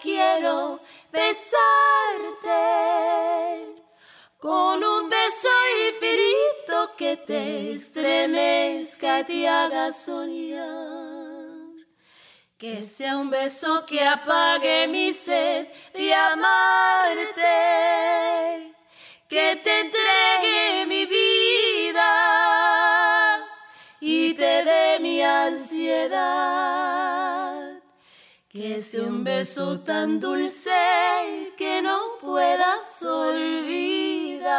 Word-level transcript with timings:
quiero 0.00 0.80
besarte 1.10 1.32
con 4.38 4.82
un 4.82 5.08
beso 5.08 5.48
infinito 5.88 6.96
que 6.96 7.16
te 7.16 7.74
estremezca 7.74 9.20
y 9.20 9.24
te 9.24 9.48
haga 9.48 9.92
soñar. 9.92 11.52
Que 12.58 12.82
sea 12.82 13.16
un 13.16 13.30
beso 13.30 13.86
que 13.86 14.04
apague 14.04 14.88
mi 14.88 15.12
sed 15.12 15.68
de 15.94 16.14
amarte, 16.14 17.42
que 19.28 19.56
te 19.64 19.80
entregue 19.80 20.86
mi 20.86 21.06
vida 21.06 22.12
y 24.00 24.34
te 24.34 24.64
dé 24.64 24.98
mi 25.00 25.22
ansiedad. 25.22 26.62
Que 28.52 28.80
sea 28.82 29.04
un 29.04 29.24
beso 29.24 29.80
tan 29.80 30.20
dulce 30.20 31.54
que 31.56 31.80
no 31.80 32.18
puedas 32.20 33.02
olvidar. 33.02 34.50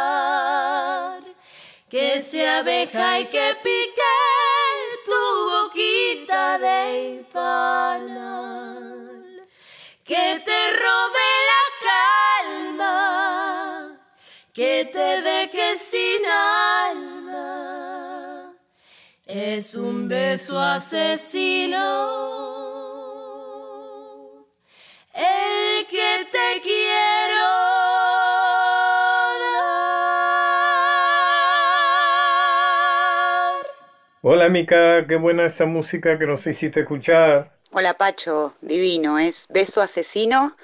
Que 1.88 2.20
sea 2.20 2.58
abeja 2.58 3.20
y 3.20 3.26
que 3.26 3.56
pique 3.62 4.02
tu 5.06 5.14
boquita 5.48 6.58
de 6.58 7.24
panal. 7.32 9.46
Que 10.02 10.42
te 10.44 10.70
robe 10.72 11.28
la 11.50 11.62
calma. 12.74 13.96
Que 14.52 14.90
te 14.92 15.22
deje 15.22 15.76
sin 15.76 16.26
alma. 16.26 17.36
Es 19.24 19.76
un 19.76 20.08
beso 20.08 20.58
asesino 20.58 22.63
que 25.94 26.26
te 26.32 26.60
quiero 26.60 27.44
dar. 33.28 33.66
Hola 34.22 34.48
Mica, 34.48 35.06
qué 35.06 35.14
buena 35.14 35.46
esa 35.46 35.66
música 35.66 36.18
que 36.18 36.26
nos 36.26 36.44
hiciste 36.48 36.80
escuchar. 36.80 37.52
Hola 37.70 37.94
Pacho, 37.94 38.54
divino, 38.60 39.20
es 39.20 39.46
Beso 39.50 39.82
Asesino 39.82 40.56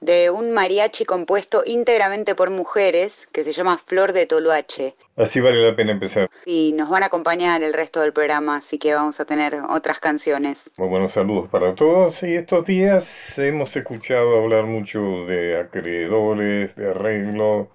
de 0.00 0.30
un 0.30 0.52
mariachi 0.52 1.04
compuesto 1.04 1.62
íntegramente 1.66 2.34
por 2.34 2.50
mujeres 2.50 3.26
que 3.32 3.44
se 3.44 3.52
llama 3.52 3.78
Flor 3.78 4.12
de 4.12 4.26
Toluache. 4.26 4.94
Así 5.16 5.40
vale 5.40 5.62
la 5.62 5.74
pena 5.74 5.92
empezar. 5.92 6.28
Y 6.46 6.72
nos 6.72 6.88
van 6.88 7.02
a 7.02 7.06
acompañar 7.06 7.62
el 7.62 7.72
resto 7.72 8.00
del 8.00 8.12
programa, 8.12 8.56
así 8.56 8.78
que 8.78 8.94
vamos 8.94 9.18
a 9.20 9.24
tener 9.24 9.56
otras 9.68 9.98
canciones. 10.00 10.70
Muy 10.76 10.88
buenos 10.88 11.12
saludos 11.12 11.48
para 11.50 11.74
todos. 11.74 12.22
Y 12.22 12.36
estos 12.36 12.66
días 12.66 13.08
hemos 13.36 13.74
escuchado 13.74 14.42
hablar 14.42 14.64
mucho 14.64 15.00
de 15.26 15.58
acreedores, 15.60 16.74
de 16.76 16.90
arreglo, 16.90 17.68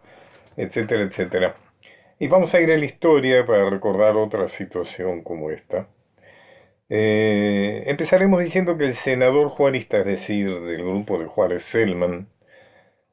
etcétera, 0.55 1.03
etcétera. 1.03 1.55
Y 2.19 2.27
vamos 2.27 2.53
a 2.53 2.61
ir 2.61 2.71
a 2.71 2.77
la 2.77 2.85
historia 2.85 3.45
para 3.45 3.69
recordar 3.69 4.16
otra 4.16 4.47
situación 4.47 5.23
como 5.23 5.51
esta. 5.51 5.88
Eh, 6.95 7.86
empezaremos 7.88 8.39
diciendo 8.39 8.77
que 8.77 8.86
el 8.86 8.94
senador 8.94 9.49
juarista, 9.49 9.97
es 9.97 10.05
decir, 10.05 10.47
del 10.47 10.83
grupo 10.83 11.17
de 11.17 11.25
Juárez 11.25 11.63
Selman, 11.63 12.27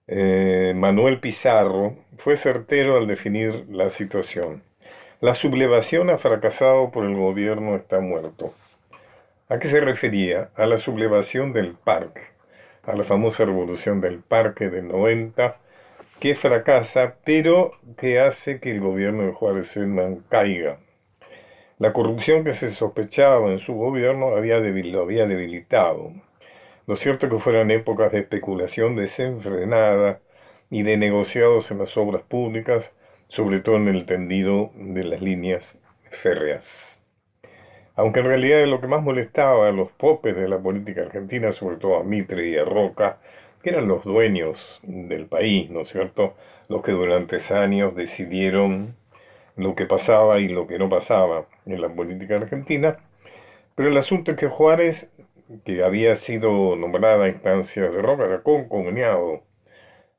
eh, 0.07 0.75
Manuel 0.77 1.19
Pizarro, 1.21 1.97
fue 2.19 2.37
certero 2.37 2.99
al 2.99 3.07
definir 3.07 3.65
la 3.71 3.89
situación. 3.89 4.63
La 5.23 5.35
sublevación 5.35 6.11
ha 6.11 6.19
fracasado 6.19 6.91
por 6.91 7.07
el 7.07 7.17
gobierno 7.17 7.75
está 7.75 8.01
muerto. 8.01 8.53
¿A 9.49 9.59
qué 9.59 9.69
se 9.69 9.81
refería? 9.81 10.51
A 10.57 10.67
la 10.67 10.77
sublevación 10.77 11.55
del 11.55 11.73
parque, 11.73 12.25
a 12.85 12.95
la 12.95 13.05
famosa 13.05 13.47
revolución 13.47 14.03
del 14.03 14.19
parque 14.19 14.69
del 14.69 14.89
90, 14.89 15.57
que 16.21 16.35
fracasa, 16.35 17.15
pero 17.25 17.73
que 17.97 18.21
hace 18.21 18.61
que 18.61 18.73
el 18.73 18.81
gobierno 18.81 19.23
de 19.23 19.33
Juárez 19.33 19.69
Selman 19.69 20.17
caiga. 20.29 20.77
La 21.81 21.95
corrupción 21.95 22.45
que 22.45 22.53
se 22.53 22.73
sospechaba 22.73 23.51
en 23.51 23.59
su 23.59 23.73
gobierno 23.73 24.37
había 24.37 24.59
lo 24.59 25.01
había 25.01 25.25
debilitado. 25.27 26.13
Lo 26.87 26.95
cierto 26.97 27.31
que 27.31 27.39
fueron 27.39 27.71
épocas 27.71 28.13
de 28.13 28.19
especulación 28.19 28.97
desenfrenada 28.97 30.21
y 30.69 30.83
de 30.83 30.99
negociados 30.99 31.71
en 31.71 31.79
las 31.79 31.97
obras 31.97 32.23
públicas, 32.25 32.93
sobre 33.29 33.61
todo 33.61 33.77
en 33.77 33.89
el 33.89 34.05
tendido 34.05 34.71
de 34.75 35.05
las 35.05 35.23
líneas 35.23 35.79
férreas. 36.23 36.69
Aunque 37.97 38.21
en 38.21 38.27
realidad 38.27 38.67
lo 38.67 38.83
que 38.83 38.87
más 38.87 39.03
molestaba 39.03 39.67
a 39.67 39.73
los 39.73 39.91
popes 39.93 40.37
de 40.37 40.49
la 40.51 40.59
política 40.59 41.01
argentina, 41.01 41.51
sobre 41.53 41.77
todo 41.77 41.97
a 41.97 42.05
Mitre 42.05 42.47
y 42.51 42.59
a 42.59 42.65
Roca, 42.67 43.21
que 43.63 43.71
eran 43.71 43.89
los 43.89 44.05
dueños 44.05 44.83
del 44.83 45.25
país, 45.29 45.71
¿no 45.71 45.81
es 45.81 45.89
cierto? 45.89 46.35
Los 46.69 46.83
que 46.83 46.93
durante 46.93 47.39
años 47.55 47.97
decidieron 47.97 49.00
lo 49.61 49.75
que 49.75 49.87
pasaba 49.87 50.41
y 50.41 50.49
lo 50.49 50.67
que 50.67 50.79
no 50.79 50.89
pasaba 50.89 51.47
en 51.67 51.81
la 51.81 51.89
política 51.89 52.37
argentina, 52.37 52.99
pero 53.75 53.89
el 53.89 53.97
asunto 53.99 54.33
es 54.33 54.37
que 54.37 54.49
Juárez, 54.49 55.09
que 55.65 55.83
había 55.83 56.17
sido 56.17 56.77
nombrada 56.77 57.29
instancia 57.29 57.83
de 57.91 58.03
Roca, 58.03 58.25
era 58.25 58.43
concomuniado 58.43 59.43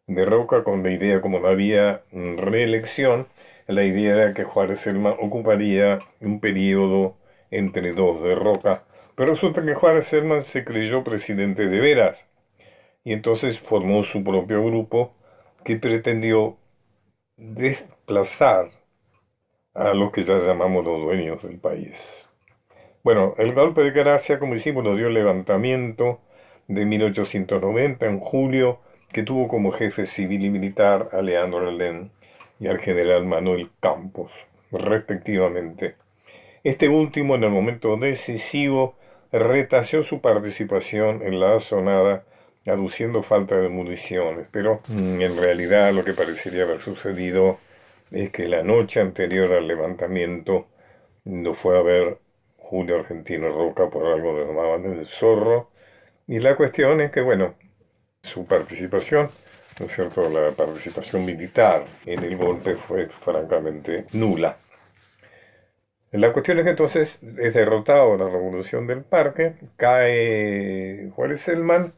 de 0.07 0.25
Roca 0.25 0.63
con 0.63 0.84
la 0.84 0.91
idea, 0.91 1.22
como 1.22 1.40
no 1.40 1.47
había 1.47 2.01
reelección, 2.12 3.28
la 3.68 3.84
idea 3.84 4.16
era 4.16 4.34
que 4.34 4.44
Juárez 4.44 4.81
Selma 4.81 5.12
ocuparía 5.12 6.00
un 6.19 6.40
periodo 6.40 7.18
entre 7.51 7.94
dos 7.94 8.22
de 8.24 8.35
Roca, 8.35 8.84
pero 9.16 9.31
resulta 9.31 9.63
que 9.63 9.75
Juárez 9.75 10.07
Selman 10.07 10.41
se 10.44 10.66
creyó 10.66 11.03
presidente 11.03 11.68
de 11.68 11.80
veras 11.80 12.25
y 13.03 13.13
entonces 13.13 13.59
formó 13.59 14.03
su 14.03 14.24
propio 14.24 14.63
grupo 14.63 15.13
que 15.63 15.78
pretendió 15.78 16.57
desplazar 17.38 18.81
a 19.74 19.94
los 19.94 20.12
que 20.12 20.24
ya 20.24 20.38
llamamos 20.40 20.86
los 20.86 21.02
dueños 21.02 21.42
del 21.44 21.58
país. 21.58 21.98
Bueno, 23.04 23.34
el 23.38 23.54
golpe 23.54 23.82
de 23.82 23.92
gracia, 23.92 24.38
como 24.38 24.54
decimos, 24.54 24.84
nos 24.84 24.98
dio 24.98 25.08
el 25.08 25.14
levantamiento 25.14 26.20
de 26.68 26.86
1890 26.86 28.06
en 28.06 28.20
julio, 28.20 28.80
que 29.12 29.24
tuvo 29.24 29.48
como 29.48 29.72
jefe 29.72 30.06
civil 30.06 30.46
y 30.46 30.50
militar 30.50 31.10
a 31.12 31.22
Leandro 31.22 31.68
Alén 31.68 32.12
y 32.60 32.68
al 32.68 32.80
general 32.80 33.26
Manuel 33.26 33.70
Campos, 33.81 34.31
respectivamente. 34.72 35.96
Este 36.64 36.88
último, 36.88 37.36
en 37.36 37.44
el 37.44 37.50
momento 37.50 37.98
decisivo, 37.98 38.96
retació 39.31 40.04
su 40.04 40.22
participación 40.22 41.24
en 41.24 41.40
la 41.40 41.56
asonada, 41.56 42.24
aduciendo 42.68 43.24
falta 43.24 43.56
de 43.56 43.70
municiones, 43.70 44.46
pero 44.52 44.81
mm, 44.88 45.22
en 45.22 45.38
realidad 45.38 45.92
lo 45.94 46.04
que 46.04 46.14
parecería 46.14 46.64
haber 46.64 46.80
sucedido 46.80 47.58
es 48.12 48.32
que 48.32 48.48
la 48.48 48.62
noche 48.62 49.00
anterior 49.00 49.54
al 49.54 49.68
levantamiento 49.68 50.68
no 51.24 51.54
fue 51.54 51.78
a 51.78 51.82
ver 51.82 52.18
Julio 52.58 52.98
Argentino 52.98 53.50
Roca 53.50 53.90
por 53.90 54.06
algo 54.06 54.36
que 54.36 54.46
llamaban 54.46 54.86
el 54.86 55.06
zorro. 55.06 55.70
Y 56.28 56.40
la 56.40 56.56
cuestión 56.56 57.02
es 57.02 57.12
que, 57.12 57.22
bueno, 57.22 57.56
su 58.22 58.46
participación, 58.46 59.30
¿no 59.80 59.86
es 59.86 59.94
cierto?, 59.94 60.30
la 60.30 60.52
participación 60.52 61.26
militar 61.26 61.86
en 62.06 62.24
el 62.24 62.38
golpe 62.38 62.76
fue 62.76 63.08
francamente 63.24 64.06
nula. 64.12 64.58
La 66.12 66.34
cuestión 66.34 66.60
es 66.60 66.66
que 66.66 66.72
entonces 66.72 67.20
es 67.22 67.54
derrotado 67.54 68.18
la 68.18 68.26
revolución 68.26 68.86
del 68.86 69.04
parque, 69.04 69.54
cae 69.78 71.10
Juárez 71.16 71.42
Selman 71.42 71.94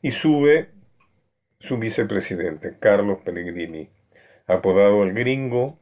y 0.00 0.10
sube 0.10 0.68
su 1.60 1.76
vicepresidente, 1.76 2.76
Carlos 2.80 3.18
Pellegrini 3.22 3.90
apodado 4.48 5.04
el 5.04 5.12
Gringo, 5.12 5.78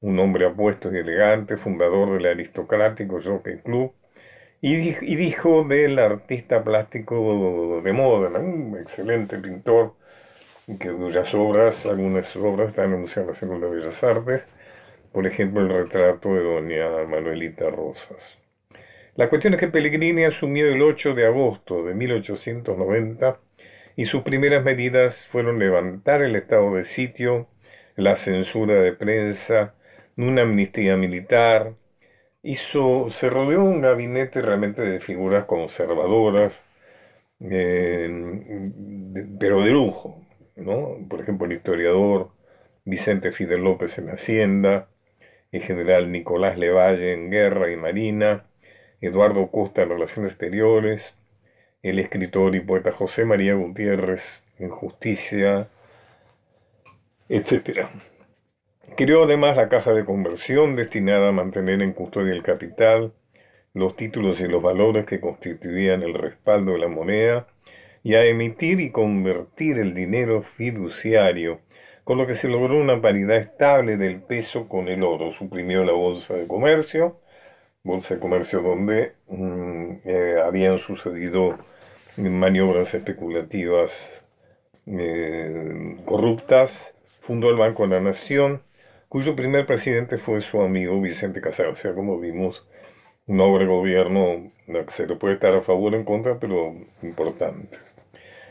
un 0.00 0.18
hombre 0.18 0.46
apuesto 0.46 0.94
y 0.94 0.98
elegante, 0.98 1.56
fundador 1.56 2.12
del 2.12 2.26
aristocrático 2.26 3.20
Jockey 3.22 3.58
Club, 3.58 3.92
y, 4.62 4.76
dijo 5.16 5.64
del 5.64 5.98
artista 5.98 6.64
plástico 6.64 7.82
de 7.84 7.92
moda, 7.92 8.38
un 8.38 8.76
excelente 8.80 9.38
pintor, 9.38 9.94
que 10.80 10.90
obras, 10.90 11.86
algunas 11.86 12.34
obras 12.36 12.70
están 12.70 12.92
en 12.92 13.02
Museo 13.02 13.24
Nacional 13.26 13.60
de 13.60 13.68
Bellas 13.68 14.02
Artes, 14.02 14.46
por 15.12 15.26
ejemplo 15.26 15.60
el 15.60 15.68
retrato 15.68 16.34
de 16.34 16.42
doña 16.42 17.04
Manuelita 17.08 17.70
Rosas. 17.70 18.38
La 19.14 19.28
cuestión 19.28 19.54
es 19.54 19.60
que 19.60 19.68
Pellegrini 19.68 20.24
asumió 20.24 20.66
el 20.66 20.82
8 20.82 21.14
de 21.14 21.26
agosto 21.26 21.84
de 21.84 21.94
1890 21.94 23.38
y 23.96 24.04
sus 24.04 24.22
primeras 24.22 24.62
medidas 24.64 25.26
fueron 25.28 25.58
levantar 25.58 26.22
el 26.22 26.36
estado 26.36 26.74
de 26.74 26.84
sitio, 26.84 27.46
la 27.96 28.16
censura 28.16 28.74
de 28.74 28.92
prensa, 28.92 29.74
una 30.16 30.42
amnistía 30.42 30.96
militar, 30.96 31.72
hizo, 32.42 33.10
se 33.10 33.28
rodeó 33.28 33.64
un 33.64 33.80
gabinete 33.80 34.40
realmente 34.40 34.82
de 34.82 35.00
figuras 35.00 35.46
conservadoras, 35.46 36.52
eh, 37.40 38.08
pero 39.38 39.62
de 39.62 39.70
lujo, 39.70 40.22
¿no? 40.56 40.96
Por 41.08 41.20
ejemplo, 41.20 41.46
el 41.46 41.54
historiador 41.54 42.30
Vicente 42.84 43.32
Fidel 43.32 43.62
López 43.64 43.98
en 43.98 44.10
Hacienda, 44.10 44.88
el 45.52 45.62
general 45.62 46.12
Nicolás 46.12 46.56
Levalle 46.58 47.14
en 47.14 47.30
Guerra 47.30 47.70
y 47.70 47.76
Marina, 47.76 48.44
Eduardo 49.00 49.50
Costa 49.50 49.82
en 49.82 49.90
Relaciones 49.90 50.32
Exteriores, 50.32 51.14
el 51.82 51.98
escritor 51.98 52.54
y 52.54 52.60
poeta 52.60 52.92
José 52.92 53.24
María 53.24 53.54
Gutiérrez 53.54 54.42
en 54.58 54.70
Justicia, 54.70 55.68
etc. 57.28 57.86
Creó 58.96 59.24
además 59.24 59.56
la 59.56 59.68
caja 59.68 59.92
de 59.92 60.04
conversión 60.04 60.76
destinada 60.76 61.28
a 61.28 61.32
mantener 61.32 61.82
en 61.82 61.92
custodia 61.92 62.32
el 62.32 62.42
capital, 62.42 63.12
los 63.74 63.94
títulos 63.96 64.40
y 64.40 64.48
los 64.48 64.62
valores 64.62 65.04
que 65.04 65.20
constituían 65.20 66.02
el 66.02 66.14
respaldo 66.14 66.72
de 66.72 66.78
la 66.78 66.88
moneda 66.88 67.46
y 68.02 68.14
a 68.14 68.24
emitir 68.24 68.80
y 68.80 68.90
convertir 68.90 69.78
el 69.78 69.92
dinero 69.92 70.42
fiduciario, 70.42 71.60
con 72.04 72.18
lo 72.18 72.26
que 72.26 72.36
se 72.36 72.48
logró 72.48 72.78
una 72.78 73.00
paridad 73.02 73.36
estable 73.36 73.96
del 73.96 74.22
peso 74.22 74.68
con 74.68 74.88
el 74.88 75.02
oro. 75.02 75.32
Suprimió 75.32 75.84
la 75.84 75.92
bolsa 75.92 76.34
de 76.34 76.46
comercio, 76.46 77.18
bolsa 77.82 78.14
de 78.14 78.20
comercio 78.20 78.62
donde 78.62 79.12
mm, 79.28 79.90
eh, 80.04 80.36
habían 80.42 80.78
sucedido 80.78 81.58
maniobras 82.16 82.94
especulativas 82.94 83.92
eh, 84.86 85.96
corruptas, 86.04 86.94
fundó 87.26 87.50
el 87.50 87.56
Banco 87.56 87.82
de 87.82 87.96
la 87.96 88.00
Nación, 88.00 88.62
cuyo 89.08 89.34
primer 89.34 89.66
presidente 89.66 90.18
fue 90.18 90.40
su 90.40 90.60
amigo 90.60 91.00
Vicente 91.00 91.40
Casar. 91.40 91.66
O 91.66 91.76
sea, 91.76 91.92
como 91.92 92.20
vimos, 92.20 92.64
un 93.26 93.38
noble 93.38 93.66
gobierno, 93.66 94.52
se 94.92 95.06
le 95.06 95.16
puede 95.16 95.34
estar 95.34 95.54
a 95.54 95.62
favor 95.62 95.94
o 95.94 95.96
en 95.96 96.04
contra, 96.04 96.38
pero 96.38 96.74
importante. 97.02 97.78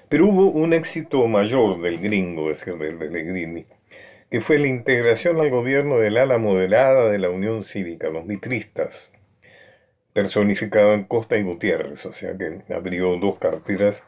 Pero 0.09 0.27
hubo 0.27 0.47
un 0.49 0.73
éxito 0.73 1.25
mayor 1.27 1.81
del 1.81 1.99
gringo, 1.99 2.51
es 2.51 2.59
decir, 2.59 2.77
del 2.77 2.97
Pellegrini, 2.97 3.65
que 4.29 4.41
fue 4.41 4.59
la 4.59 4.67
integración 4.67 5.39
al 5.39 5.49
gobierno 5.49 5.97
del 5.97 6.17
ala 6.17 6.37
moderada 6.37 7.09
de 7.09 7.17
la 7.17 7.29
Unión 7.29 7.63
Cívica, 7.63 8.09
los 8.09 8.25
mitristas, 8.25 9.11
personificado 10.13 10.93
en 10.93 11.05
Costa 11.05 11.37
y 11.37 11.43
Gutiérrez, 11.43 12.05
o 12.05 12.13
sea 12.13 12.37
que 12.37 12.61
abrió 12.73 13.17
dos 13.17 13.37
carteras 13.39 14.01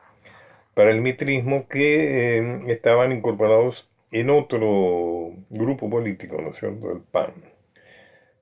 para 0.73 0.91
el 0.91 1.01
mitrismo 1.01 1.67
que 1.67 2.37
eh, 2.37 2.63
estaban 2.67 3.11
incorporados 3.11 3.89
en 4.11 4.29
otro 4.29 5.33
grupo 5.49 5.89
político, 5.89 6.41
¿no 6.41 6.49
es 6.49 6.57
cierto?, 6.57 6.91
el 6.91 7.01
PAN. 7.01 7.33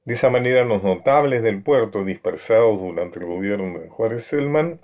De 0.05 0.13
esa 0.13 0.29
manera, 0.29 0.63
los 0.65 0.83
notables 0.83 1.41
del 1.41 1.63
puerto 1.63 2.03
dispersados 2.03 2.79
durante 2.79 3.19
el 3.19 3.25
gobierno 3.25 3.79
de 3.79 3.89
Juárez 3.89 4.25
Selman, 4.25 4.79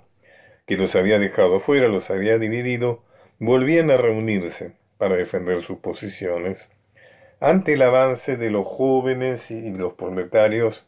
que 0.66 0.76
los 0.76 0.96
había 0.96 1.18
dejado 1.18 1.60
fuera, 1.60 1.88
los 1.88 2.10
había 2.10 2.38
dividido, 2.38 3.04
volvían 3.38 3.90
a 3.90 3.96
reunirse 3.96 4.72
para 4.98 5.16
defender 5.16 5.62
sus 5.62 5.78
posiciones 5.78 6.68
ante 7.40 7.72
el 7.74 7.82
avance 7.82 8.36
de 8.36 8.50
los 8.50 8.66
jóvenes 8.66 9.50
y 9.50 9.70
los 9.70 9.94
proletarios 9.94 10.86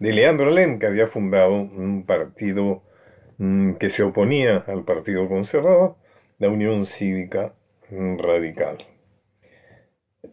de 0.00 0.12
Leandro 0.12 0.50
Len, 0.50 0.80
que 0.80 0.86
había 0.86 1.06
fundado 1.06 1.52
un 1.52 2.04
partido 2.04 2.82
mm, 3.38 3.74
que 3.74 3.90
se 3.90 4.02
oponía 4.02 4.64
al 4.66 4.82
Partido 4.82 5.28
Conservador, 5.28 5.94
la 6.40 6.48
Unión 6.48 6.86
Cívica 6.86 7.52
Radical. 7.88 8.91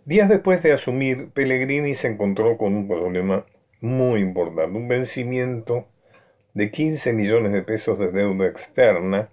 Días 0.06 0.30
después 0.30 0.63
de 0.63 0.72
asumir, 0.72 1.30
Pellegrini 1.31 1.94
se 1.94 2.07
encontró 2.07 2.57
con 2.57 2.74
un 2.74 2.88
problema 2.88 3.46
muy 3.81 4.22
importante, 4.22 4.78
un 4.78 4.88
vencimiento 4.88 5.88
de 6.54 6.72
15 6.72 7.13
millones 7.13 7.51
de 7.51 7.62
pesos 7.62 8.00
de 8.00 8.12
deuda 8.12 8.48
externa 8.48 9.30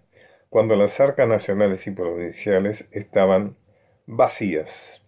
cuando 0.49 0.77
las 0.77 0.99
arcas 1.01 1.29
nacionales 1.29 1.87
y 1.87 1.91
provinciales 1.93 2.87
estaban 2.91 3.57
vacías. 4.07 5.01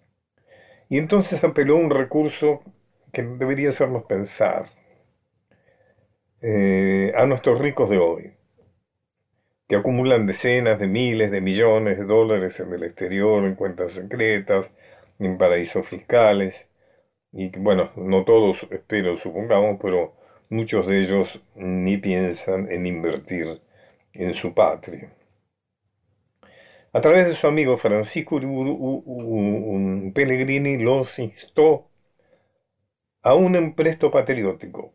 Y 0.88 0.98
entonces 0.98 1.42
apeló 1.44 1.76
un 1.76 1.90
recurso 1.90 2.62
que 3.12 3.22
debería 3.22 3.70
hacernos 3.70 4.04
pensar 4.04 4.70
eh, 6.40 7.12
a 7.16 7.26
nuestros 7.26 7.58
ricos 7.60 7.90
de 7.90 7.98
hoy, 7.98 8.32
que 9.68 9.76
acumulan 9.76 10.26
decenas 10.26 10.78
de 10.78 10.86
miles 10.86 11.30
de 11.30 11.40
millones 11.40 11.98
de 11.98 12.04
dólares 12.04 12.58
en 12.60 12.72
el 12.72 12.84
exterior, 12.84 13.44
en 13.44 13.54
cuentas 13.54 13.92
secretas, 13.92 14.70
en 15.18 15.38
paraísos 15.38 15.86
fiscales, 15.86 16.54
y 17.32 17.48
bueno, 17.58 17.90
no 17.96 18.24
todos, 18.24 18.66
espero, 18.70 19.18
supongamos, 19.18 19.78
pero 19.80 20.14
muchos 20.48 20.86
de 20.86 21.00
ellos 21.02 21.40
ni 21.54 21.96
piensan 21.98 22.70
en 22.70 22.86
invertir 22.86 23.60
en 24.12 24.34
su 24.34 24.54
patria. 24.54 25.12
A 26.92 27.00
través 27.00 27.26
de 27.26 27.34
su 27.34 27.46
amigo 27.46 27.76
Francisco 27.76 28.40
Pellegrini 30.14 30.78
los 30.78 31.18
instó 31.18 31.86
a 33.22 33.34
un 33.34 33.56
empresto 33.56 34.10
patriótico, 34.10 34.90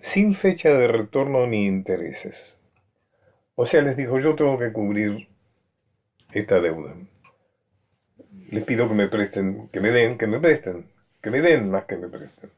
sin 0.00 0.34
fecha 0.34 0.74
de 0.74 0.88
retorno 0.88 1.46
ni 1.46 1.66
intereses. 1.66 2.56
O 3.54 3.64
sea, 3.64 3.80
les 3.80 3.96
dijo, 3.96 4.18
yo 4.18 4.34
tengo 4.34 4.58
que 4.58 4.72
cubrir 4.72 5.28
esta 6.32 6.60
deuda. 6.60 6.94
Les 8.50 8.64
pido 8.64 8.88
que 8.88 8.94
me 8.94 9.08
presten, 9.08 9.68
que 9.72 9.80
me 9.80 9.90
den, 9.90 10.16
que 10.18 10.26
me 10.26 10.38
presten, 10.40 10.86
que 11.22 11.30
me 11.30 11.40
den 11.40 11.70
más 11.70 11.84
que 11.84 11.96
me 11.96 12.08
presten. 12.08 12.50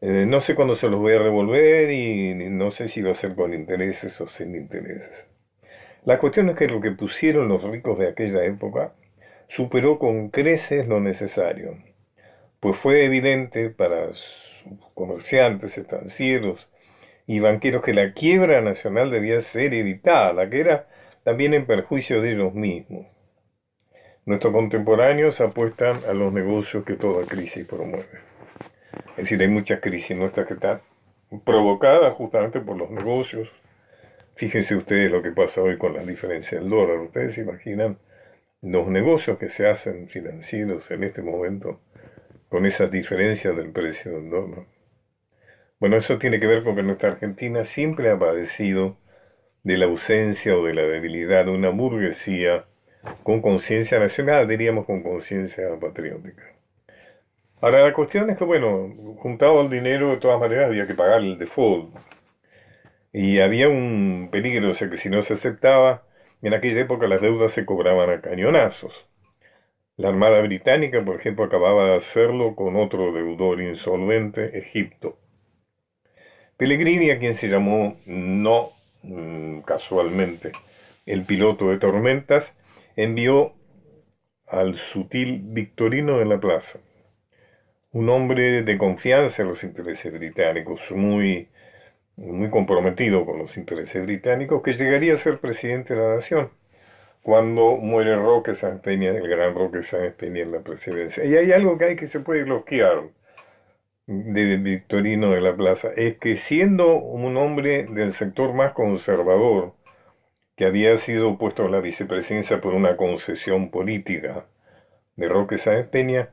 Eh, 0.00 0.26
no 0.26 0.40
sé 0.40 0.54
cuándo 0.54 0.74
se 0.74 0.88
los 0.88 1.00
voy 1.00 1.14
a 1.14 1.18
revolver 1.18 1.90
y 1.90 2.34
no 2.34 2.70
sé 2.70 2.88
si 2.88 3.00
va 3.00 3.12
a 3.12 3.14
ser 3.14 3.34
con 3.34 3.54
intereses 3.54 4.20
o 4.20 4.26
sin 4.26 4.54
intereses. 4.54 5.24
La 6.04 6.18
cuestión 6.18 6.50
es 6.50 6.56
que 6.56 6.66
lo 6.68 6.80
que 6.80 6.92
pusieron 6.92 7.48
los 7.48 7.62
ricos 7.62 7.98
de 7.98 8.08
aquella 8.08 8.44
época 8.44 8.92
superó 9.48 9.98
con 9.98 10.28
creces 10.28 10.86
lo 10.86 11.00
necesario, 11.00 11.78
pues 12.60 12.76
fue 12.76 13.04
evidente 13.04 13.70
para 13.70 14.10
comerciantes, 14.94 15.78
estancieros 15.78 16.68
y 17.26 17.38
banqueros 17.40 17.82
que 17.82 17.94
la 17.94 18.12
quiebra 18.12 18.60
nacional 18.60 19.10
debía 19.10 19.40
ser 19.40 19.74
evitada, 19.74 20.32
la 20.32 20.48
que 20.50 20.60
era 20.60 20.86
también 21.22 21.54
en 21.54 21.66
perjuicio 21.66 22.20
de 22.20 22.32
ellos 22.32 22.54
mismos. 22.54 23.06
Nuestros 24.26 24.54
contemporáneos 24.54 25.40
apuestan 25.42 26.00
a 26.08 26.14
los 26.14 26.32
negocios 26.32 26.82
que 26.84 26.94
toda 26.94 27.26
crisis 27.26 27.66
promueve. 27.66 28.20
Es 29.10 29.16
decir, 29.16 29.42
hay 29.42 29.48
muchas 29.48 29.80
crisis 29.80 30.16
nuestras 30.16 30.46
que 30.46 30.54
están 30.54 30.80
provocadas 31.44 32.14
justamente 32.14 32.60
por 32.60 32.78
los 32.78 32.90
negocios. 32.90 33.50
Fíjense 34.36 34.76
ustedes 34.76 35.10
lo 35.10 35.22
que 35.22 35.30
pasa 35.30 35.60
hoy 35.60 35.76
con 35.76 35.92
la 35.92 36.02
diferencia 36.02 36.58
del 36.58 36.70
dólar. 36.70 37.00
Ustedes 37.00 37.34
se 37.34 37.42
imaginan 37.42 37.98
los 38.62 38.88
negocios 38.88 39.36
que 39.36 39.50
se 39.50 39.68
hacen 39.68 40.08
financieros 40.08 40.90
en 40.90 41.04
este 41.04 41.20
momento 41.20 41.80
con 42.48 42.64
esas 42.64 42.90
diferencias 42.90 43.54
del 43.54 43.72
precio 43.72 44.12
del 44.12 44.30
dólar. 44.30 44.64
Bueno, 45.78 45.98
eso 45.98 46.18
tiene 46.18 46.40
que 46.40 46.46
ver 46.46 46.64
con 46.64 46.76
que 46.76 46.82
nuestra 46.82 47.10
Argentina 47.10 47.66
siempre 47.66 48.10
ha 48.10 48.18
padecido 48.18 48.96
de 49.64 49.76
la 49.76 49.84
ausencia 49.84 50.56
o 50.56 50.64
de 50.64 50.72
la 50.72 50.82
debilidad 50.82 51.44
de 51.44 51.50
una 51.50 51.68
burguesía 51.68 52.64
con 53.22 53.40
conciencia 53.40 53.98
nacional, 53.98 54.48
diríamos 54.48 54.86
con 54.86 55.02
conciencia 55.02 55.64
patriótica. 55.80 56.42
Ahora, 57.60 57.82
la 57.82 57.92
cuestión 57.94 58.28
es 58.30 58.36
que, 58.36 58.44
bueno, 58.44 59.16
juntado 59.18 59.62
el 59.62 59.70
dinero, 59.70 60.10
de 60.10 60.18
todas 60.18 60.38
maneras 60.38 60.66
había 60.66 60.86
que 60.86 60.94
pagar 60.94 61.20
el 61.20 61.38
default. 61.38 61.94
Y 63.12 63.40
había 63.40 63.68
un 63.68 64.28
peligro, 64.30 64.70
o 64.70 64.74
sea 64.74 64.90
que 64.90 64.98
si 64.98 65.08
no 65.08 65.22
se 65.22 65.34
aceptaba, 65.34 66.02
en 66.42 66.52
aquella 66.52 66.82
época 66.82 67.06
las 67.06 67.22
deudas 67.22 67.52
se 67.52 67.64
cobraban 67.64 68.10
a 68.10 68.20
cañonazos. 68.20 69.06
La 69.96 70.08
Armada 70.08 70.40
Británica, 70.42 71.04
por 71.04 71.20
ejemplo, 71.20 71.44
acababa 71.44 71.86
de 71.86 71.96
hacerlo 71.96 72.56
con 72.56 72.76
otro 72.76 73.12
deudor 73.12 73.60
insolvente, 73.62 74.58
Egipto. 74.58 75.16
Pellegrini, 76.56 77.10
a 77.10 77.18
quien 77.18 77.34
se 77.34 77.48
llamó 77.48 77.96
no 78.04 78.72
mm, 79.02 79.60
casualmente 79.60 80.52
el 81.06 81.24
piloto 81.24 81.70
de 81.70 81.78
tormentas, 81.78 82.52
envió 82.96 83.52
al 84.46 84.76
sutil 84.76 85.40
Victorino 85.42 86.18
de 86.18 86.24
la 86.26 86.38
Plaza, 86.38 86.78
un 87.92 88.08
hombre 88.08 88.62
de 88.62 88.78
confianza 88.78 89.42
en 89.42 89.48
los 89.48 89.62
intereses 89.64 90.12
británicos, 90.12 90.80
muy, 90.90 91.46
muy 92.16 92.50
comprometido 92.50 93.24
con 93.24 93.38
los 93.38 93.56
intereses 93.56 94.02
británicos, 94.02 94.62
que 94.62 94.74
llegaría 94.74 95.14
a 95.14 95.18
ser 95.18 95.38
presidente 95.38 95.94
de 95.94 96.00
la 96.00 96.14
nación 96.16 96.50
cuando 97.24 97.78
muere 97.78 98.16
Roque 98.16 98.54
Sáenz 98.54 98.82
Peña, 98.82 99.10
el 99.10 99.26
gran 99.26 99.54
Roque 99.54 99.82
Sáenz 99.82 100.14
Peña 100.14 100.42
en 100.42 100.52
la 100.52 100.60
presidencia. 100.60 101.24
Y 101.24 101.34
hay 101.34 101.52
algo 101.52 101.78
que 101.78 101.86
hay 101.86 101.96
que 101.96 102.06
se 102.06 102.20
puede 102.20 102.44
bloquear 102.44 103.04
de 104.06 104.56
Victorino 104.58 105.30
de 105.30 105.40
la 105.40 105.56
Plaza, 105.56 105.88
es 105.96 106.18
que 106.18 106.36
siendo 106.36 106.96
un 106.96 107.38
hombre 107.38 107.86
del 107.86 108.12
sector 108.12 108.52
más 108.52 108.72
conservador, 108.72 109.72
que 110.56 110.66
había 110.66 110.96
sido 110.98 111.36
puesto 111.38 111.64
a 111.64 111.68
la 111.68 111.80
vicepresidencia 111.80 112.60
por 112.60 112.74
una 112.74 112.96
concesión 112.96 113.70
política 113.70 114.46
de 115.16 115.28
Roque 115.28 115.58
Sáenz 115.58 115.88
Peña, 115.88 116.30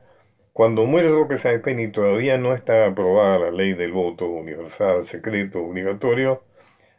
cuando 0.52 0.84
muere 0.84 1.08
Roque 1.08 1.38
Sáenz 1.38 1.62
Peña 1.62 1.82
y 1.82 1.92
todavía 1.92 2.38
no 2.38 2.54
está 2.54 2.86
aprobada 2.86 3.38
la 3.38 3.50
ley 3.50 3.74
del 3.74 3.92
voto 3.92 4.26
universal, 4.26 5.06
secreto, 5.06 5.62
obligatorio, 5.62 6.42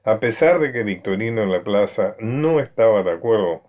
a 0.04 0.20
pesar 0.20 0.60
de 0.60 0.72
que 0.72 0.84
Victorino 0.84 1.42
de 1.42 1.48
la 1.48 1.64
Plaza 1.64 2.16
no 2.20 2.60
estaba 2.60 3.04
de 3.04 3.12
acuerdo 3.12 3.62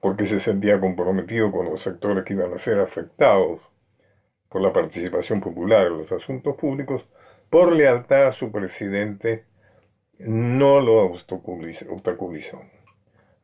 porque 0.00 0.26
se 0.26 0.40
sentía 0.40 0.80
comprometido 0.80 1.50
con 1.50 1.66
los 1.66 1.82
sectores 1.82 2.24
que 2.24 2.34
iban 2.34 2.52
a 2.52 2.58
ser 2.58 2.78
afectados 2.80 3.60
por 4.48 4.62
la 4.62 4.72
participación 4.72 5.40
popular 5.40 5.86
en 5.86 5.98
los 5.98 6.12
asuntos 6.12 6.56
públicos, 6.56 7.04
por 7.50 7.72
lealtad 7.72 8.28
a 8.28 8.32
su 8.32 8.50
presidente, 8.50 9.44
no 10.18 10.80
lo 10.80 11.04
obstaculizó, 11.04 12.62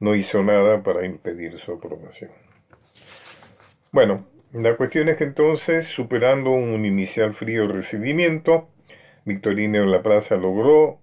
no 0.01 0.15
hizo 0.15 0.43
nada 0.43 0.83
para 0.83 1.07
impedir 1.07 1.59
su 1.61 1.73
aprobación. 1.73 2.31
Bueno, 3.93 4.27
la 4.53 4.77
cuestión 4.77 5.09
es 5.09 5.17
que 5.17 5.25
entonces, 5.25 5.87
superando 5.87 6.51
un 6.51 6.85
inicial 6.85 7.35
frío 7.35 7.69
recibimiento, 7.69 8.69
Victorino 9.25 9.83
en 9.83 9.91
la 9.91 10.03
Plaza 10.03 10.37
logró, 10.37 10.99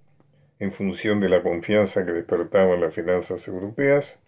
en 0.60 0.72
función 0.74 1.20
de 1.20 1.30
la 1.30 1.42
confianza 1.42 2.06
que 2.06 2.12
despertaban 2.12 2.82
las 2.82 2.94
finanzas 2.94 3.48
europeas, 3.48 4.20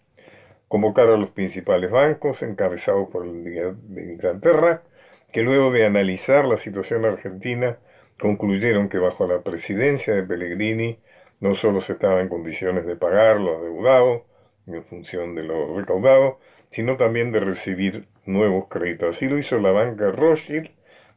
convocar 0.66 1.08
a 1.08 1.16
los 1.16 1.30
principales 1.30 1.90
bancos 1.90 2.42
encabezados 2.42 3.08
por 3.10 3.24
el 3.24 3.44
de 3.44 4.02
Inglaterra, 4.02 4.82
que 5.32 5.42
luego 5.42 5.70
de 5.70 5.84
analizar 5.84 6.44
la 6.44 6.56
situación 6.56 7.04
argentina 7.04 7.78
concluyeron 8.18 8.88
que 8.88 8.98
bajo 8.98 9.26
la 9.26 9.42
presidencia 9.42 10.14
de 10.14 10.22
Pellegrini 10.22 10.98
no 11.44 11.54
solo 11.54 11.82
se 11.82 11.92
estaba 11.92 12.22
en 12.22 12.30
condiciones 12.30 12.86
de 12.86 12.96
pagar 12.96 13.38
lo 13.38 13.58
adeudado 13.58 14.24
en 14.66 14.82
función 14.84 15.34
de 15.34 15.42
lo 15.42 15.76
recaudado, 15.76 16.38
sino 16.70 16.96
también 16.96 17.32
de 17.32 17.40
recibir 17.40 18.06
nuevos 18.24 18.68
créditos. 18.68 19.14
Así 19.14 19.28
lo 19.28 19.36
hizo 19.38 19.58
la 19.58 19.70
banca 19.70 20.10
Rothschild, 20.10 20.70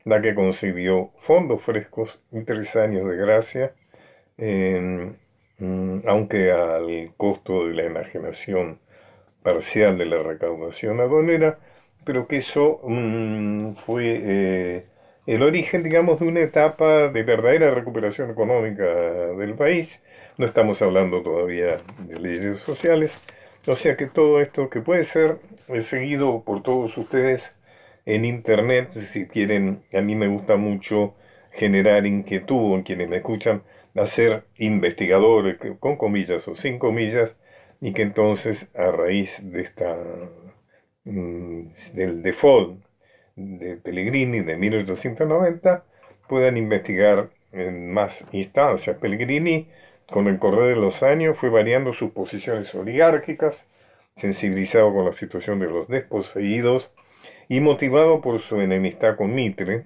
la 0.03 0.21
que 0.21 0.35
concedió 0.35 1.11
fondos 1.19 1.63
frescos 1.63 2.19
y 2.33 2.41
tres 2.43 2.75
años 2.75 3.09
de 3.09 3.15
gracia, 3.15 3.71
mm, 4.37 6.07
aunque 6.07 6.51
al 6.51 7.13
costo 7.15 7.65
de 7.65 7.73
la 7.75 7.83
enajenación 7.83 8.79
parcial 9.43 9.97
de 9.97 10.07
la 10.07 10.21
recaudación 10.23 10.99
aduanera, 10.99 11.57
pero 12.03 12.27
que 12.27 12.37
eso 12.37 12.81
mm, 12.83 13.75
fue 13.85 14.03
eh, 14.25 14.85
el 15.25 15.43
origen, 15.43 15.83
digamos, 15.83 16.19
de 16.19 16.25
una 16.27 16.41
etapa 16.41 17.09
de 17.09 17.23
verdadera 17.23 17.71
recuperación 17.71 18.31
económica 18.31 18.83
del 18.83 19.55
país. 19.55 20.01
No 20.37 20.45
estamos 20.45 20.79
hablando 20.83 21.23
todavía 21.23 21.81
de 21.99 22.19
leyes 22.19 22.59
sociales, 22.59 23.11
o 23.65 23.75
sea 23.75 23.97
que 23.97 24.05
todo 24.05 24.39
esto 24.39 24.69
que 24.69 24.81
puede 24.81 25.03
ser 25.03 25.39
seguido 25.81 26.43
por 26.43 26.61
todos 26.61 26.95
ustedes 26.95 27.43
en 28.05 28.23
internet, 28.23 28.91
si 29.11 29.25
quieren, 29.25 29.81
a 29.91 30.01
mí 30.01 30.13
me 30.13 30.27
gusta 30.27 30.55
mucho 30.55 31.15
generar 31.53 32.05
inquietud 32.05 32.75
en 32.75 32.83
quienes 32.83 33.09
me 33.09 33.17
escuchan, 33.17 33.63
hacer 33.95 34.43
investigadores, 34.57 35.57
con 35.79 35.97
comillas 35.97 36.47
o 36.47 36.55
sin 36.55 36.77
comillas, 36.77 37.31
y 37.81 37.93
que 37.93 38.03
entonces 38.03 38.69
a 38.75 38.91
raíz 38.91 39.35
de 39.41 39.61
esta 39.61 39.97
mm, 41.05 41.61
del 41.93 42.21
default 42.21 42.79
de 43.35 43.77
Pellegrini 43.77 44.41
de 44.41 44.55
1890 44.55 45.83
puedan 46.29 46.57
investigar 46.57 47.29
en 47.51 47.91
más 47.91 48.23
instancias. 48.31 48.97
Pellegrini 48.97 49.67
con 50.11 50.27
el 50.27 50.39
correr 50.39 50.75
de 50.75 50.81
los 50.81 51.03
años 51.03 51.37
fue 51.37 51.49
variando 51.49 51.93
sus 51.93 52.11
posiciones 52.11 52.73
oligárquicas, 52.73 53.63
sensibilizado 54.15 54.93
con 54.93 55.05
la 55.05 55.13
situación 55.13 55.59
de 55.59 55.67
los 55.67 55.87
desposeídos 55.87 56.89
y 57.49 57.59
motivado 57.59 58.21
por 58.21 58.39
su 58.39 58.59
enemistad 58.61 59.15
con 59.15 59.33
Mitre, 59.35 59.85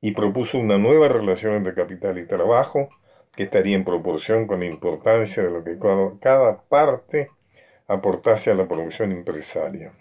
y 0.00 0.12
propuso 0.12 0.58
una 0.58 0.78
nueva 0.78 1.08
relación 1.08 1.54
entre 1.54 1.74
capital 1.74 2.18
y 2.18 2.26
trabajo 2.26 2.88
que 3.34 3.44
estaría 3.44 3.76
en 3.76 3.84
proporción 3.84 4.46
con 4.46 4.60
la 4.60 4.66
importancia 4.66 5.42
de 5.42 5.50
lo 5.50 5.64
que 5.64 5.76
cada 6.20 6.62
parte 6.62 7.30
aportase 7.88 8.50
a 8.50 8.54
la 8.54 8.66
producción 8.66 9.12
empresaria. 9.12 9.92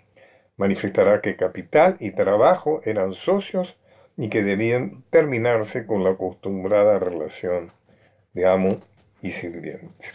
Manifestará 0.58 1.22
que 1.22 1.36
capital 1.36 1.98
y 2.00 2.12
trabajo 2.12 2.82
eran 2.86 3.14
socios 3.14 3.76
y 4.18 4.30
que 4.30 4.44
debían 4.44 5.04
terminarse 5.10 5.86
con 5.86 6.04
la 6.04 6.12
acostumbrada 6.12 7.00
relación 7.00 7.72
de 8.34 8.48
amo 8.48 8.78
y 9.22 9.32
sirviente. 9.32 10.06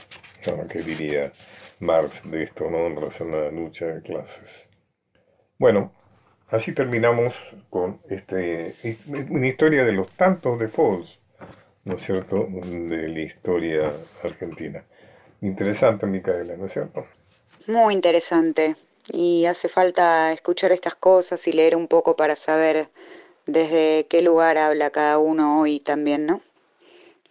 ¿Qué 0.70 0.82
diría 0.82 1.32
Marx 1.80 2.28
de 2.30 2.44
esto, 2.44 2.68
no? 2.70 2.86
En 2.86 3.30
la 3.30 3.50
lucha 3.50 3.86
de 3.86 4.02
clases. 4.02 4.68
Bueno, 5.58 5.92
así 6.48 6.72
terminamos 6.72 7.34
con 7.70 8.00
este, 8.08 8.74
una 9.06 9.46
historia 9.46 9.84
de 9.84 9.92
los 9.92 10.10
tantos 10.16 10.58
de 10.58 10.68
Falls, 10.68 11.18
¿no 11.84 11.96
es 11.96 12.04
cierto?, 12.04 12.48
de 12.50 13.08
la 13.08 13.20
historia 13.20 13.92
argentina. 14.22 14.84
Interesante, 15.40 16.06
Micaela, 16.06 16.56
¿no 16.56 16.66
es 16.66 16.72
cierto? 16.72 17.06
Muy 17.66 17.94
interesante. 17.94 18.74
Y 19.12 19.46
hace 19.46 19.68
falta 19.68 20.32
escuchar 20.32 20.72
estas 20.72 20.94
cosas 20.94 21.46
y 21.48 21.52
leer 21.52 21.76
un 21.76 21.88
poco 21.88 22.14
para 22.16 22.36
saber 22.36 22.88
desde 23.46 24.06
qué 24.08 24.22
lugar 24.22 24.58
habla 24.58 24.90
cada 24.90 25.18
uno 25.18 25.60
hoy 25.60 25.80
también, 25.80 26.26
¿no? 26.26 26.40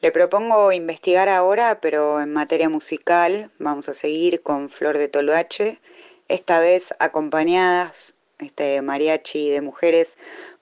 Le 0.02 0.12
propongo 0.12 0.72
investigar 0.72 1.30
ahora, 1.30 1.80
pero 1.80 2.20
en 2.22 2.34
materia 2.34 2.70
musical, 2.70 3.52
vamos 3.60 3.88
a 3.88 3.94
seguir 3.94 4.42
con 4.42 4.70
Flor 4.70 4.98
de 4.98 5.08
Toloache, 5.08 5.80
esta 6.28 6.60
vez 6.60 6.96
acompañadas, 6.98 8.16
este 8.40 8.82
mariachi 8.82 9.52
de 9.52 9.62
mujeres, 9.62 10.18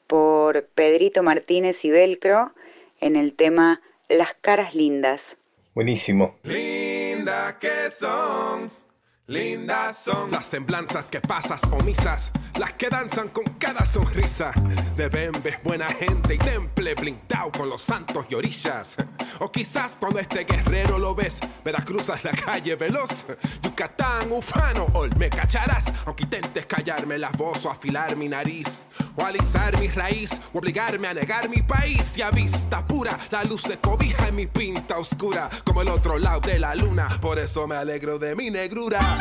por 0.07 0.65
Pedrito 0.65 1.23
Martínez 1.23 1.85
y 1.85 1.89
Velcro 1.89 2.51
en 2.99 3.15
el 3.15 3.33
tema 3.33 3.81
Las 4.09 4.33
caras 4.33 4.75
lindas. 4.75 5.37
Buenísimo. 5.73 6.35
Linda 6.43 7.57
que 7.59 7.89
son 7.91 8.69
Lindas 9.29 9.95
son 9.95 10.31
las 10.31 10.47
semblanzas 10.47 11.07
que 11.07 11.21
pasas 11.21 11.61
omisas, 11.69 12.31
las 12.57 12.73
que 12.73 12.89
danzan 12.89 13.29
con 13.29 13.43
cada 13.59 13.85
sonrisa. 13.85 14.51
De 14.97 15.07
Bembes, 15.07 15.61
buena 15.63 15.85
gente 15.85 16.33
y 16.33 16.37
temple 16.39 16.95
blindado 16.95 17.51
con 17.51 17.69
los 17.69 17.83
santos 17.83 18.25
y 18.27 18.33
orillas. 18.33 18.97
O 19.37 19.51
quizás 19.51 19.91
cuando 19.99 20.17
este 20.17 20.45
guerrero 20.45 20.97
lo 20.97 21.13
ves, 21.13 21.41
Veracruzas 21.63 22.23
la 22.23 22.31
calle 22.31 22.75
veloz. 22.75 23.27
Yucatán, 23.61 24.31
ufano, 24.31 24.87
ol 24.93 25.11
me 25.15 25.29
cacharás, 25.29 25.93
aunque 26.07 26.23
intentes 26.23 26.65
callarme 26.65 27.19
la 27.19 27.29
voz 27.29 27.65
o 27.65 27.69
afilar 27.69 28.15
mi 28.15 28.27
nariz. 28.27 28.83
O 29.15 29.23
alisar 29.23 29.79
mi 29.79 29.89
raíz, 29.89 30.31
o 30.53 30.57
obligarme 30.57 31.07
a 31.07 31.13
negar 31.13 31.49
mi 31.49 31.61
país. 31.61 32.17
Y 32.17 32.23
a 32.23 32.31
vista 32.31 32.83
pura, 32.85 33.15
la 33.29 33.43
luz 33.43 33.61
se 33.61 33.77
cobija 33.77 34.27
en 34.27 34.35
mi 34.35 34.47
pinta 34.47 34.97
oscura, 34.97 35.51
como 35.63 35.83
el 35.83 35.89
otro 35.89 36.17
lado 36.17 36.39
de 36.39 36.57
la 36.57 36.73
luna. 36.73 37.09
Por 37.21 37.37
eso 37.37 37.67
me 37.67 37.75
alegro 37.75 38.17
de 38.17 38.35
mi 38.35 38.49
negrura. 38.49 39.18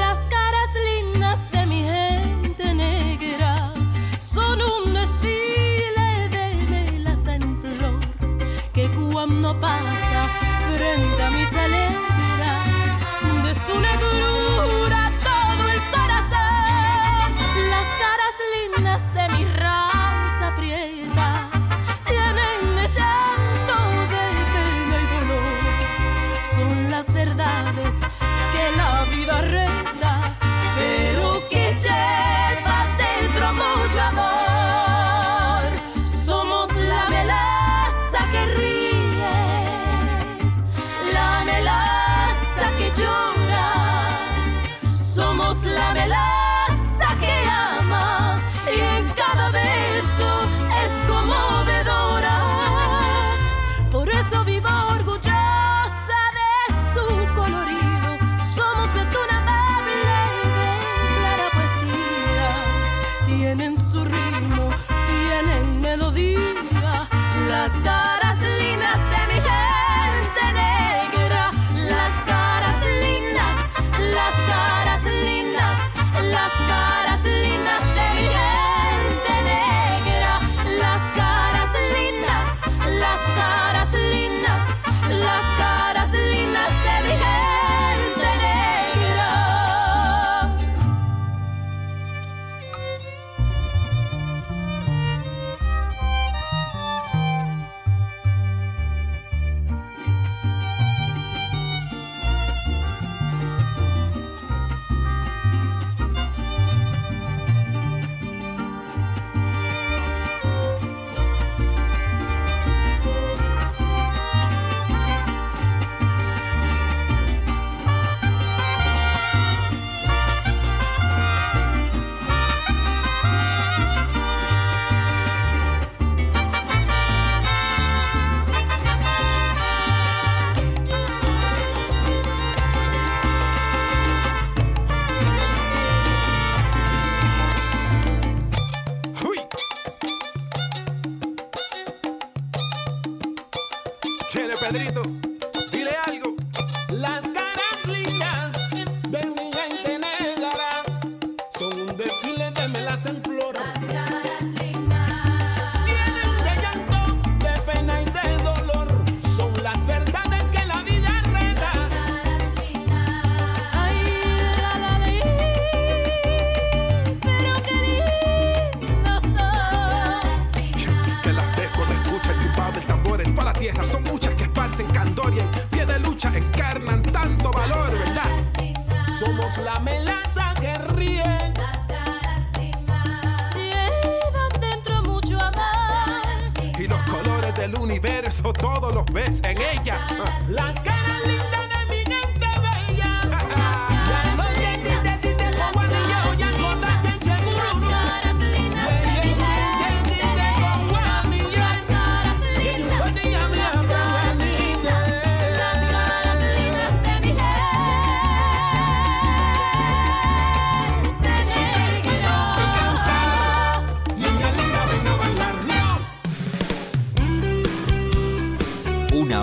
Las 0.00 0.18
caras 0.28 0.70
lindas 0.90 1.38
de 1.52 1.66
mi 1.66 1.82
gente 1.84 2.74
negra 2.74 3.72
son 4.18 4.60
un 4.60 4.92
desfile 4.94 6.28
de 6.30 6.46
velas 6.70 7.26
en 7.26 7.60
flor 7.60 8.00
que 8.72 8.88
cuando 9.12 9.58
pasa 9.60 10.28
frente 10.76 11.22
a 11.22 11.30
mi 11.30 11.44
alegra 11.44 12.64
de 13.44 13.54
su 13.54 13.80
negrura 13.80 14.31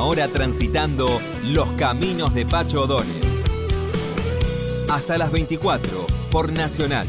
hora 0.10 0.28
transitando 0.28 1.22
los 1.44 1.72
caminos 1.74 2.34
de 2.34 2.44
Pacho 2.44 2.82
O'Donnell. 2.82 3.22
Hasta 4.90 5.20
las 5.20 5.32
24 5.32 6.08
por 6.32 6.52
Nacional. 6.52 7.06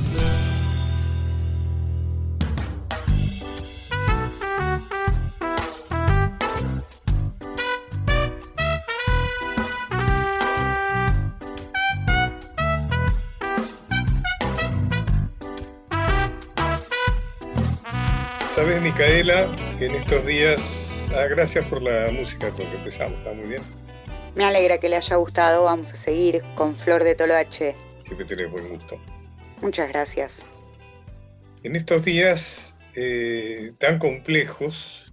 Sabes, 18.54 18.82
Micaela, 18.82 19.46
que 19.78 19.86
en 19.86 19.94
estos 19.94 20.26
días, 20.26 20.79
ah, 21.14 21.26
gracias 21.28 21.66
por 21.66 21.82
la 21.82 22.10
música 22.12 22.50
con 22.50 22.66
que 22.70 22.76
empezamos, 22.76 23.18
está 23.18 23.32
muy 23.32 23.46
bien. 23.48 23.62
Me 24.34 24.44
alegra 24.44 24.78
que 24.78 24.88
le 24.88 24.96
haya 24.96 25.16
gustado. 25.16 25.64
Vamos 25.64 25.92
a 25.92 25.96
seguir 25.96 26.42
con 26.54 26.76
Flor 26.76 27.02
de 27.04 27.14
Toloache. 27.14 27.74
Siempre 28.04 28.26
tenés 28.26 28.50
buen 28.50 28.68
gusto. 28.68 29.00
Muchas 29.60 29.88
gracias. 29.88 30.44
En 31.62 31.76
estos 31.76 32.04
días 32.04 32.78
eh, 32.94 33.72
tan 33.78 33.98
complejos, 33.98 35.04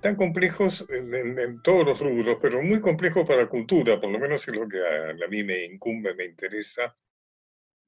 tan 0.00 0.16
complejos 0.16 0.86
en, 0.90 1.14
en- 1.14 1.38
en 1.38 1.62
todos 1.62 1.86
los 1.86 2.00
rubros, 2.00 2.38
pero 2.40 2.62
muy 2.62 2.80
complejos 2.80 3.26
para 3.26 3.42
la 3.42 3.48
cultura, 3.48 4.00
por 4.00 4.10
lo 4.10 4.18
menos 4.18 4.46
es 4.46 4.54
lo 4.54 4.68
que 4.68 4.78
a, 4.78 5.10
a 5.24 5.28
mí 5.28 5.42
me 5.42 5.64
incumbe, 5.64 6.14
me 6.14 6.24
interesa 6.24 6.94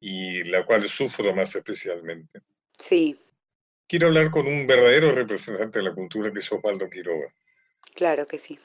y 0.00 0.42
la 0.44 0.64
cual 0.64 0.82
sufro 0.82 1.34
más 1.34 1.54
especialmente. 1.54 2.40
Sí, 2.78 3.16
Quiero 3.86 4.08
hablar 4.08 4.30
con 4.30 4.46
un 4.46 4.66
verdadero 4.66 5.12
representante 5.12 5.78
de 5.78 5.84
la 5.84 5.94
cultura 5.94 6.32
que 6.32 6.38
es 6.38 6.52
Osvaldo 6.52 6.88
Quiroga. 6.88 7.32
claro 7.94 8.26
que 8.26 8.38
sí. 8.38 8.58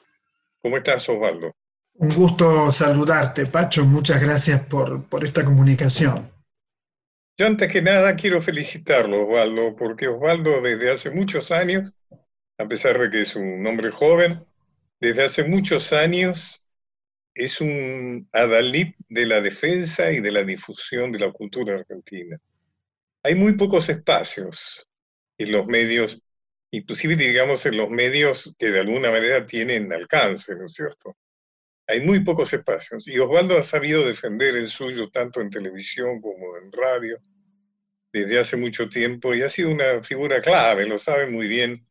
¿Cómo 0.62 0.76
estás, 0.76 1.08
Osvaldo? 1.08 1.54
Un 1.94 2.14
gusto 2.14 2.70
saludarte, 2.70 3.46
Pacho. 3.46 3.84
Muchas 3.84 4.20
gracias 4.20 4.64
por, 4.66 5.04
por 5.04 5.24
esta 5.24 5.44
comunicación. 5.44 6.30
Yo 7.38 7.46
antes 7.46 7.72
que 7.72 7.80
nada 7.80 8.16
quiero 8.16 8.40
felicitarlo, 8.40 9.26
Osvaldo, 9.26 9.74
porque 9.74 10.08
Osvaldo 10.08 10.60
desde 10.60 10.90
hace 10.90 11.10
muchos 11.10 11.50
años, 11.50 11.94
a 12.58 12.68
pesar 12.68 12.98
de 12.98 13.10
que 13.10 13.22
es 13.22 13.34
un 13.36 13.66
hombre 13.66 13.90
joven, 13.90 14.44
desde 15.00 15.24
hace 15.24 15.44
muchos 15.44 15.92
años 15.94 16.68
es 17.34 17.60
un 17.60 18.28
adalid 18.32 18.94
de 19.08 19.24
la 19.24 19.40
defensa 19.40 20.12
y 20.12 20.20
de 20.20 20.32
la 20.32 20.44
difusión 20.44 21.12
de 21.12 21.20
la 21.20 21.32
cultura 21.32 21.76
argentina. 21.76 22.38
Hay 23.22 23.34
muy 23.34 23.54
pocos 23.54 23.88
espacios 23.88 24.86
en 25.40 25.52
los 25.52 25.66
medios, 25.66 26.22
inclusive 26.70 27.16
digamos 27.16 27.64
en 27.64 27.78
los 27.78 27.88
medios 27.88 28.54
que 28.58 28.70
de 28.70 28.80
alguna 28.80 29.10
manera 29.10 29.46
tienen 29.46 29.90
alcance, 29.90 30.54
¿no 30.54 30.66
es 30.66 30.74
cierto? 30.74 31.16
Hay 31.86 32.02
muy 32.02 32.20
pocos 32.20 32.52
espacios 32.52 33.08
y 33.08 33.18
Osvaldo 33.18 33.56
ha 33.56 33.62
sabido 33.62 34.06
defender 34.06 34.56
el 34.56 34.68
suyo 34.68 35.10
tanto 35.10 35.40
en 35.40 35.48
televisión 35.48 36.20
como 36.20 36.58
en 36.58 36.70
radio 36.70 37.18
desde 38.12 38.38
hace 38.38 38.58
mucho 38.58 38.88
tiempo 38.88 39.34
y 39.34 39.40
ha 39.40 39.48
sido 39.48 39.70
una 39.70 40.02
figura 40.02 40.42
clave, 40.42 40.86
lo 40.86 40.98
saben 40.98 41.32
muy 41.32 41.48
bien 41.48 41.86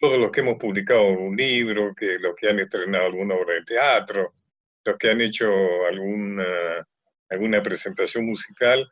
todos 0.00 0.18
los 0.18 0.32
que 0.32 0.40
hemos 0.40 0.56
publicado 0.56 1.02
un 1.10 1.36
libro, 1.36 1.94
que 1.94 2.18
los 2.18 2.34
que 2.34 2.48
han 2.48 2.58
estrenado 2.58 3.06
alguna 3.06 3.36
obra 3.36 3.54
de 3.54 3.62
teatro, 3.62 4.34
los 4.84 4.96
que 4.96 5.10
han 5.10 5.20
hecho 5.20 5.46
alguna, 5.86 6.44
alguna 7.28 7.62
presentación 7.62 8.26
musical, 8.26 8.90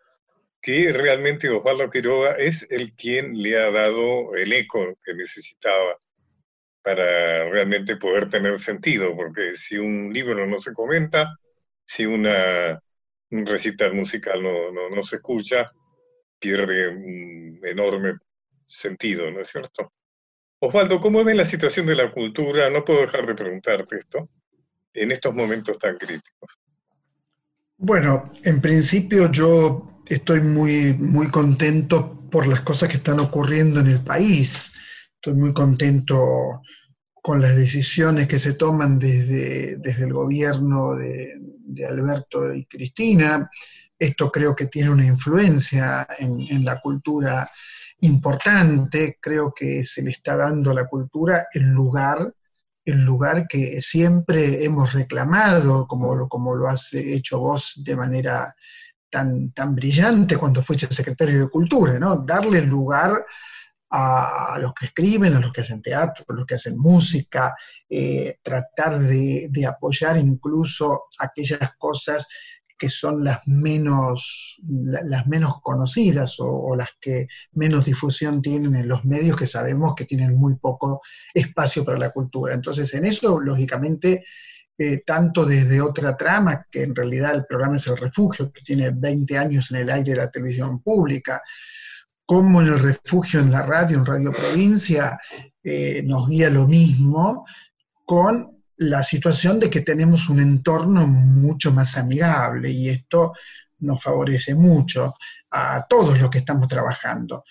que 0.60 0.92
realmente 0.92 1.48
Osvaldo 1.48 1.90
Quiroga 1.90 2.32
es 2.32 2.66
el 2.70 2.94
quien 2.94 3.40
le 3.40 3.56
ha 3.58 3.70
dado 3.70 4.34
el 4.34 4.52
eco 4.52 4.98
que 5.04 5.14
necesitaba 5.14 5.96
para 6.82 7.48
realmente 7.50 7.96
poder 7.96 8.28
tener 8.28 8.58
sentido, 8.58 9.14
porque 9.14 9.54
si 9.54 9.76
un 9.76 10.12
libro 10.12 10.46
no 10.46 10.58
se 10.58 10.72
comenta, 10.72 11.38
si 11.84 12.06
una, 12.06 12.80
un 13.30 13.46
recital 13.46 13.94
musical 13.94 14.42
no, 14.42 14.72
no, 14.72 14.90
no 14.90 15.02
se 15.02 15.16
escucha, 15.16 15.70
pierde 16.38 16.88
un 16.88 17.60
enorme 17.62 18.14
sentido, 18.64 19.30
¿no 19.30 19.40
es 19.40 19.48
cierto? 19.48 19.92
Osvaldo, 20.60 20.98
¿cómo 21.00 21.22
ves 21.24 21.36
la 21.36 21.44
situación 21.44 21.86
de 21.86 21.94
la 21.94 22.10
cultura? 22.10 22.68
No 22.68 22.84
puedo 22.84 23.02
dejar 23.02 23.26
de 23.26 23.34
preguntarte 23.34 23.96
esto, 23.96 24.28
en 24.92 25.12
estos 25.12 25.34
momentos 25.34 25.78
tan 25.78 25.96
críticos. 25.96 26.58
Bueno, 27.76 28.24
en 28.44 28.60
principio 28.60 29.30
yo 29.30 29.97
estoy 30.08 30.40
muy, 30.40 30.94
muy 30.94 31.28
contento 31.28 32.28
por 32.30 32.46
las 32.46 32.60
cosas 32.60 32.88
que 32.88 32.96
están 32.96 33.20
ocurriendo 33.20 33.80
en 33.80 33.88
el 33.88 34.00
país. 34.00 34.72
Estoy 35.14 35.34
muy 35.34 35.52
contento 35.52 36.62
con 37.22 37.40
las 37.40 37.56
decisiones 37.56 38.28
que 38.28 38.38
se 38.38 38.54
toman 38.54 38.98
desde, 38.98 39.76
desde 39.76 40.04
el 40.04 40.12
gobierno 40.12 40.94
de, 40.94 41.34
Alberto 41.88 42.52
y 42.54 42.64
Cristina. 42.64 43.50
Esto 43.98 44.30
creo 44.30 44.54
que 44.54 44.66
tiene 44.66 44.90
una 44.90 45.06
influencia 45.06 46.06
en, 46.18 46.40
en 46.48 46.64
la 46.64 46.80
cultura 46.80 47.48
importante. 48.00 49.18
Creo 49.20 49.52
que 49.54 49.84
se 49.84 50.02
le 50.02 50.10
está 50.10 50.36
dando 50.36 50.70
a 50.70 50.74
la 50.74 50.86
cultura 50.86 51.48
el 51.52 51.64
lugar 51.64 52.32
el 52.88 53.04
lugar 53.04 53.46
que 53.46 53.82
siempre 53.82 54.64
hemos 54.64 54.94
reclamado, 54.94 55.86
como 55.86 56.26
como 56.26 56.54
lo 56.54 56.68
has 56.68 56.94
hecho 56.94 57.38
vos 57.38 57.74
de 57.84 57.94
manera 57.94 58.54
tan, 59.10 59.52
tan 59.52 59.74
brillante 59.74 60.36
cuando 60.36 60.62
fuiste 60.62 60.92
secretario 60.92 61.40
de 61.40 61.50
Cultura, 61.50 61.98
¿no? 61.98 62.16
Darle 62.16 62.60
lugar 62.62 63.24
a, 63.90 64.58
los 64.60 64.74
que 64.74 64.86
escriben, 64.86 65.34
a 65.34 65.40
los 65.40 65.52
que 65.52 65.62
hacen 65.62 65.82
teatro, 65.82 66.24
a 66.28 66.32
los 66.32 66.46
que 66.46 66.54
hacen 66.54 66.76
música, 66.76 67.54
eh, 67.88 68.38
tratar 68.42 68.98
de, 68.98 69.50
apoyar 69.66 70.18
incluso 70.18 71.04
aquellas 71.18 71.70
cosas 71.78 72.26
que 72.78 72.88
son 72.88 73.24
las 73.24 73.46
menos, 73.48 74.56
las 74.62 75.26
menos 75.26 75.54
conocidas 75.62 76.36
o, 76.38 76.76
las 76.76 76.90
que 77.00 77.26
menos 77.52 77.84
difusión 77.84 78.40
tienen 78.40 78.76
en 78.76 78.86
los 78.86 79.04
medios 79.04 79.36
que 79.36 79.48
sabemos 79.48 79.94
que 79.96 80.04
tienen 80.04 80.36
muy 80.36 80.54
poco 80.56 81.00
espacio 81.34 81.84
para 81.84 81.98
la 81.98 82.10
cultura. 82.10 82.54
Entonces, 82.54 82.94
en 82.94 83.04
eso, 83.04 83.40
lógicamente, 83.40 84.24
eh, 84.80 85.02
tanto 85.04 85.44
desde 85.44 85.80
otra 85.80 86.16
trama, 86.16 86.64
que 86.70 86.84
en 86.84 86.94
realidad 86.94 87.34
el 87.34 87.44
programa 87.46 87.74
es 87.74 87.86
El 87.88 87.96
Refugio, 87.96 88.52
que 88.52 88.62
tiene 88.62 88.90
20 88.90 89.36
años 89.36 89.72
en 89.72 89.78
el 89.78 89.90
aire 89.90 90.12
de 90.12 90.18
la 90.18 90.30
televisión 90.30 90.80
pública, 90.80 91.42
como 92.24 92.60
en 92.60 92.68
el 92.68 92.78
refugio 92.78 93.40
en 93.40 93.50
la 93.50 93.62
radio, 93.62 93.98
en 93.98 94.06
Radio 94.06 94.32
Provincia, 94.32 95.18
eh, 95.64 96.02
nos 96.04 96.28
guía 96.28 96.48
lo 96.48 96.68
mismo, 96.68 97.44
con 98.04 98.62
la 98.76 99.02
situación 99.02 99.58
de 99.58 99.68
que 99.68 99.80
tenemos 99.80 100.28
un 100.28 100.38
entorno 100.40 101.06
mucho 101.06 101.72
más 101.72 101.96
amigable 101.96 102.70
y 102.70 102.90
esto 102.90 103.32
nos 103.80 104.00
favorece 104.00 104.54
mucho 104.54 105.14
a 105.50 105.84
todos 105.88 106.20
los 106.20 106.30
que 106.30 106.38
estamos 106.38 106.68
trabajando. 106.68 107.44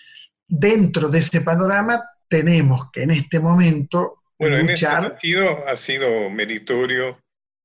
Dentro 0.46 1.08
de 1.08 1.18
ese 1.18 1.42
panorama 1.42 2.02
tenemos 2.26 2.90
que 2.90 3.02
en 3.02 3.10
este 3.10 3.40
momento 3.40 4.17
bueno, 4.38 4.58
luchar... 4.58 4.98
en 4.98 5.04
ese 5.04 5.08
sentido 5.10 5.68
ha 5.68 5.76
sido 5.76 6.30
meritorio 6.30 7.18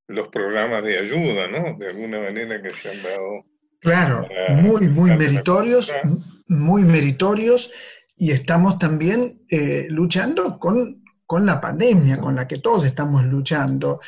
los 0.08 0.28
programas 0.30 0.84
de 0.84 1.00
ayuda, 1.00 1.48
¿no? 1.48 1.78
De 1.78 1.88
alguna 1.88 2.20
manera 2.20 2.62
que 2.62 2.70
se 2.70 2.90
han 2.90 3.02
dado. 3.02 3.46
Claro, 3.80 4.28
muy, 4.50 4.88
muy 4.88 5.12
meritorios, 5.12 5.92
muy 6.48 6.84
meritorios 6.84 7.72
y 8.16 8.32
estamos 8.32 8.78
también 8.80 9.46
eh, 9.50 9.88
luchando 9.90 10.58
con 10.58 11.04
con 11.26 11.46
la 11.48 11.60
pandemia, 11.60 12.20
con 12.20 12.36
la 12.36 12.48
que 12.48 12.60
todos 12.60 12.86
estamos 12.86 13.24
luchando. 13.26 14.00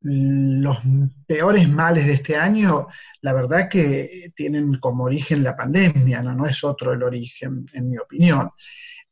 Los 0.00 0.78
peores 1.26 1.66
males 1.66 2.06
de 2.06 2.12
este 2.12 2.36
año, 2.36 2.88
la 3.22 3.32
verdad 3.32 3.70
que 3.70 4.32
tienen 4.36 4.78
como 4.80 5.04
origen 5.04 5.42
la 5.42 5.56
pandemia, 5.56 6.22
no, 6.22 6.34
no 6.34 6.44
es 6.44 6.62
otro 6.62 6.92
el 6.92 7.02
origen, 7.02 7.66
en 7.72 7.90
mi 7.90 7.96
opinión. 7.96 8.50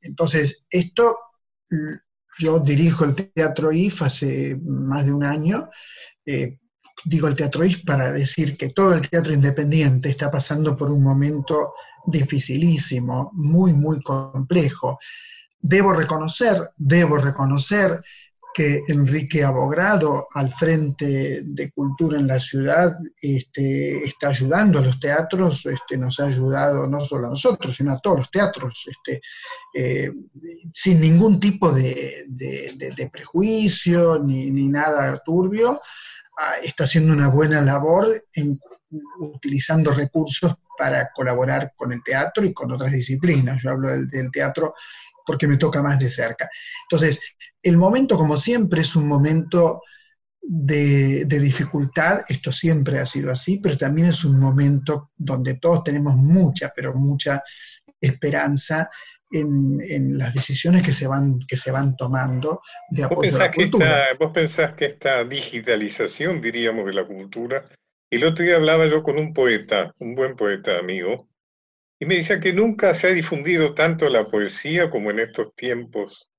Entonces, 0.03 0.66
esto, 0.68 1.16
yo 2.38 2.58
dirijo 2.58 3.04
el 3.04 3.14
Teatro 3.14 3.72
IF 3.72 4.02
hace 4.02 4.56
más 4.64 5.06
de 5.06 5.12
un 5.12 5.24
año, 5.24 5.68
eh, 6.24 6.58
digo 7.04 7.28
el 7.28 7.36
teatro 7.36 7.64
is 7.64 7.82
para 7.82 8.12
decir 8.12 8.56
que 8.56 8.70
todo 8.70 8.94
el 8.94 9.08
teatro 9.08 9.32
independiente 9.32 10.08
está 10.08 10.30
pasando 10.30 10.76
por 10.76 10.90
un 10.90 11.02
momento 11.02 11.74
dificilísimo, 12.06 13.30
muy, 13.34 13.72
muy 13.72 14.00
complejo. 14.02 14.98
Debo 15.60 15.92
reconocer, 15.92 16.70
debo 16.76 17.18
reconocer 17.18 18.02
que 18.54 18.82
Enrique 18.88 19.42
Abogrado, 19.44 20.26
al 20.34 20.50
frente 20.50 21.42
de 21.44 21.70
cultura 21.72 22.18
en 22.18 22.26
la 22.26 22.38
ciudad, 22.38 22.94
este, 23.20 24.04
está 24.04 24.28
ayudando 24.28 24.78
a 24.78 24.82
los 24.82 25.00
teatros, 25.00 25.64
este, 25.66 25.96
nos 25.96 26.20
ha 26.20 26.26
ayudado 26.26 26.86
no 26.86 27.00
solo 27.00 27.26
a 27.28 27.30
nosotros, 27.30 27.74
sino 27.76 27.92
a 27.92 28.00
todos 28.00 28.18
los 28.18 28.30
teatros, 28.30 28.84
este, 28.90 29.20
eh, 29.74 30.10
sin 30.74 31.00
ningún 31.00 31.40
tipo 31.40 31.72
de, 31.72 32.24
de- 32.28 32.72
de- 32.96 33.10
prejuicio 33.10 34.18
ni, 34.18 34.50
ni 34.50 34.68
nada 34.68 35.20
turbio, 35.24 35.80
ah, 36.38 36.54
está 36.62 36.84
haciendo 36.84 37.12
una 37.12 37.28
buena 37.28 37.60
labor 37.60 38.06
en- 38.34 38.58
utilizando 39.18 39.92
recursos 39.92 40.54
para 40.76 41.10
colaborar 41.14 41.72
con 41.76 41.92
el 41.92 42.02
teatro 42.02 42.44
y 42.44 42.52
con 42.52 42.72
otras 42.72 42.92
disciplinas. 42.92 43.62
Yo 43.62 43.70
hablo 43.70 43.88
del, 43.90 44.08
del 44.08 44.30
teatro 44.30 44.74
porque 45.26 45.48
me 45.48 45.56
toca 45.56 45.82
más 45.82 45.98
de 45.98 46.11
cerca. 46.11 46.48
Entonces, 46.85 47.20
el 47.62 47.76
momento, 47.76 48.16
como 48.16 48.37
siempre, 48.37 48.80
es 48.80 48.96
un 48.96 49.06
momento 49.06 49.82
de, 50.40 51.24
de 51.24 51.38
dificultad, 51.38 52.22
esto 52.28 52.50
siempre 52.50 52.98
ha 52.98 53.06
sido 53.06 53.30
así, 53.30 53.61
pero 53.62 53.78
también 53.78 54.08
es 54.08 54.24
un 54.24 54.40
momento 54.40 55.11
donde 55.16 55.54
todos 55.54 55.85
tenemos 55.85 56.16
mucha, 56.16 56.72
pero 56.74 56.94
mucha 56.94 57.42
esperanza 58.00 58.90
en, 59.30 59.78
en 59.88 60.18
las 60.18 60.35
decisiones 60.35 60.82
que 60.82 60.92
se 60.92 61.06
van, 61.06 61.38
que 61.48 61.56
se 61.56 61.70
van 61.70 61.96
tomando 61.96 62.61
de 62.90 63.06
¿Vos 63.06 63.12
apoyo 63.12 63.37
a 63.37 63.38
la 63.38 63.52
cultura. 63.52 64.04
esta, 64.04 64.24
vos 64.24 64.32
pensás 64.32 64.74
que 64.74 64.87
esta 64.87 65.24
digitalización, 65.24 66.40
diríamos, 66.40 66.87
de 66.87 66.94
la 66.94 67.06
cultura, 67.06 67.64
el 68.11 68.24
otro 68.24 68.44
día 68.44 68.56
hablaba 68.56 68.87
yo 68.87 69.02
con 69.02 69.18
un 69.18 69.32
poeta, 69.32 69.94
un 69.98 70.14
buen 70.14 70.37
poeta 70.37 70.78
amigo, 70.78 71.28
y 72.02 72.04
me 72.04 72.16
decía 72.16 72.40
que 72.40 72.52
nunca 72.52 72.94
se 72.94 73.06
ha 73.06 73.10
difundido 73.10 73.74
tanto 73.74 74.08
la 74.08 74.26
poesía 74.26 74.90
como 74.90 75.12
en 75.12 75.20
estos 75.20 75.54
tiempos 75.54 76.32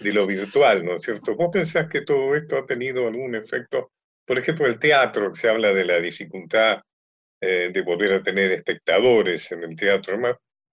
de 0.00 0.14
lo 0.14 0.26
virtual, 0.26 0.82
¿no 0.82 0.94
es 0.94 1.02
cierto? 1.02 1.36
¿Vos 1.36 1.50
pensás 1.52 1.90
que 1.90 2.00
todo 2.00 2.34
esto 2.34 2.56
ha 2.56 2.64
tenido 2.64 3.06
algún 3.06 3.34
efecto? 3.34 3.92
Por 4.24 4.38
ejemplo, 4.38 4.64
el 4.64 4.78
teatro, 4.78 5.34
se 5.34 5.50
habla 5.50 5.74
de 5.74 5.84
la 5.84 5.98
dificultad 5.98 6.80
eh, 7.38 7.70
de 7.70 7.82
volver 7.82 8.14
a 8.14 8.22
tener 8.22 8.50
espectadores 8.52 9.52
en 9.52 9.64
el 9.64 9.76
teatro. 9.76 10.18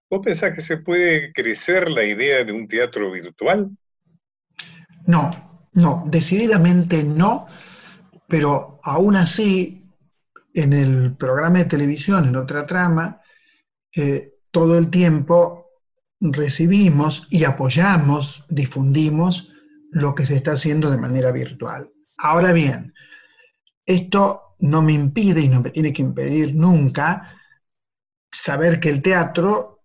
¿Vos 0.08 0.20
pensás 0.24 0.54
que 0.54 0.62
se 0.62 0.78
puede 0.78 1.30
crecer 1.34 1.90
la 1.90 2.02
idea 2.02 2.42
de 2.42 2.52
un 2.52 2.66
teatro 2.66 3.10
virtual? 3.10 3.68
No, 5.04 5.68
no, 5.74 6.04
decididamente 6.06 7.04
no, 7.04 7.48
pero 8.26 8.78
aún 8.82 9.14
así, 9.14 9.84
en 10.54 10.72
el 10.72 11.16
programa 11.18 11.58
de 11.58 11.66
televisión, 11.66 12.28
en 12.28 12.36
otra 12.36 12.64
trama, 12.64 13.21
eh, 13.94 14.34
todo 14.50 14.78
el 14.78 14.90
tiempo 14.90 15.66
recibimos 16.20 17.26
y 17.30 17.44
apoyamos, 17.44 18.44
difundimos 18.48 19.52
lo 19.90 20.14
que 20.14 20.24
se 20.24 20.36
está 20.36 20.52
haciendo 20.52 20.90
de 20.90 20.98
manera 20.98 21.32
virtual. 21.32 21.90
Ahora 22.16 22.52
bien, 22.52 22.94
esto 23.84 24.54
no 24.60 24.80
me 24.82 24.92
impide 24.92 25.40
y 25.40 25.48
no 25.48 25.60
me 25.60 25.70
tiene 25.70 25.92
que 25.92 26.02
impedir 26.02 26.54
nunca 26.54 27.36
saber 28.30 28.80
que 28.80 28.88
el 28.88 29.02
teatro 29.02 29.80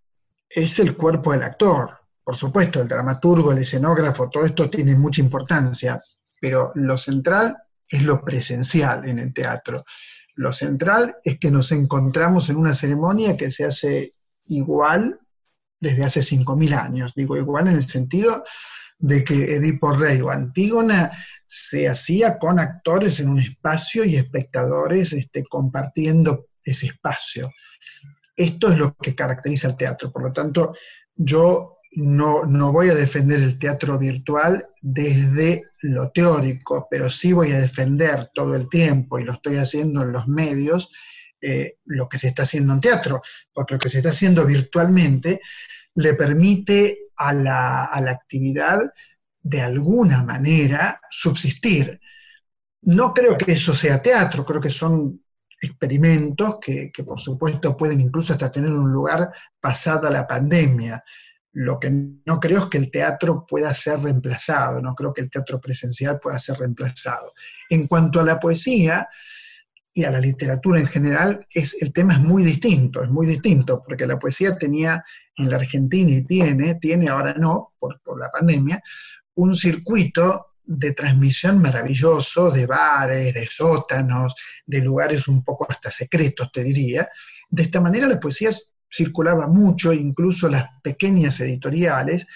es 0.49 0.79
el 0.79 0.95
cuerpo 0.95 1.31
del 1.31 1.43
actor. 1.43 1.97
Por 2.23 2.35
supuesto, 2.35 2.81
el 2.81 2.87
dramaturgo, 2.87 3.51
el 3.51 3.59
escenógrafo, 3.59 4.29
todo 4.29 4.45
esto 4.45 4.69
tiene 4.69 4.95
mucha 4.95 5.21
importancia, 5.21 5.99
pero 6.39 6.71
lo 6.75 6.97
central 6.97 7.57
es 7.87 8.03
lo 8.03 8.23
presencial 8.23 9.07
en 9.07 9.19
el 9.19 9.33
teatro. 9.33 9.83
Lo 10.37 10.53
central 10.53 11.17
es 11.23 11.39
que 11.39 11.49
nos 11.49 11.71
encontramos 11.71 12.49
en 12.49 12.57
una 12.57 12.75
ceremonia 12.75 13.35
que 13.35 13.49
se 13.49 13.65
hace 13.65 14.13
igual 14.45 15.19
desde 15.79 16.03
hace 16.05 16.19
5.000 16.21 16.73
años. 16.79 17.13
Digo 17.15 17.35
igual 17.35 17.67
en 17.67 17.73
el 17.73 17.83
sentido 17.83 18.43
de 18.99 19.23
que 19.23 19.55
Edipo 19.55 19.93
Rey 19.93 20.21
o 20.21 20.29
Antígona 20.29 21.11
se 21.47 21.87
hacía 21.87 22.37
con 22.37 22.59
actores 22.59 23.19
en 23.19 23.29
un 23.29 23.39
espacio 23.39 24.05
y 24.05 24.15
espectadores 24.15 25.11
este, 25.13 25.43
compartiendo 25.43 26.47
ese 26.63 26.85
espacio. 26.87 27.51
Esto 28.35 28.71
es 28.71 28.77
lo 28.77 28.95
que 28.95 29.15
caracteriza 29.15 29.69
al 29.69 29.75
teatro. 29.75 30.11
Por 30.11 30.21
lo 30.21 30.33
tanto, 30.33 30.75
yo 31.15 31.76
no, 31.93 32.45
no 32.45 32.71
voy 32.71 32.89
a 32.89 32.95
defender 32.95 33.41
el 33.41 33.57
teatro 33.57 33.97
virtual 33.97 34.67
desde 34.81 35.63
lo 35.81 36.11
teórico, 36.11 36.87
pero 36.89 37.09
sí 37.09 37.33
voy 37.33 37.51
a 37.51 37.59
defender 37.59 38.29
todo 38.33 38.55
el 38.55 38.69
tiempo, 38.69 39.19
y 39.19 39.23
lo 39.23 39.33
estoy 39.33 39.57
haciendo 39.57 40.03
en 40.03 40.11
los 40.11 40.27
medios, 40.27 40.91
eh, 41.41 41.77
lo 41.85 42.09
que 42.09 42.17
se 42.17 42.29
está 42.29 42.43
haciendo 42.43 42.73
en 42.73 42.81
teatro, 42.81 43.21
porque 43.53 43.75
lo 43.75 43.79
que 43.79 43.89
se 43.89 43.97
está 43.97 44.09
haciendo 44.09 44.45
virtualmente 44.45 45.39
le 45.95 46.13
permite 46.13 47.09
a 47.15 47.33
la, 47.33 47.85
a 47.85 48.01
la 48.01 48.11
actividad 48.11 48.81
de 49.41 49.61
alguna 49.61 50.23
manera 50.23 50.99
subsistir. 51.09 51.99
No 52.81 53.13
creo 53.13 53.37
que 53.37 53.53
eso 53.53 53.73
sea 53.73 54.01
teatro, 54.01 54.45
creo 54.45 54.61
que 54.61 54.69
son 54.69 55.21
experimentos 55.59 56.59
que, 56.59 56.91
que, 56.91 57.03
por 57.03 57.19
supuesto 57.19 57.75
pueden 57.75 58.01
incluso 58.01 58.33
hasta 58.33 58.51
tener 58.51 58.71
un 58.71 58.91
lugar 58.91 59.31
pasada 59.59 60.09
la 60.09 60.27
pandemia. 60.27 61.03
Lo 61.53 61.79
que 61.79 61.89
no 61.89 62.39
creo 62.39 62.63
es 62.63 62.69
que 62.69 62.77
el 62.77 62.91
teatro 62.91 63.45
pueda 63.47 63.73
ser 63.73 63.99
reemplazado, 63.99 64.81
no 64.81 64.93
creo 64.93 65.13
que 65.13 65.21
el 65.21 65.29
teatro 65.29 65.59
presencial 65.59 66.19
pueda 66.19 66.37
ser 66.39 66.57
reemplazado. 66.59 67.33
En 67.69 67.87
cuanto 67.87 68.19
a 68.19 68.23
la 68.23 68.39
poesía 68.39 69.07
y 69.93 70.03
a 70.03 70.11
la 70.11 70.19
literatura 70.19 70.79
en 70.79 70.87
general, 70.87 71.45
es, 71.53 71.81
el 71.81 71.91
tema 71.91 72.13
es 72.13 72.19
muy 72.19 72.43
distinto, 72.43 73.03
es 73.03 73.09
muy 73.09 73.25
distinto, 73.25 73.83
porque 73.83 74.05
la 74.05 74.19
poesía 74.19 74.57
tenía 74.57 75.03
en 75.35 75.49
la 75.49 75.57
Argentina 75.57 76.11
y 76.11 76.23
tiene, 76.23 76.75
tiene 76.75 77.09
ahora 77.09 77.33
no, 77.33 77.73
por, 77.79 77.99
por 78.01 78.19
la 78.19 78.29
pandemia, 78.29 78.81
un 79.35 79.55
circuito 79.55 80.47
de 80.67 80.93
transmisión 80.93 81.61
maravilloso 81.61 82.51
de 82.51 82.65
bares, 82.65 83.33
de 83.33 83.47
sótanos, 83.47 84.35
de 84.65 84.81
lugares 84.81 85.27
un 85.27 85.43
poco 85.43 85.65
hasta 85.69 85.89
secretos, 85.89 86.51
te 86.51 86.63
diría. 86.63 87.09
De 87.49 87.63
esta 87.63 87.79
manera 87.79 88.07
la 88.07 88.19
poesía 88.19 88.49
circulaba 88.89 89.47
mucho, 89.47 89.93
incluso 89.93 90.49
las 90.49 90.69
pequeñas 90.81 91.39
editoriales, 91.39 92.27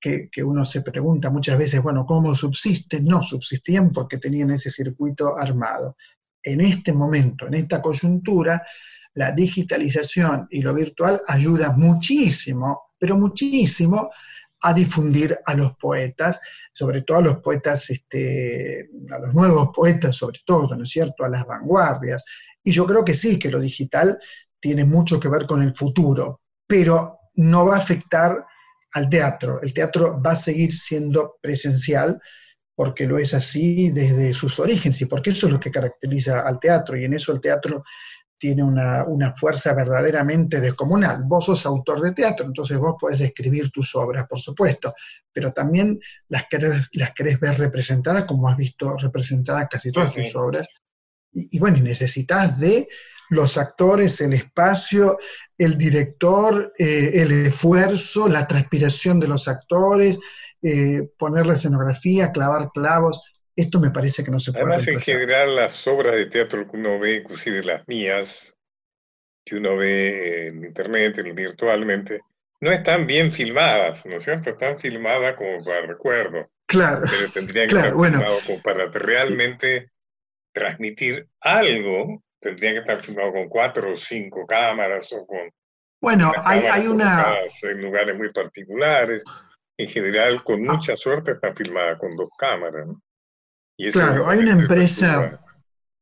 que, 0.00 0.28
que, 0.30 0.42
uno 0.42 0.64
se 0.64 0.82
pregunta 0.82 1.30
muchas 1.30 1.56
veces, 1.56 1.82
bueno, 1.82 2.04
¿cómo 2.04 2.34
subsisten? 2.34 3.04
No, 3.04 3.22
subsistían 3.22 3.90
porque 3.90 4.18
tenían 4.18 4.50
ese 4.50 4.70
circuito 4.70 5.36
armado. 5.36 5.96
En 6.42 6.60
este 6.60 6.92
momento, 6.92 7.46
en 7.46 7.54
esta 7.54 7.80
coyuntura, 7.80 8.62
la 9.14 9.32
digitalización 9.32 10.46
y 10.50 10.60
lo 10.60 10.74
virtual 10.74 11.22
ayuda 11.26 11.72
muchísimo, 11.72 12.92
pero 12.98 13.16
muchísimo, 13.16 14.10
a 14.62 14.72
difundir 14.72 15.38
a 15.44 15.54
los 15.54 15.76
poetas, 15.76 16.40
sobre 16.72 17.02
todo 17.02 17.18
a 17.18 17.22
los 17.22 17.38
poetas, 17.38 17.90
este, 17.90 18.88
a 19.10 19.18
los 19.18 19.34
nuevos 19.34 19.68
poetas, 19.74 20.16
sobre 20.16 20.40
todo, 20.44 20.74
¿no 20.74 20.84
es 20.84 20.90
cierto?, 20.90 21.24
a 21.24 21.28
las 21.28 21.46
vanguardias. 21.46 22.24
Y 22.62 22.72
yo 22.72 22.86
creo 22.86 23.04
que 23.04 23.14
sí, 23.14 23.38
que 23.38 23.50
lo 23.50 23.60
digital 23.60 24.18
tiene 24.64 24.86
mucho 24.86 25.20
que 25.20 25.28
ver 25.28 25.44
con 25.44 25.62
el 25.62 25.74
futuro, 25.74 26.40
pero 26.66 27.18
no 27.34 27.66
va 27.66 27.76
a 27.76 27.80
afectar 27.80 28.46
al 28.94 29.10
teatro. 29.10 29.60
El 29.60 29.74
teatro 29.74 30.22
va 30.22 30.30
a 30.30 30.36
seguir 30.36 30.74
siendo 30.74 31.36
presencial 31.42 32.18
porque 32.74 33.06
lo 33.06 33.18
es 33.18 33.34
así 33.34 33.90
desde 33.90 34.32
sus 34.32 34.58
orígenes 34.58 35.02
y 35.02 35.04
porque 35.04 35.30
eso 35.30 35.48
es 35.48 35.52
lo 35.52 35.60
que 35.60 35.70
caracteriza 35.70 36.48
al 36.48 36.58
teatro 36.58 36.96
y 36.96 37.04
en 37.04 37.12
eso 37.12 37.30
el 37.32 37.42
teatro 37.42 37.84
tiene 38.38 38.62
una, 38.62 39.04
una, 39.04 39.34
fuerza 39.34 39.74
verdaderamente 39.74 40.62
descomunal. 40.62 41.24
Vos 41.26 41.44
sos 41.44 41.66
autor 41.66 42.00
de 42.00 42.12
teatro, 42.12 42.46
entonces 42.46 42.78
vos 42.78 42.96
podés 42.98 43.20
escribir 43.20 43.70
tus 43.70 43.94
obras, 43.94 44.26
por 44.26 44.40
supuesto, 44.40 44.94
pero 45.30 45.52
también 45.52 46.00
las 46.28 46.46
querés, 46.48 46.88
las 46.92 47.12
querés 47.12 47.38
ver 47.38 47.58
representadas 47.58 48.24
como 48.24 48.48
has 48.48 48.56
visto 48.56 48.96
representadas 48.96 49.66
casi 49.70 49.92
todas 49.92 50.14
tus 50.14 50.30
sí. 50.30 50.32
obras. 50.34 50.66
Y, 51.34 51.54
y, 51.54 51.58
bueno, 51.58 51.80
necesitas 51.82 52.58
de 52.58 52.88
los 53.34 53.58
actores, 53.58 54.20
el 54.20 54.32
espacio, 54.32 55.18
el 55.58 55.76
director, 55.76 56.72
eh, 56.78 57.10
el 57.14 57.46
esfuerzo, 57.46 58.28
la 58.28 58.46
transpiración 58.46 59.20
de 59.20 59.28
los 59.28 59.48
actores, 59.48 60.18
eh, 60.62 61.08
poner 61.18 61.46
la 61.46 61.54
escenografía, 61.54 62.32
clavar 62.32 62.70
clavos, 62.72 63.20
esto 63.56 63.78
me 63.78 63.90
parece 63.90 64.24
que 64.24 64.30
no 64.30 64.40
se 64.40 64.52
puede 64.52 64.64
Además, 64.64 64.86
reemplazar. 64.86 65.14
en 65.14 65.20
general, 65.20 65.56
las 65.56 65.86
obras 65.86 66.14
de 66.16 66.26
teatro 66.26 66.66
que 66.66 66.76
uno 66.76 66.98
ve, 66.98 67.16
inclusive 67.16 67.62
las 67.62 67.86
mías, 67.86 68.56
que 69.44 69.56
uno 69.56 69.76
ve 69.76 70.48
en 70.48 70.64
internet, 70.64 71.18
en, 71.18 71.34
virtualmente, 71.34 72.20
no 72.60 72.72
están 72.72 73.06
bien 73.06 73.30
filmadas, 73.30 74.06
¿no 74.06 74.16
es 74.16 74.24
cierto? 74.24 74.50
Están 74.50 74.78
filmadas 74.78 75.36
como 75.36 75.62
para 75.64 75.86
recuerdo. 75.86 76.50
Claro. 76.66 77.02
Pero 77.08 77.30
tendrían 77.30 77.68
que 77.68 77.74
claro, 77.74 77.86
estar 77.86 77.94
bueno. 77.94 78.24
como 78.46 78.62
para 78.62 78.86
realmente 78.86 79.90
transmitir 80.52 81.28
algo. 81.40 82.23
Tendrían 82.44 82.74
que 82.74 82.80
estar 82.80 83.02
filmados 83.02 83.32
con 83.32 83.48
cuatro 83.48 83.92
o 83.92 83.96
cinco 83.96 84.44
cámaras 84.46 85.10
o 85.14 85.24
con. 85.24 85.50
Bueno, 85.98 86.30
hay, 86.44 86.60
hay 86.60 86.86
una. 86.86 87.36
En 87.62 87.80
lugares 87.80 88.14
muy 88.14 88.30
particulares. 88.30 89.24
En 89.78 89.88
general, 89.88 90.44
con 90.44 90.62
mucha 90.62 90.94
suerte, 90.94 91.32
están 91.32 91.56
filmadas 91.56 91.98
con 91.98 92.14
dos 92.14 92.28
cámaras, 92.38 92.86
¿no? 92.86 93.00
claro, 93.90 94.28
hay 94.28 94.40
una 94.40 94.52
empresa, 94.52 95.40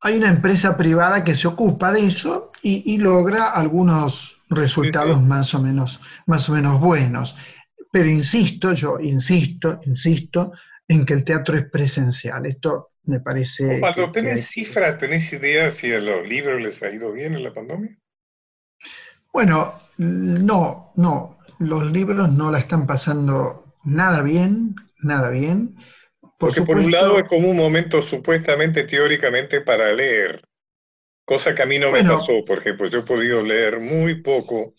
hay 0.00 0.18
una 0.18 0.28
empresa 0.28 0.76
privada 0.76 1.24
que 1.24 1.34
se 1.36 1.46
ocupa 1.46 1.92
de 1.92 2.06
eso 2.06 2.50
y, 2.60 2.92
y 2.92 2.98
logra 2.98 3.50
algunos 3.52 4.42
resultados 4.50 5.16
sí. 5.16 5.22
más 5.22 5.54
o 5.54 5.62
menos, 5.62 6.00
más 6.26 6.50
o 6.50 6.54
menos 6.54 6.80
buenos. 6.80 7.36
Pero 7.92 8.08
insisto, 8.08 8.72
yo 8.72 8.98
insisto, 8.98 9.78
insisto 9.86 10.52
en 10.88 11.06
que 11.06 11.14
el 11.14 11.24
teatro 11.24 11.56
es 11.56 11.70
presencial. 11.70 12.44
Esto 12.46 12.91
me 13.04 13.20
parece. 13.20 13.64
Cuando 13.80 14.12
que- 14.12 14.12
tenés 14.12 14.50
cifras, 14.50 14.98
¿tenés 14.98 15.32
idea 15.32 15.70
si 15.72 15.92
a 15.92 15.98
los 15.98 16.24
libros 16.28 16.62
les 16.62 16.80
ha 16.84 16.90
ido 16.90 17.10
bien 17.12 17.34
en 17.34 17.42
la 17.42 17.52
pandemia? 17.52 17.98
Bueno, 19.32 19.74
no, 19.98 20.92
no, 20.96 21.38
los 21.58 21.90
libros 21.90 22.30
no 22.32 22.50
la 22.50 22.58
están 22.58 22.86
pasando 22.86 23.74
nada 23.84 24.22
bien, 24.22 24.74
nada 25.02 25.30
bien. 25.30 25.76
Por 26.38 26.54
Porque 26.54 26.62
por 26.62 26.78
un 26.78 26.90
lado 26.90 27.18
es 27.18 27.24
como 27.26 27.48
un 27.50 27.56
momento 27.56 28.02
supuestamente 28.02 28.84
teóricamente 28.84 29.60
para 29.60 29.92
leer, 29.92 30.42
cosa 31.24 31.54
que 31.54 31.62
a 31.62 31.66
mí 31.66 31.78
no 31.78 31.92
me 31.92 32.04
pasó, 32.04 32.44
por 32.46 32.58
ejemplo, 32.58 32.88
yo 32.88 33.00
he 33.00 33.04
podido 33.04 33.42
leer 33.42 33.80
muy 33.80 34.22
poco, 34.22 34.74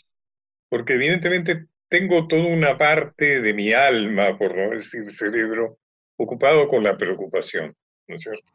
porque 0.69 0.95
evidentemente 0.95 1.67
tengo 1.89 2.27
toda 2.27 2.43
una 2.47 2.77
parte 2.77 3.41
de 3.41 3.53
mi 3.53 3.73
alma, 3.73 4.37
por 4.37 4.55
no 4.57 4.71
decir 4.71 5.05
cerebro, 5.11 5.79
ocupado 6.17 6.67
con 6.67 6.83
la 6.83 6.97
preocupación, 6.97 7.75
¿no 8.07 8.15
es 8.15 8.23
cierto? 8.23 8.51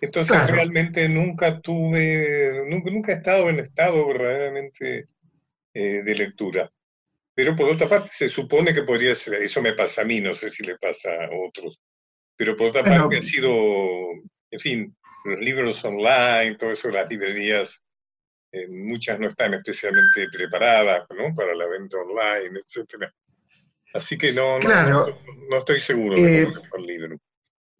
Entonces 0.00 0.36
Claro. 0.36 0.54
realmente 0.54 1.08
nunca 1.08 1.60
tuve, 1.60 2.64
nunca, 2.68 2.90
nunca 2.90 3.12
he 3.12 3.16
estado 3.16 3.48
en 3.50 3.60
estado 3.60 4.06
verdaderamente 4.06 5.08
eh, 5.74 6.02
de 6.02 6.14
lectura. 6.14 6.70
Pero 7.34 7.54
por 7.54 7.70
otra 7.70 7.88
parte 7.88 8.08
se 8.08 8.28
supone 8.28 8.74
que 8.74 8.82
podría 8.82 9.14
ser, 9.14 9.42
eso 9.42 9.62
me 9.62 9.74
pasa 9.74 10.02
a 10.02 10.04
mí, 10.04 10.20
no 10.20 10.34
sé 10.34 10.50
si 10.50 10.64
le 10.64 10.76
pasa 10.76 11.10
a 11.24 11.28
otros, 11.30 11.80
pero 12.36 12.56
por 12.56 12.68
otra 12.68 12.82
parte 12.84 13.18
ha 13.18 13.22
sido, 13.22 13.52
en 14.50 14.60
fin, 14.60 14.96
los 15.24 15.38
libros 15.38 15.84
online, 15.84 16.56
todo 16.56 16.72
eso, 16.72 16.90
las 16.90 17.08
librerías, 17.08 17.84
eh, 18.52 18.66
muchas 18.68 19.20
no 19.20 19.28
están 19.28 19.54
especialmente 19.54 20.28
preparadas 20.32 21.06
¿no? 21.16 21.34
para 21.34 21.54
la 21.54 21.66
venta 21.66 21.98
online, 21.98 22.60
etcétera. 22.64 23.12
Así 23.92 24.16
que 24.18 24.32
no, 24.32 24.58
no, 24.58 24.64
Claro. 24.64 25.06
no, 25.06 25.46
no 25.50 25.58
estoy 25.58 25.80
seguro 25.80 26.20
de 26.20 26.42
Eh, 26.42 26.44
cómo 26.44 26.76
el 26.76 26.86
libro. 26.86 27.18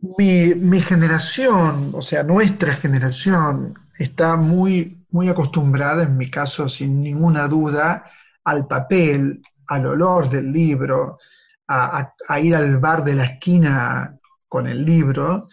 Mi, 0.00 0.54
mi 0.54 0.80
generación, 0.80 1.90
o 1.92 2.02
sea, 2.02 2.22
nuestra 2.22 2.74
generación, 2.74 3.74
está 3.98 4.36
muy, 4.36 5.04
muy 5.10 5.28
acostumbrada, 5.28 6.04
en 6.04 6.16
mi 6.16 6.30
caso, 6.30 6.68
sin 6.68 7.02
ninguna 7.02 7.48
duda, 7.48 8.04
al 8.44 8.66
papel, 8.68 9.42
al 9.66 9.86
olor 9.86 10.30
del 10.30 10.52
libro, 10.52 11.18
a, 11.66 11.98
a- 11.98 12.14
a 12.28 12.40
ir 12.40 12.54
al 12.54 12.78
bar 12.78 13.02
de 13.04 13.14
la 13.14 13.24
esquina 13.24 14.16
con 14.48 14.68
el 14.68 14.84
libro 14.84 15.48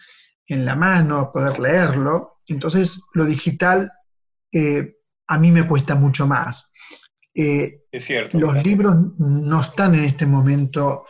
en 0.46 0.64
la 0.64 0.76
mano, 0.76 1.18
a 1.18 1.32
poder 1.32 1.58
leerlo. 1.58 2.36
Entonces, 2.46 3.02
lo 3.14 3.24
digital 3.24 3.90
eh, 4.52 4.94
a 5.26 5.38
mí 5.38 5.50
me 5.50 5.66
cuesta 5.66 5.96
mucho 5.96 6.24
más. 6.26 6.70
Eh, 7.34 7.82
Es 7.90 8.04
cierto. 8.04 8.38
los 8.38 8.62
libros 8.62 8.96
no 9.18 9.60
están 9.60 9.96
en 9.96 10.04
este 10.04 10.24
momento 10.24 11.04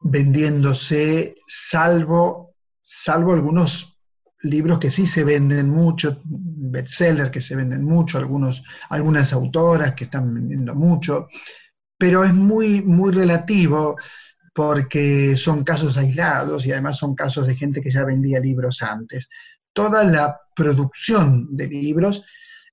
vendiéndose, 0.00 1.34
salvo, 1.46 2.51
salvo 2.82 3.32
algunos 3.32 3.96
libros 4.42 4.78
que 4.78 4.90
sí 4.90 5.06
se 5.06 5.24
venden 5.24 5.70
mucho, 5.70 6.20
bestsellers 6.24 7.30
que 7.30 7.40
se 7.40 7.56
venden 7.56 7.84
mucho, 7.84 8.18
algunos, 8.18 8.62
algunas 8.90 9.32
autoras 9.32 9.94
que 9.94 10.04
están 10.04 10.34
vendiendo 10.34 10.74
mucho, 10.74 11.28
pero 11.96 12.24
es 12.24 12.34
muy, 12.34 12.82
muy 12.82 13.12
relativo 13.12 13.96
porque 14.54 15.36
son 15.36 15.64
casos 15.64 15.96
aislados 15.96 16.66
y 16.66 16.72
además 16.72 16.98
son 16.98 17.14
casos 17.14 17.46
de 17.46 17.56
gente 17.56 17.80
que 17.80 17.90
ya 17.90 18.04
vendía 18.04 18.40
libros 18.40 18.82
antes. 18.82 19.28
Toda 19.72 20.04
la 20.04 20.38
producción 20.54 21.56
de 21.56 21.68
libros 21.68 22.26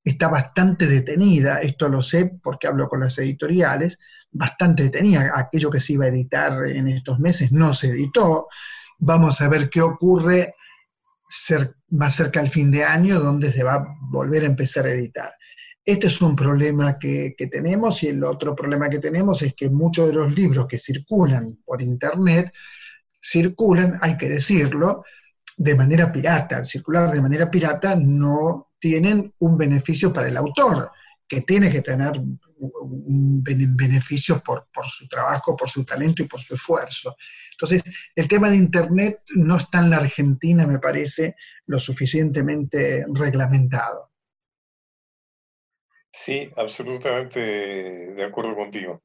está 0.04 0.28
bastante 0.28 0.88
detenida, 0.88 1.62
esto 1.62 1.88
lo 1.88 2.02
sé 2.02 2.40
porque 2.42 2.68
hablo 2.68 2.90
con 2.90 3.02
las 3.02 3.18
editoriales, 3.20 3.98
bastante 4.32 4.84
detenida. 4.84 5.32
Aquello 5.36 5.70
que 5.70 5.80
se 5.80 5.94
iba 5.94 6.06
a 6.06 6.10
editar 6.10 6.66
en 6.66 6.88
estos 6.88 7.20
meses 7.20 7.52
no 7.52 7.74
se 7.74 7.90
editó. 7.90 8.48
Vamos 9.00 9.42
a 9.42 9.50
ver 9.50 9.70
qué 9.70 9.82
ocurre 9.82 10.56
más 11.90 12.16
cerca 12.16 12.40
al 12.40 12.50
fin 12.50 12.72
de 12.72 12.84
año, 12.84 13.20
donde 13.20 13.52
se 13.52 13.64
va 13.64 13.76
a 13.76 13.86
volver 14.02 14.44
a 14.44 14.48
empezar 14.48 14.86
a 14.86 14.92
editar. 14.92 15.34
Este 15.84 16.08
es 16.08 16.22
un 16.22 16.36
problema 16.36 17.00
que, 17.00 17.34
que 17.38 17.48
tenemos 17.48 18.04
y 18.04 18.08
el 18.08 18.24
otro 18.24 18.56
problema 18.56 18.90
que 18.90 19.00
tenemos 19.00 19.42
es 19.42 19.56
que 19.56 19.70
muchos 19.70 20.08
de 20.08 20.14
los 20.14 20.36
libros 20.36 20.68
que 20.68 20.78
circulan 20.78 21.58
por 21.66 21.82
Internet 21.82 22.54
circulan, 23.22 23.98
hay 24.02 24.18
que 24.18 24.30
decirlo, 24.30 25.04
de 25.58 25.76
manera 25.76 26.12
pirata. 26.12 26.58
Al 26.58 26.66
circular 26.66 27.12
de 27.12 27.22
manera 27.22 27.50
pirata 27.50 27.96
no 27.96 28.72
tienen 28.80 29.34
un 29.40 29.58
beneficio 29.58 30.12
para 30.14 30.28
el 30.28 30.38
autor, 30.38 30.92
que 31.28 31.42
tiene 31.42 31.70
que 31.70 31.82
tener 31.82 32.20
un 32.60 33.44
bene- 33.44 33.68
beneficio 33.76 34.42
por, 34.44 34.68
por 34.74 34.88
su 34.88 35.08
trabajo, 35.08 35.56
por 35.56 35.70
su 35.70 35.84
talento 35.86 36.24
y 36.24 36.28
por 36.28 36.42
su 36.42 36.56
esfuerzo. 36.56 37.16
Entonces, 37.52 37.84
el 38.16 38.28
tema 38.28 38.50
de 38.50 38.58
Internet 38.58 39.22
no 39.36 39.58
está 39.58 39.80
en 39.80 39.90
la 39.92 39.98
Argentina, 39.98 40.66
me 40.68 40.80
parece, 40.80 41.36
lo 41.68 41.80
suficientemente 41.80 43.06
reglamentado. 43.14 44.12
Sí, 46.12 46.52
absolutamente 46.56 47.40
de 47.40 48.24
acuerdo 48.24 48.56
contigo. 48.56 49.04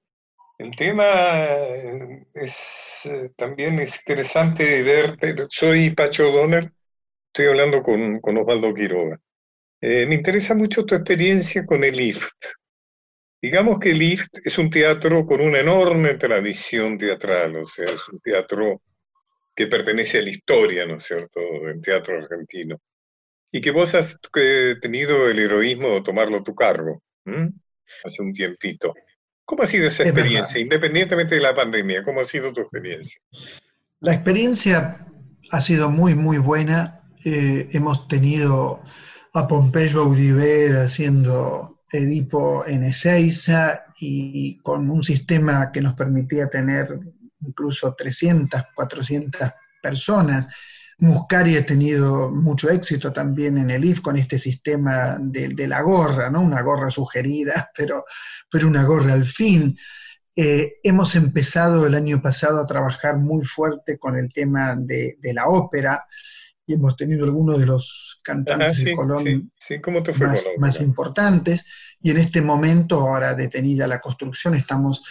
El 0.58 0.76
tema 0.76 1.04
eh, 1.06 2.26
es 2.34 3.06
eh, 3.06 3.30
también 3.36 3.80
es 3.80 3.98
interesante 3.98 4.82
ver, 4.82 5.16
pero 5.20 5.46
soy 5.50 5.90
Pacho 5.90 6.30
Donner, 6.32 6.72
estoy 7.28 7.46
hablando 7.48 7.82
con, 7.82 8.20
con 8.20 8.38
Osvaldo 8.38 8.74
Quiroga. 8.74 9.20
Eh, 9.80 10.06
me 10.06 10.16
interesa 10.16 10.54
mucho 10.54 10.84
tu 10.86 10.94
experiencia 10.96 11.66
con 11.66 11.84
el 11.84 12.00
IFT. 12.00 12.46
Digamos 13.44 13.78
que 13.78 13.90
IFT 13.90 14.38
es 14.42 14.56
un 14.56 14.70
teatro 14.70 15.26
con 15.26 15.42
una 15.42 15.58
enorme 15.58 16.14
tradición 16.14 16.96
teatral, 16.96 17.56
o 17.56 17.64
sea, 17.66 17.84
es 17.90 18.08
un 18.08 18.18
teatro 18.18 18.80
que 19.54 19.66
pertenece 19.66 20.18
a 20.18 20.22
la 20.22 20.30
historia, 20.30 20.86
¿no 20.86 20.96
es 20.96 21.02
cierto?, 21.02 21.40
del 21.62 21.78
teatro 21.82 22.16
argentino. 22.16 22.80
Y 23.52 23.60
que 23.60 23.70
vos 23.70 23.94
has 23.94 24.18
eh, 24.36 24.76
tenido 24.80 25.28
el 25.28 25.38
heroísmo 25.38 25.88
de 25.90 26.00
tomarlo 26.00 26.38
a 26.38 26.42
tu 26.42 26.54
cargo, 26.54 27.02
hace 28.02 28.22
un 28.22 28.32
tiempito. 28.32 28.94
¿Cómo 29.44 29.64
ha 29.64 29.66
sido 29.66 29.88
esa 29.88 30.04
Es 30.04 30.08
experiencia, 30.08 30.58
independientemente 30.58 31.34
de 31.34 31.42
la 31.42 31.54
pandemia? 31.54 32.02
¿Cómo 32.02 32.22
ha 32.22 32.24
sido 32.24 32.50
tu 32.50 32.62
experiencia? 32.62 33.20
La 34.00 34.14
experiencia 34.14 35.06
ha 35.50 35.60
sido 35.60 35.90
muy, 35.90 36.14
muy 36.14 36.38
buena. 36.38 37.10
Eh, 37.26 37.68
hemos 37.72 38.08
tenido 38.08 38.82
a 39.34 39.46
Pompeyo 39.46 40.00
Audiver 40.00 40.76
haciendo 40.76 41.73
Edipo 41.90 42.66
en 42.66 42.84
Ezeiza 42.84 43.84
y 44.00 44.58
con 44.58 44.90
un 44.90 45.02
sistema 45.02 45.70
que 45.70 45.80
nos 45.80 45.94
permitía 45.94 46.48
tener 46.48 46.98
incluso 47.40 47.94
300, 47.94 48.62
400 48.74 49.50
personas. 49.82 50.48
Muscari 50.98 51.56
ha 51.56 51.66
tenido 51.66 52.30
mucho 52.30 52.70
éxito 52.70 53.12
también 53.12 53.58
en 53.58 53.70
el 53.70 53.84
IF 53.84 54.00
con 54.00 54.16
este 54.16 54.38
sistema 54.38 55.18
de, 55.20 55.68
la 55.68 55.82
gorra, 55.82 56.30
¿no? 56.30 56.40
Una 56.40 56.62
gorra 56.62 56.90
sugerida, 56.90 57.70
pero, 57.76 58.04
pero 58.50 58.68
una 58.68 58.84
gorra 58.84 59.12
al 59.12 59.24
fin. 59.24 59.76
Eh, 60.36 60.80
hemos 60.82 61.14
empezado 61.14 61.86
el 61.86 61.94
año 61.94 62.20
pasado 62.20 62.60
a 62.60 62.66
trabajar 62.66 63.18
muy 63.18 63.44
fuerte 63.44 63.98
con 63.98 64.16
el 64.16 64.32
tema 64.32 64.74
de 64.76 65.16
la 65.32 65.46
ópera 65.46 66.04
y 66.66 66.74
hemos 66.74 66.96
tenido 66.96 67.24
algunos 67.24 67.58
de 67.58 67.66
los 67.66 68.20
cantantes 68.22 68.78
Ajá, 68.78 68.84
de 68.84 68.94
Colón 68.94 69.24
sí, 69.24 69.50
sí, 69.56 69.80
¿cómo 69.80 70.02
te 70.02 70.12
fue 70.12 70.28
más, 70.58 70.80
importantes. 70.80 71.64
Y 72.00 72.10
en 72.10 72.18
este 72.18 72.40
momento, 72.40 73.00
ahora 73.00 73.34
detenida 73.34 73.86
la 73.86 74.00
construcción, 74.00 74.54
estamos 74.54 75.02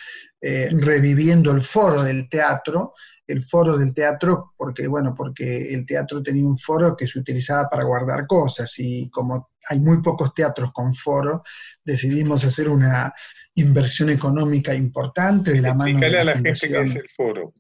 eh, 0.41 0.69
reviviendo 0.71 1.51
el 1.51 1.61
foro 1.61 2.03
del 2.03 2.27
teatro, 2.27 2.93
el 3.27 3.43
foro 3.43 3.77
del 3.77 3.93
teatro, 3.93 4.53
porque, 4.57 4.87
bueno, 4.87 5.13
porque 5.15 5.73
el 5.73 5.85
teatro 5.85 6.21
tenía 6.23 6.45
un 6.45 6.57
foro 6.57 6.95
que 6.97 7.07
se 7.07 7.19
utilizaba 7.19 7.69
para 7.69 7.83
guardar 7.83 8.25
cosas, 8.27 8.73
y 8.77 9.09
como 9.09 9.51
hay 9.69 9.79
muy 9.79 10.01
pocos 10.01 10.33
teatros 10.33 10.71
con 10.73 10.93
foro, 10.93 11.43
decidimos 11.85 12.43
hacer 12.43 12.67
una 12.67 13.13
inversión 13.55 14.09
económica 14.09 14.73
importante 14.73 15.51
de 15.51 15.61
la 15.61 15.73
mano 15.73 15.99
de 15.99 16.19
a 16.19 16.23
la 16.23 16.33
gente 16.33 16.53
qué 16.53 16.67
Fundación. 16.67 16.83
es 16.85 16.95
el 16.95 17.09
foro. 17.09 17.53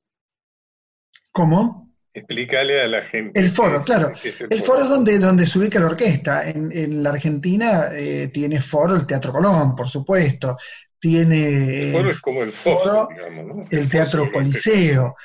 ¿Cómo? 1.31 1.82
Explícale 2.13 2.81
a 2.81 2.87
la 2.87 3.01
gente. 3.01 3.39
El 3.39 3.49
foro, 3.49 3.79
es- 3.79 3.85
claro. 3.85 4.11
es 4.23 4.41
El 4.41 4.61
foro 4.61 4.83
es 4.83 4.89
donde, 4.89 5.17
donde 5.17 5.47
se 5.47 5.57
ubica 5.59 5.79
la 5.79 5.87
orquesta. 5.87 6.47
En, 6.47 6.71
en 6.71 7.01
la 7.01 7.09
Argentina 7.09 7.87
eh, 7.91 8.29
tiene 8.31 8.61
foro 8.61 8.95
el 8.95 9.07
Teatro 9.07 9.31
Colón, 9.33 9.75
por 9.75 9.87
supuesto. 9.89 10.57
Tiene 10.99 11.87
El 11.87 11.91
foro 11.91 12.11
es 12.11 12.19
como 12.21 12.43
el 12.43 12.49
foso, 12.51 13.07
foro, 13.07 13.07
digamos, 13.15 13.45
¿no? 13.45 13.65
el 13.69 13.89
Teatro 13.89 14.25
de. 14.25 14.31
Coliseo. 14.31 15.15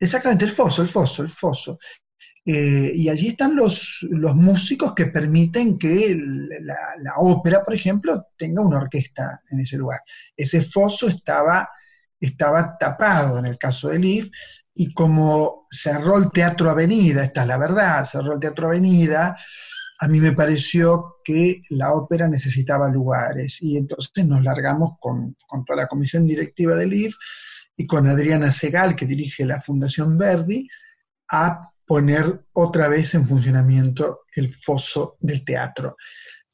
Exactamente, 0.00 0.44
el 0.46 0.50
foso, 0.52 0.82
el 0.82 0.88
foso, 0.88 1.22
el 1.22 1.28
foso. 1.28 1.78
Eh, 2.46 2.92
y 2.94 3.08
allí 3.10 3.28
están 3.28 3.54
los, 3.54 3.98
los 4.10 4.34
músicos 4.34 4.94
que 4.94 5.06
permiten 5.06 5.78
que 5.78 6.06
el- 6.06 6.48
la, 6.62 6.76
la 7.02 7.12
ópera, 7.18 7.62
por 7.62 7.74
ejemplo, 7.74 8.28
tenga 8.38 8.62
una 8.62 8.78
orquesta 8.78 9.42
en 9.50 9.60
ese 9.60 9.76
lugar. 9.76 10.00
Ese 10.36 10.62
foso 10.62 11.08
estaba, 11.08 11.68
estaba 12.18 12.76
tapado 12.78 13.38
en 13.38 13.46
el 13.46 13.58
caso 13.58 13.88
del 13.90 14.04
IF, 14.04 14.30
y 14.80 14.94
como 14.94 15.62
cerró 15.68 16.18
el 16.18 16.30
Teatro 16.30 16.70
Avenida, 16.70 17.24
esta 17.24 17.42
es 17.42 17.48
la 17.48 17.58
verdad, 17.58 18.04
cerró 18.04 18.34
el 18.34 18.40
Teatro 18.40 18.68
Avenida, 18.68 19.36
a 19.98 20.06
mí 20.06 20.20
me 20.20 20.32
pareció 20.32 21.16
que 21.24 21.62
la 21.70 21.92
ópera 21.92 22.28
necesitaba 22.28 22.88
lugares 22.88 23.60
y 23.60 23.76
entonces 23.76 24.24
nos 24.24 24.44
largamos 24.44 24.92
con, 25.00 25.36
con 25.48 25.64
toda 25.64 25.82
la 25.82 25.88
comisión 25.88 26.24
directiva 26.28 26.76
del 26.76 26.92
IF 26.92 27.16
y 27.76 27.88
con 27.88 28.06
Adriana 28.06 28.52
Segal, 28.52 28.94
que 28.94 29.06
dirige 29.06 29.44
la 29.44 29.60
Fundación 29.60 30.16
Verdi, 30.16 30.68
a 31.32 31.72
poner 31.84 32.44
otra 32.52 32.86
vez 32.86 33.14
en 33.14 33.26
funcionamiento 33.26 34.20
el 34.36 34.54
foso 34.54 35.16
del 35.18 35.44
teatro. 35.44 35.96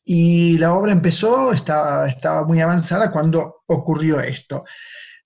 Y 0.03 0.57
la 0.57 0.73
obra 0.73 0.93
empezó, 0.93 1.53
estaba, 1.53 2.09
estaba 2.09 2.47
muy 2.47 2.63
avanzada 2.63 3.13
cuando 3.13 3.63
ocurrió 3.67 4.21
esto. 4.21 4.65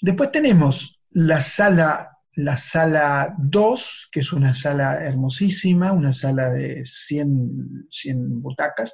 Después 0.00 0.32
tenemos 0.32 1.00
la 1.10 1.40
sala, 1.40 2.17
la 2.38 2.56
sala 2.56 3.34
2, 3.38 4.08
que 4.12 4.20
es 4.20 4.32
una 4.32 4.54
sala 4.54 5.04
hermosísima, 5.04 5.92
una 5.92 6.14
sala 6.14 6.50
de 6.50 6.84
100, 6.86 7.88
100 7.90 8.42
butacas, 8.42 8.92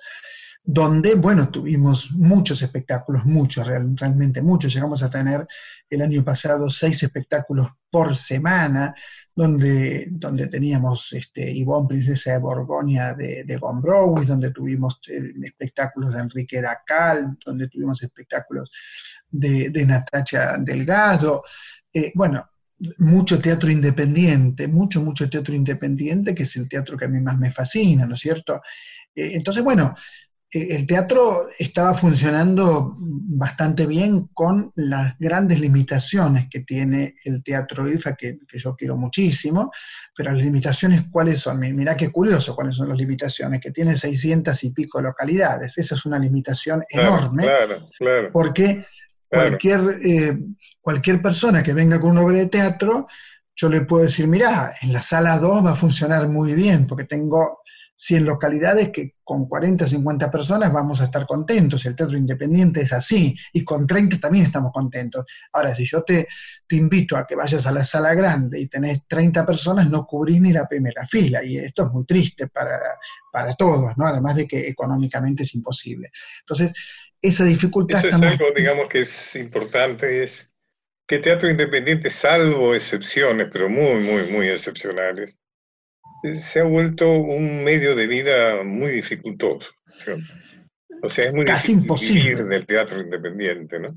donde, 0.66 1.14
bueno, 1.14 1.50
tuvimos 1.50 2.10
muchos 2.12 2.62
espectáculos, 2.62 3.24
muchos, 3.26 3.66
real- 3.66 3.94
realmente 3.96 4.40
muchos. 4.40 4.72
Llegamos 4.72 5.02
a 5.02 5.10
tener 5.10 5.46
el 5.90 6.00
año 6.02 6.24
pasado 6.24 6.70
seis 6.70 7.02
espectáculos 7.02 7.68
por 7.90 8.16
semana, 8.16 8.94
donde, 9.34 10.08
donde 10.10 10.46
teníamos 10.46 11.12
este, 11.12 11.50
Ivonne, 11.50 11.88
Princesa 11.88 12.32
de 12.32 12.38
Borgoña 12.38 13.12
de, 13.14 13.44
de 13.44 13.56
Gombrowicz, 13.58 14.26
donde 14.28 14.52
tuvimos 14.52 15.00
eh, 15.08 15.32
espectáculos 15.44 16.14
de 16.14 16.20
Enrique 16.20 16.62
Dacal, 16.62 17.36
donde 17.44 17.68
tuvimos 17.68 18.02
espectáculos 18.02 18.70
de, 19.30 19.68
de 19.70 19.84
Natacha 19.86 20.56
Delgado. 20.58 21.42
Eh, 21.92 22.12
bueno, 22.14 22.48
mucho 22.98 23.40
teatro 23.40 23.70
independiente, 23.70 24.68
mucho, 24.68 25.00
mucho 25.00 25.28
teatro 25.30 25.54
independiente, 25.54 26.34
que 26.34 26.42
es 26.42 26.56
el 26.56 26.68
teatro 26.68 26.96
que 26.96 27.04
a 27.06 27.08
mí 27.08 27.20
más 27.20 27.38
me 27.38 27.50
fascina, 27.52 28.04
¿no 28.06 28.14
es 28.14 28.20
cierto? 28.20 28.60
Eh, 29.14 29.32
entonces, 29.34 29.62
bueno, 29.62 29.94
eh, 30.52 30.68
el 30.70 30.86
teatro 30.86 31.48
estaba 31.58 31.94
funcionando 31.94 32.94
bastante 32.98 33.86
bien 33.86 34.28
con 34.34 34.72
las 34.76 35.16
grandes 35.18 35.60
limitaciones 35.60 36.48
que 36.50 36.60
tiene 36.60 37.14
el 37.24 37.42
teatro 37.42 37.88
IFA, 37.88 38.14
que, 38.16 38.38
que 38.48 38.58
yo 38.58 38.76
quiero 38.76 38.96
muchísimo, 38.96 39.70
pero 40.16 40.32
las 40.32 40.42
limitaciones, 40.44 41.04
¿cuáles 41.10 41.40
son? 41.40 41.58
Mi- 41.60 41.72
Mirá 41.72 41.96
qué 41.96 42.10
curioso 42.10 42.54
cuáles 42.54 42.76
son 42.76 42.88
las 42.88 42.98
limitaciones, 42.98 43.60
que 43.60 43.70
tiene 43.72 43.96
600 43.96 44.62
y 44.64 44.70
pico 44.72 45.00
localidades. 45.00 45.78
Esa 45.78 45.94
es 45.94 46.04
una 46.06 46.18
limitación 46.18 46.84
Claro, 46.92 47.16
enorme, 47.16 47.42
claro, 47.42 47.78
claro. 47.98 48.30
porque 48.32 48.84
Cualquier, 49.34 49.80
eh, 50.04 50.38
cualquier 50.80 51.20
persona 51.20 51.62
que 51.62 51.72
venga 51.72 52.00
con 52.00 52.10
una 52.10 52.22
obra 52.22 52.38
de 52.38 52.46
teatro, 52.46 53.06
yo 53.56 53.68
le 53.68 53.82
puedo 53.82 54.04
decir, 54.04 54.26
mirá, 54.26 54.74
en 54.80 54.92
la 54.92 55.02
sala 55.02 55.38
2 55.38 55.64
va 55.64 55.72
a 55.72 55.76
funcionar 55.76 56.28
muy 56.28 56.54
bien, 56.54 56.86
porque 56.86 57.04
tengo 57.04 57.60
100 57.96 58.24
localidades 58.24 58.90
que 58.90 59.14
con 59.22 59.46
40, 59.46 59.86
50 59.86 60.30
personas 60.30 60.72
vamos 60.72 61.00
a 61.00 61.04
estar 61.04 61.26
contentos. 61.26 61.86
El 61.86 61.94
teatro 61.94 62.16
independiente 62.16 62.80
es 62.80 62.92
así, 62.92 63.34
y 63.52 63.64
con 63.64 63.86
30 63.86 64.18
también 64.18 64.44
estamos 64.44 64.72
contentos. 64.72 65.24
Ahora, 65.52 65.74
si 65.74 65.86
yo 65.86 66.02
te, 66.02 66.26
te 66.66 66.76
invito 66.76 67.16
a 67.16 67.26
que 67.26 67.36
vayas 67.36 67.66
a 67.66 67.72
la 67.72 67.84
sala 67.84 68.14
grande 68.14 68.60
y 68.60 68.68
tenés 68.68 69.00
30 69.06 69.46
personas, 69.46 69.88
no 69.88 70.04
cubrís 70.04 70.40
ni 70.40 70.52
la 70.52 70.66
primera 70.66 71.06
fila, 71.06 71.44
y 71.44 71.56
esto 71.58 71.86
es 71.86 71.92
muy 71.92 72.04
triste 72.04 72.48
para, 72.48 72.78
para 73.32 73.54
todos, 73.54 73.96
¿no? 73.96 74.06
Además 74.06 74.36
de 74.36 74.46
que 74.46 74.68
económicamente 74.68 75.44
es 75.44 75.54
imposible. 75.54 76.10
Entonces, 76.40 76.72
esa 77.28 77.44
dificultad 77.44 77.98
Eso 77.98 78.08
es 78.08 78.22
algo, 78.22 78.46
digamos, 78.56 78.88
que 78.88 79.00
es 79.00 79.36
importante, 79.36 80.22
es 80.22 80.52
que 81.06 81.18
teatro 81.18 81.50
independiente, 81.50 82.10
salvo 82.10 82.74
excepciones, 82.74 83.48
pero 83.52 83.68
muy, 83.68 84.00
muy, 84.00 84.30
muy 84.30 84.48
excepcionales, 84.48 85.38
se 86.34 86.60
ha 86.60 86.64
vuelto 86.64 87.10
un 87.10 87.64
medio 87.64 87.94
de 87.94 88.06
vida 88.06 88.62
muy 88.64 88.90
dificultoso. 88.92 89.72
¿cierto? 89.96 90.34
O 91.02 91.08
sea, 91.08 91.26
es 91.26 91.32
muy 91.34 91.44
Casi 91.44 91.72
difícil 91.72 91.82
imposible. 91.82 92.22
vivir 92.22 92.44
del 92.44 92.66
teatro 92.66 93.00
independiente, 93.00 93.78
¿no? 93.80 93.88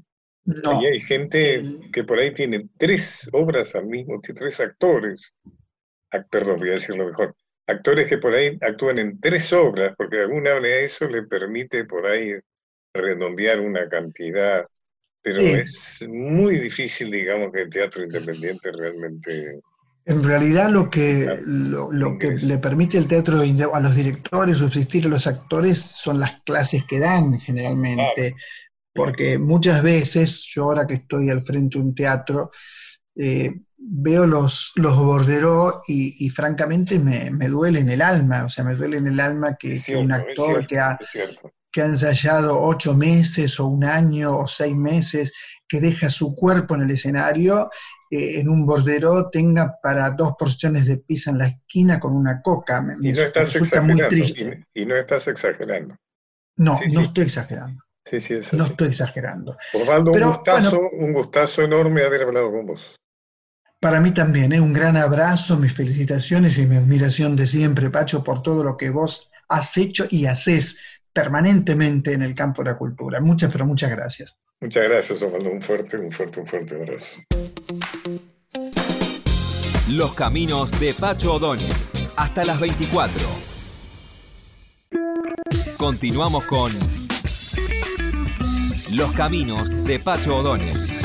No, 0.46 0.82
Y 0.82 0.86
hay 0.86 1.02
gente 1.02 1.62
que 1.92 2.04
por 2.04 2.20
ahí 2.20 2.34
tiene 2.34 2.70
tres 2.78 3.30
obras 3.34 3.76
al 3.76 3.86
mismo 3.88 4.20
tiempo, 4.22 4.40
tres 4.40 4.60
actores, 4.62 5.38
ac- 6.12 6.28
perdón, 6.30 6.58
voy 6.58 6.70
a 6.70 6.74
decirlo 6.74 7.06
mejor, 7.08 7.36
actores 7.68 8.08
que 8.08 8.18
por 8.18 8.34
ahí 8.36 8.58
actúan 8.62 9.00
en 9.00 9.20
tres 9.20 9.52
obras, 9.54 9.94
porque 9.98 10.18
de 10.18 10.24
alguna 10.24 10.56
manera 10.56 10.80
eso 10.82 11.08
le 11.08 11.24
permite 11.24 11.86
por 11.86 12.08
ahí 12.08 12.34
redondear 12.98 13.60
una 13.62 13.88
cantidad, 13.90 14.66
pero 15.22 15.40
Sí. 15.42 15.48
es 15.48 16.06
muy 16.08 16.58
difícil, 16.58 17.12
digamos, 17.12 17.52
que 17.52 17.64
el 17.64 17.70
teatro 17.70 18.04
independiente 18.04 18.72
realmente... 18.72 19.60
En 20.06 20.24
realidad 20.24 20.70
lo 20.70 20.90
que, 20.90 21.40
lo, 21.46 21.92
lo 21.92 22.18
que 22.18 22.32
le 22.32 22.58
permite 22.60 22.98
el 22.98 23.08
teatro 23.10 23.42
a 23.42 23.80
los 23.82 23.96
directores 23.96 24.58
subsistir 24.58 25.06
a 25.06 25.10
los 25.10 25.28
actores 25.28 25.80
son 25.80 26.20
las 26.22 26.42
clases 26.44 26.86
que 26.86 27.00
dan 27.00 27.40
generalmente, 27.40 28.34
porque 28.94 29.38
muchas 29.38 29.84
veces, 29.84 30.44
yo 30.46 30.64
ahora 30.64 30.88
que 30.88 30.96
estoy 30.96 31.30
al 31.30 31.44
frente 31.44 31.78
de 31.78 31.84
un 31.84 31.94
teatro, 31.94 32.52
eh, 33.18 33.52
veo 33.78 34.26
los, 34.26 34.72
los 34.76 34.98
borderos 34.98 35.82
y, 35.88 36.26
y 36.26 36.30
francamente 36.30 37.00
me, 37.00 37.30
me 37.32 37.50
duele 37.50 37.80
en 37.82 37.90
el 37.90 38.02
alma, 38.02 38.46
o 38.46 38.50
sea, 38.50 38.64
me 38.64 38.76
duele 38.76 38.98
en 38.98 39.08
el 39.08 39.20
alma 39.20 39.58
que, 39.58 39.84
un 39.94 40.12
cierto, 40.12 40.16
es 40.16 40.20
actor 40.22 40.46
cierto, 40.46 40.68
que 40.68 40.80
ha. 40.80 40.98
Que 41.72 41.82
ha 41.82 41.86
ensayado 41.86 42.60
ocho 42.62 42.94
meses 42.96 43.60
o 43.60 43.68
un 43.68 43.84
año 43.86 44.38
o 44.38 44.48
seis 44.48 44.76
meses, 44.76 45.32
que 45.68 45.80
deja 45.82 46.10
su 46.10 46.34
cuerpo 46.36 46.76
en 46.76 46.84
el 46.84 46.92
escenario, 46.92 47.70
eh, 48.10 48.40
en 48.40 48.50
un 48.50 48.66
bordero 48.66 49.30
tenga 49.30 49.76
para 49.82 50.12
dos 50.12 50.34
porciones 50.40 50.86
de 50.86 50.98
pizza 50.98 51.32
en 51.32 51.40
la 51.40 51.48
esquina 51.48 52.00
con 52.00 52.16
una 52.16 52.42
coca. 52.42 52.82
Me, 52.82 52.96
Y 53.00 53.12
no 53.14 53.22
estás 53.22 53.54
resulta 53.54 53.82
muy 53.82 54.02
exagerando, 54.02 54.08
triste. 54.08 54.66
y, 54.74 54.82
y 54.82 54.86
no 54.86 54.96
estás 54.96 55.28
exagerando. 55.28 55.96
No, 56.58 56.76
Sí, 56.76 56.86
no 56.92 57.02
sí. 57.02 57.06
estoy 57.06 57.24
exagerando, 57.26 57.84
Sí, 58.06 58.22
sí, 58.22 58.34
es 58.36 58.54
no 58.54 58.64
así. 58.64 58.72
estoy 58.72 58.88
exagerando. 58.90 59.58
Osvaldo, 59.74 60.14
un 60.14 60.14
Pero, 60.14 60.28
gustazo, 60.28 60.80
un 60.92 61.14
gustazo 61.14 61.62
enorme 61.64 62.04
haber 62.04 62.24
hablado 62.24 62.52
con 62.52 62.66
vos. 62.68 62.96
Para 63.80 64.00
mí 64.02 64.12
también, 64.12 64.54
¿eh? 64.54 64.62
un 64.62 64.74
gran 64.74 64.98
abrazo, 64.98 65.58
mis 65.58 65.74
felicitaciones 65.74 66.58
y 66.58 66.66
mi 66.66 66.78
admiración 66.78 67.36
de 67.36 67.46
siempre, 67.48 67.90
Pacho, 67.90 68.24
por 68.24 68.42
todo 68.42 68.64
lo 68.64 68.76
que 68.78 68.90
vos 68.90 69.32
has 69.50 69.78
hecho 69.78 70.06
y 70.10 70.26
haces 70.26 70.80
permanentemente 71.14 72.14
en 72.14 72.22
el 72.22 72.36
campo 72.36 72.64
de 72.64 72.72
la 72.72 72.78
cultura. 72.78 73.20
Muchas, 73.20 73.52
pero 73.52 73.66
muchas 73.66 73.90
gracias. 73.90 74.38
Muchas 74.60 74.84
gracias, 74.84 75.22
Osvaldo. 75.22 75.52
Un 75.52 75.62
fuerte, 75.62 75.98
un 75.98 76.12
fuerte, 76.12 76.40
un 76.40 76.48
fuerte 76.48 76.76
abrazo. 76.76 77.20
Los 79.90 80.14
caminos 80.16 80.78
de 80.80 80.94
Pacho 80.94 81.36
O'Donnell. 81.36 81.72
Hasta 82.18 82.44
las 82.44 82.60
24. 82.60 83.22
Continuamos 85.78 86.44
con 86.46 86.74
Los 88.92 89.12
caminos 89.14 89.70
de 89.86 90.00
Pacho 90.00 90.38
O'Donnell. 90.38 90.97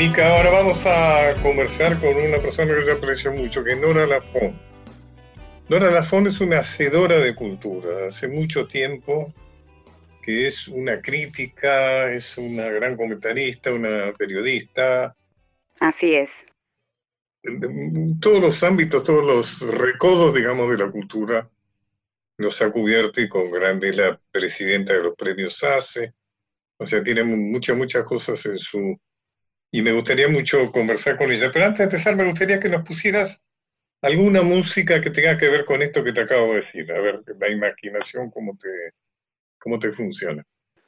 Mica, 0.00 0.34
ahora 0.34 0.50
vamos 0.50 0.86
a 0.86 1.34
conversar 1.42 2.00
con 2.00 2.16
una 2.16 2.38
persona 2.38 2.74
que 2.74 2.86
yo 2.86 2.94
aprecio 2.94 3.32
mucho, 3.32 3.62
que 3.62 3.72
es 3.72 3.78
Nora 3.78 4.06
Lafont. 4.06 4.58
Nora 5.68 5.90
Lafont 5.90 6.26
es 6.26 6.40
una 6.40 6.60
hacedora 6.60 7.18
de 7.18 7.34
cultura. 7.34 8.06
Hace 8.06 8.26
mucho 8.26 8.66
tiempo 8.66 9.34
que 10.22 10.46
es 10.46 10.68
una 10.68 11.02
crítica, 11.02 12.10
es 12.10 12.38
una 12.38 12.70
gran 12.70 12.96
comentarista, 12.96 13.74
una 13.74 14.14
periodista. 14.14 15.14
Así 15.80 16.14
es. 16.14 16.46
En 17.42 18.18
todos 18.20 18.40
los 18.40 18.62
ámbitos, 18.62 19.04
todos 19.04 19.26
los 19.26 19.70
recodos, 19.70 20.34
digamos, 20.34 20.70
de 20.70 20.78
la 20.78 20.90
cultura 20.90 21.46
los 22.38 22.62
ha 22.62 22.70
cubierto 22.70 23.20
y 23.20 23.28
con 23.28 23.50
grande 23.50 23.92
la 23.92 24.18
presidenta 24.32 24.94
de 24.94 25.02
los 25.02 25.14
premios 25.14 25.62
ACE. 25.62 26.14
O 26.78 26.86
sea, 26.86 27.02
tiene 27.02 27.22
mu- 27.22 27.36
muchas, 27.36 27.76
muchas 27.76 28.02
cosas 28.04 28.46
en 28.46 28.58
su... 28.58 28.98
Y 29.72 29.82
me 29.82 29.92
gustaría 29.92 30.28
mucho 30.28 30.70
conversar 30.72 31.16
con 31.16 31.30
ella. 31.30 31.50
Pero 31.52 31.64
antes 31.64 31.78
de 31.78 31.84
empezar, 31.84 32.16
me 32.16 32.24
gustaría 32.24 32.58
que 32.58 32.68
nos 32.68 32.82
pusieras 32.82 33.44
alguna 34.02 34.42
música 34.42 35.00
que 35.00 35.10
tenga 35.10 35.36
que 35.38 35.48
ver 35.48 35.64
con 35.64 35.82
esto 35.82 36.02
que 36.02 36.12
te 36.12 36.22
acabo 36.22 36.48
de 36.48 36.56
decir. 36.56 36.90
A 36.92 37.00
ver, 37.00 37.22
la 37.38 37.48
imaginación, 37.48 38.30
cómo 38.30 38.56
te, 38.58 38.68
cómo 39.58 39.78
te 39.78 39.90
funciona. 39.90 40.44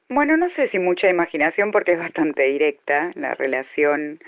Bueno, 0.09 0.37
no 0.37 0.49
sé 0.49 0.66
si 0.66 0.78
mucha 0.78 1.09
imaginación 1.09 1.72
porque 1.72 1.93
es 1.93 1.99
bastante 1.99 2.43
directa, 2.43 3.12
la 3.14 3.35
relación 3.35 4.20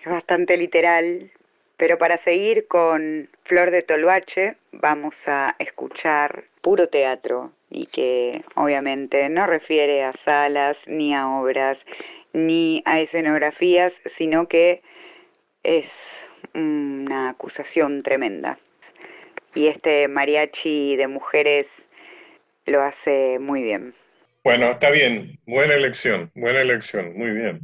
es 0.00 0.10
bastante 0.10 0.56
literal, 0.56 1.30
pero 1.76 1.98
para 1.98 2.16
seguir 2.16 2.66
con 2.66 3.28
Flor 3.44 3.70
de 3.70 3.82
Tolvache 3.82 4.56
vamos 4.72 5.28
a 5.28 5.54
escuchar 5.58 6.44
puro 6.62 6.88
teatro 6.88 7.52
y 7.68 7.86
que 7.86 8.42
obviamente 8.54 9.28
no 9.28 9.46
refiere 9.46 10.02
a 10.02 10.12
salas 10.14 10.84
ni 10.86 11.14
a 11.14 11.28
obras 11.28 11.84
ni 12.32 12.82
a 12.84 13.00
escenografías, 13.00 14.00
sino 14.06 14.48
que 14.48 14.82
es 15.62 16.26
una 16.54 17.30
acusación 17.30 18.02
tremenda. 18.02 18.58
y 19.54 19.66
este 19.66 20.08
mariachi 20.08 20.96
de 20.96 21.08
mujeres 21.08 21.86
lo 22.64 22.82
hace 22.82 23.38
muy 23.38 23.62
bien. 23.62 23.94
Bueno, 24.44 24.70
está 24.70 24.90
bien, 24.90 25.38
buena 25.46 25.74
elección, 25.74 26.30
buena 26.34 26.62
elección, 26.62 27.12
muy 27.16 27.32
bien. 27.32 27.60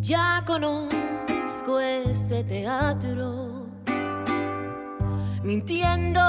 Ya 0.00 0.44
conozco 0.46 1.80
ese 1.80 2.44
teatro, 2.44 3.66
mintiendo. 5.42 6.20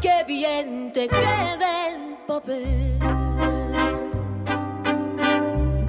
Qué 0.00 0.24
bien 0.26 0.90
te 0.92 1.06
queda 1.06 1.88
el 1.88 2.16
papel. 2.26 2.98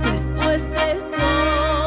Después 0.04 0.70
de 0.70 0.94
todo 1.12 1.79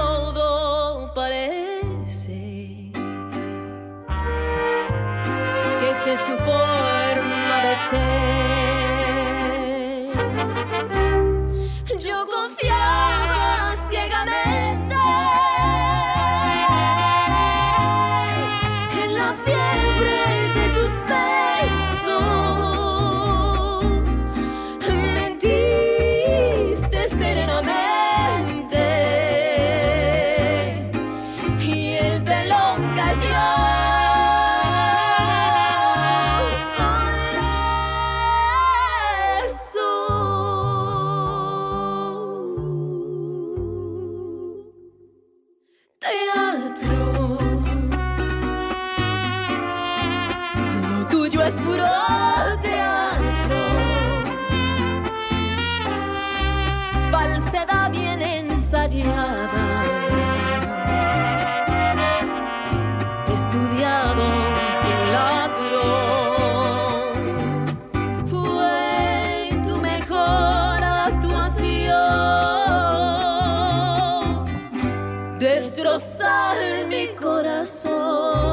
destrozar 75.92 76.86
mi 76.88 77.08
corazón. 77.08 78.51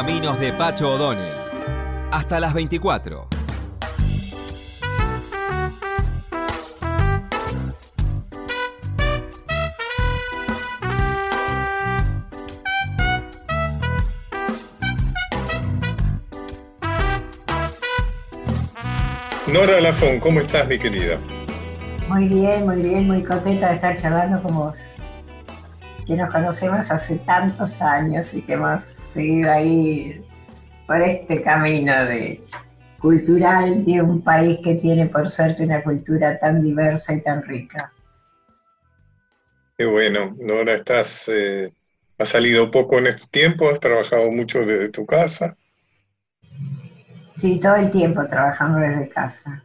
Caminos 0.00 0.38
de 0.38 0.52
Pacho 0.52 0.92
O'Donnell. 0.92 1.34
Hasta 2.12 2.38
las 2.38 2.54
24. 2.54 3.26
Nora 19.52 19.80
Lafón, 19.80 20.20
¿cómo 20.20 20.38
estás, 20.38 20.68
mi 20.68 20.78
querida? 20.78 21.18
Muy 22.06 22.28
bien, 22.28 22.64
muy 22.64 22.76
bien, 22.76 23.08
muy 23.08 23.24
contenta 23.24 23.70
de 23.70 23.74
estar 23.74 23.96
charlando 23.96 24.40
con 24.44 24.54
vos. 24.54 24.78
Que 26.06 26.14
nos 26.14 26.30
conocemos 26.30 26.88
hace 26.88 27.16
tantos 27.16 27.82
años 27.82 28.32
y 28.32 28.42
que 28.42 28.52
hemos 28.52 28.84
seguido 29.12 29.50
ahí 29.50 30.24
por 30.86 31.02
este 31.02 31.42
camino 31.42 32.04
de 32.06 32.40
cultural 32.98 33.84
de 33.84 34.02
un 34.02 34.22
país 34.22 34.58
que 34.62 34.74
tiene 34.74 35.06
por 35.06 35.28
suerte 35.30 35.62
una 35.62 35.82
cultura 35.82 36.38
tan 36.38 36.62
diversa 36.62 37.14
y 37.14 37.20
tan 37.22 37.42
rica. 37.42 37.92
Qué 39.76 39.86
bueno, 39.86 40.34
Nora, 40.40 40.74
estás, 40.74 41.28
eh, 41.28 41.72
has 42.18 42.28
salido 42.30 42.70
poco 42.70 42.98
en 42.98 43.06
este 43.06 43.28
tiempo, 43.28 43.70
has 43.70 43.78
trabajado 43.78 44.30
mucho 44.32 44.60
desde 44.60 44.88
tu 44.88 45.06
casa. 45.06 45.56
Sí, 47.36 47.60
todo 47.60 47.76
el 47.76 47.90
tiempo 47.90 48.26
trabajando 48.26 48.80
desde 48.80 49.08
casa. 49.08 49.62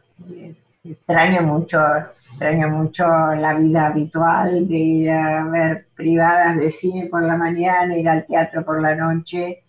Extraño 0.84 1.42
mucho, 1.42 1.80
extraño 1.96 2.68
mucho 2.68 3.06
la 3.06 3.54
vida 3.54 3.86
habitual 3.86 4.68
de 4.68 4.76
ir 4.76 5.10
a 5.10 5.44
ver 5.44 5.86
privadas 5.94 6.56
de 6.56 6.70
cine 6.70 7.06
por 7.06 7.22
la 7.22 7.36
mañana, 7.36 7.96
ir 7.96 8.08
al 8.08 8.26
teatro 8.26 8.64
por 8.64 8.82
la 8.82 8.94
noche 8.94 9.64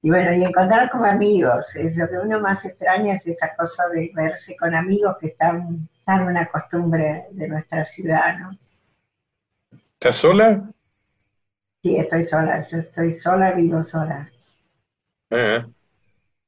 y 0.00 0.10
bueno, 0.10 0.32
y 0.32 0.44
encontrar 0.44 0.90
como 0.90 1.06
amigos, 1.06 1.74
es 1.74 1.96
lo 1.96 2.08
que 2.08 2.18
uno 2.18 2.40
más 2.40 2.64
extraña 2.64 3.14
es 3.14 3.26
esa 3.26 3.54
cosa 3.56 3.88
de 3.88 4.10
verse 4.14 4.56
con 4.56 4.74
amigos 4.74 5.16
que 5.20 5.28
están 5.28 5.88
tan 6.04 6.22
una 6.22 6.46
costumbre 6.46 7.26
de 7.32 7.48
nuestra 7.48 7.84
ciudad, 7.84 8.38
¿no? 8.38 8.56
¿Estás 9.94 10.16
sola? 10.16 10.70
Sí, 11.82 11.96
estoy 11.96 12.22
sola, 12.22 12.66
yo 12.68 12.78
estoy 12.78 13.18
sola, 13.18 13.50
vivo 13.52 13.82
sola. 13.82 14.30
Ah, 15.30 15.66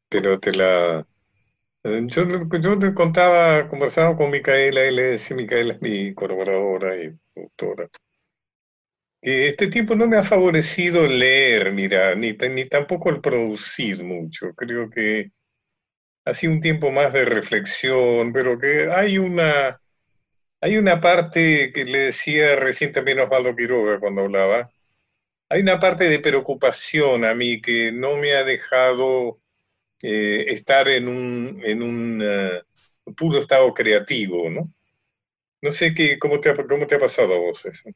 pero 0.08 0.38
te 0.38 0.52
la... 0.52 1.04
Yo, 1.82 2.24
yo 2.60 2.78
te 2.78 2.92
contaba, 2.94 3.66
conversaba 3.66 4.14
con 4.14 4.30
Micaela 4.30 4.86
y 4.86 4.94
le 4.94 5.02
decía, 5.02 5.36
Micaela 5.36 5.74
es 5.74 5.80
mi 5.80 6.12
colaboradora 6.14 6.94
y 7.02 7.16
productora, 7.32 7.88
que 9.22 9.48
este 9.48 9.68
tiempo 9.68 9.94
no 9.96 10.06
me 10.06 10.16
ha 10.16 10.24
favorecido 10.24 11.06
leer, 11.06 11.72
mira, 11.72 12.14
ni, 12.14 12.32
ni 12.32 12.64
tampoco 12.66 13.10
el 13.10 13.20
producir 13.20 14.02
mucho. 14.04 14.54
Creo 14.54 14.90
que 14.90 15.32
ha 16.24 16.34
sido 16.34 16.52
un 16.52 16.60
tiempo 16.60 16.90
más 16.90 17.12
de 17.12 17.24
reflexión, 17.24 18.32
pero 18.32 18.58
que 18.58 18.90
hay 18.90 19.18
una, 19.18 19.80
hay 20.60 20.78
una 20.78 21.00
parte 21.00 21.72
que 21.72 21.84
le 21.84 22.00
decía 22.00 22.56
recién 22.56 22.92
también 22.92 23.20
Osvaldo 23.20 23.56
Quiroga 23.56 24.00
cuando 24.00 24.22
hablaba, 24.22 24.70
hay 25.50 25.62
una 25.62 25.80
parte 25.80 26.08
de 26.08 26.20
preocupación 26.20 27.24
a 27.24 27.34
mí 27.34 27.60
que 27.60 27.92
no 27.92 28.16
me 28.16 28.34
ha 28.34 28.44
dejado 28.44 29.40
eh, 30.02 30.46
estar 30.48 30.88
en 30.88 31.08
un, 31.08 31.60
en 31.64 31.82
un 31.82 32.20
eh, 32.22 32.62
puro 33.16 33.38
estado 33.38 33.72
creativo, 33.74 34.50
¿no? 34.50 34.62
No 35.62 35.70
sé 35.72 35.94
qué, 35.94 36.18
cómo 36.18 36.40
te 36.40 36.50
ha, 36.50 36.56
cómo 36.68 36.86
te 36.86 36.96
ha 36.96 37.00
pasado 37.00 37.34
a 37.34 37.38
vos 37.38 37.66
eso. 37.66 37.90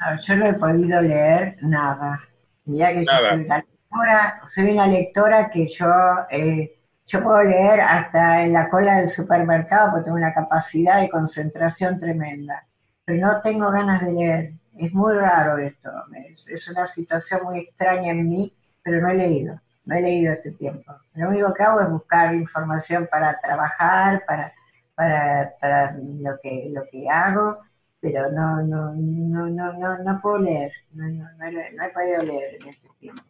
No, 0.00 0.20
yo 0.20 0.36
no 0.36 0.46
he 0.46 0.54
podido 0.54 1.00
leer 1.00 1.56
nada. 1.62 2.20
Mira 2.64 2.92
que 2.92 3.04
yo 3.06 3.16
Nada. 3.16 3.18
soy 3.18 3.44
una 3.44 3.58
lectora, 3.58 4.40
soy 4.48 4.70
una 4.70 4.86
lectora 4.86 5.50
que 5.50 5.66
yo, 5.68 5.86
eh, 6.30 6.78
yo 7.06 7.22
puedo 7.22 7.42
leer 7.42 7.80
hasta 7.80 8.42
en 8.42 8.52
la 8.52 8.68
cola 8.70 8.96
del 8.96 9.08
supermercado 9.08 9.90
porque 9.92 10.04
tengo 10.04 10.16
una 10.16 10.34
capacidad 10.34 11.00
de 11.00 11.08
concentración 11.10 11.98
tremenda. 11.98 12.66
Pero 13.04 13.26
no 13.26 13.40
tengo 13.42 13.70
ganas 13.70 14.02
de 14.04 14.12
leer. 14.12 14.52
Es 14.78 14.92
muy 14.92 15.14
raro 15.14 15.58
esto. 15.58 15.90
Es, 16.32 16.48
es 16.48 16.68
una 16.68 16.86
situación 16.86 17.42
muy 17.44 17.60
extraña 17.60 18.10
en 18.12 18.28
mí, 18.28 18.54
pero 18.82 19.00
no 19.00 19.10
he 19.10 19.14
leído. 19.14 19.60
No 19.84 19.94
he 19.96 20.00
leído 20.02 20.32
este 20.32 20.52
tiempo. 20.52 20.94
Lo 21.14 21.28
único 21.28 21.52
que 21.54 21.62
hago 21.62 21.80
es 21.80 21.90
buscar 21.90 22.34
información 22.34 23.06
para 23.10 23.38
trabajar, 23.40 24.24
para, 24.26 24.52
para, 24.94 25.54
para 25.60 25.92
lo, 25.98 26.38
que, 26.42 26.68
lo 26.70 26.82
que 26.90 27.08
hago 27.08 27.58
pero 28.00 28.30
no, 28.30 28.62
no, 28.62 28.92
no, 28.94 29.46
no, 29.48 29.72
no, 29.72 29.98
no 29.98 30.20
puedo 30.20 30.36
leer, 30.38 30.70
no, 30.92 31.08
no, 31.08 31.24
no, 31.38 31.46
he- 31.46 31.72
no 31.72 31.84
he 31.84 31.88
podido 31.90 32.20
leer 32.22 32.56
en 32.60 32.68
este 32.68 32.88
tiempo. 33.00 33.22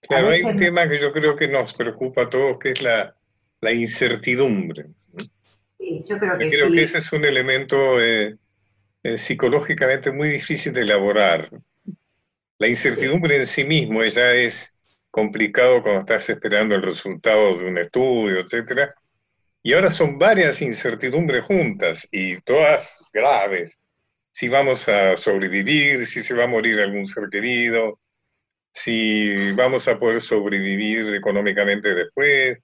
Claro, 0.00 0.30
hay 0.30 0.42
un 0.42 0.54
tema 0.54 0.88
que 0.88 0.96
yo 0.98 1.12
creo 1.12 1.34
que 1.34 1.48
nos 1.48 1.74
preocupa 1.74 2.22
a 2.22 2.30
todos, 2.30 2.58
que 2.60 2.70
es 2.70 2.82
la, 2.82 3.16
la 3.60 3.72
incertidumbre. 3.72 4.90
Sí, 5.78 6.02
yo 6.06 6.18
creo 6.18 6.38
Yo 6.38 6.40
que 6.40 6.50
creo 6.50 6.70
sí. 6.70 6.72
que 6.72 6.82
ese 6.82 6.98
es 6.98 7.12
un 7.12 7.24
elemento 7.24 8.00
eh, 8.00 8.36
eh, 9.04 9.18
psicológicamente 9.18 10.12
muy 10.12 10.28
difícil 10.30 10.72
de 10.74 10.82
elaborar. 10.82 11.48
La 12.58 12.66
incertidumbre 12.68 13.36
en 13.36 13.44
sí 13.46 13.62
mismo 13.64 14.02
ya 14.04 14.32
es 14.32 14.71
complicado 15.12 15.82
cuando 15.82 16.00
estás 16.00 16.28
esperando 16.30 16.74
el 16.74 16.82
resultado 16.82 17.56
de 17.58 17.66
un 17.66 17.78
estudio, 17.78 18.40
etcétera. 18.40 18.92
Y 19.62 19.74
ahora 19.74 19.90
son 19.92 20.18
varias 20.18 20.62
incertidumbres 20.62 21.44
juntas 21.44 22.08
y 22.10 22.40
todas 22.40 23.04
graves. 23.12 23.80
Si 24.32 24.48
vamos 24.48 24.88
a 24.88 25.16
sobrevivir, 25.16 26.06
si 26.06 26.22
se 26.22 26.34
va 26.34 26.44
a 26.44 26.48
morir 26.48 26.80
algún 26.80 27.06
ser 27.06 27.28
querido, 27.30 28.00
si 28.72 29.52
vamos 29.52 29.86
a 29.88 29.98
poder 29.98 30.20
sobrevivir 30.20 31.14
económicamente 31.14 31.94
después, 31.94 32.58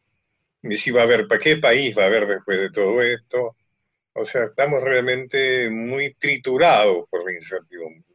si 0.71 0.91
va 0.91 1.03
a 1.03 1.05
haber, 1.05 1.29
¿para 1.29 1.41
qué 1.41 1.57
país 1.59 1.97
va 1.97 2.05
a 2.05 2.07
haber 2.07 2.27
después 2.27 2.59
de 2.59 2.71
todo 2.71 3.03
esto? 3.03 3.57
O 4.15 4.25
sea, 4.25 4.45
estamos 4.45 4.83
realmente 4.83 5.71
muy 5.71 6.15
triturados 6.15 7.07
por 7.11 7.25
la 7.25 7.33
incertidumbre. 7.35 8.08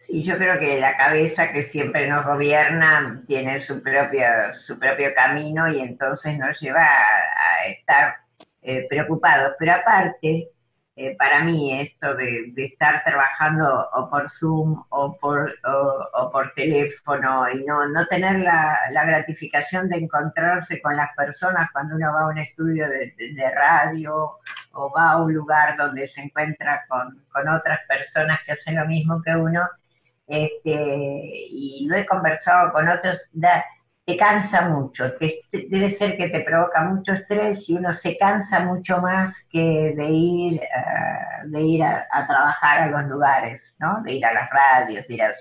Sí, 0.00 0.22
yo 0.22 0.36
creo 0.38 0.58
que 0.58 0.80
la 0.80 0.96
cabeza 0.96 1.52
que 1.52 1.62
siempre 1.62 2.08
nos 2.08 2.24
gobierna 2.24 3.22
tiene 3.26 3.60
su 3.60 3.82
propio, 3.82 4.26
su 4.54 4.78
propio 4.78 5.14
camino 5.14 5.68
y 5.68 5.78
entonces 5.80 6.38
nos 6.38 6.58
lleva 6.60 6.82
a, 6.84 7.66
estar 7.68 8.16
eh, 8.62 8.86
preocupados. 8.88 9.54
Pero 9.58 9.74
aparte, 9.74 10.48
eh, 10.96 11.16
para 11.18 11.44
mí 11.44 11.78
esto 11.80 12.14
de, 12.16 12.52
estar 12.56 13.04
trabajando 13.04 13.88
o 13.92 14.10
por 14.10 14.28
Zoom 14.30 14.82
o 14.88 15.16
por, 15.18 15.54
o, 15.64 16.30
por 16.32 16.52
teléfono 16.54 17.48
y 17.50 17.64
no, 17.64 17.86
no 17.88 18.06
tener 18.06 18.38
la, 18.40 18.78
la 18.90 19.04
gratificación 19.04 19.88
de 19.88 19.98
encontrarse 19.98 20.80
con 20.80 20.96
las 20.96 21.10
personas 21.14 21.68
cuando 21.72 21.96
uno 21.96 22.12
va 22.12 22.22
a 22.22 22.28
un 22.28 22.38
estudio 22.38 22.88
de- 22.88 23.14
de 23.18 23.50
radio 23.54 24.38
o 24.72 24.90
va 24.92 25.10
a 25.12 25.22
un 25.22 25.32
lugar 25.34 25.76
donde 25.76 26.06
se 26.08 26.22
encuentra 26.22 26.84
con, 26.88 27.22
con 27.30 27.48
otras 27.48 27.80
personas 27.88 28.40
que 28.44 28.52
hacen 28.52 28.76
lo 28.76 28.86
mismo 28.86 29.22
que 29.22 29.36
uno, 29.36 29.68
este, 30.30 30.72
y 31.50 31.86
lo 31.88 31.96
he 31.96 32.06
conversado 32.06 32.72
con 32.72 32.88
otros, 32.88 33.20
te 34.04 34.16
cansa 34.16 34.68
mucho, 34.68 35.12
te- 35.16 35.42
debe 35.68 35.90
ser 35.90 36.16
que 36.16 36.28
te 36.28 36.40
provoca 36.40 36.82
mucho 36.84 37.12
estrés 37.12 37.68
y 37.68 37.76
uno 37.76 37.92
se 37.92 38.16
cansa 38.18 38.60
mucho 38.60 38.98
más 38.98 39.46
que 39.50 39.94
de 39.96 40.06
ir, 40.10 40.60
ah, 40.76 41.42
de 41.46 41.62
ir 41.62 41.82
a, 41.84 42.06
a 42.10 42.26
trabajar 42.26 42.80
a 42.82 42.86
los 42.90 43.04
lugares, 43.08 43.74
¿no? 43.78 44.02
De 44.02 44.12
ir 44.14 44.24
a 44.26 44.32
las 44.32 44.50
radios, 44.50 45.06
de 45.06 45.14
ir 45.14 45.22
a... 45.22 45.32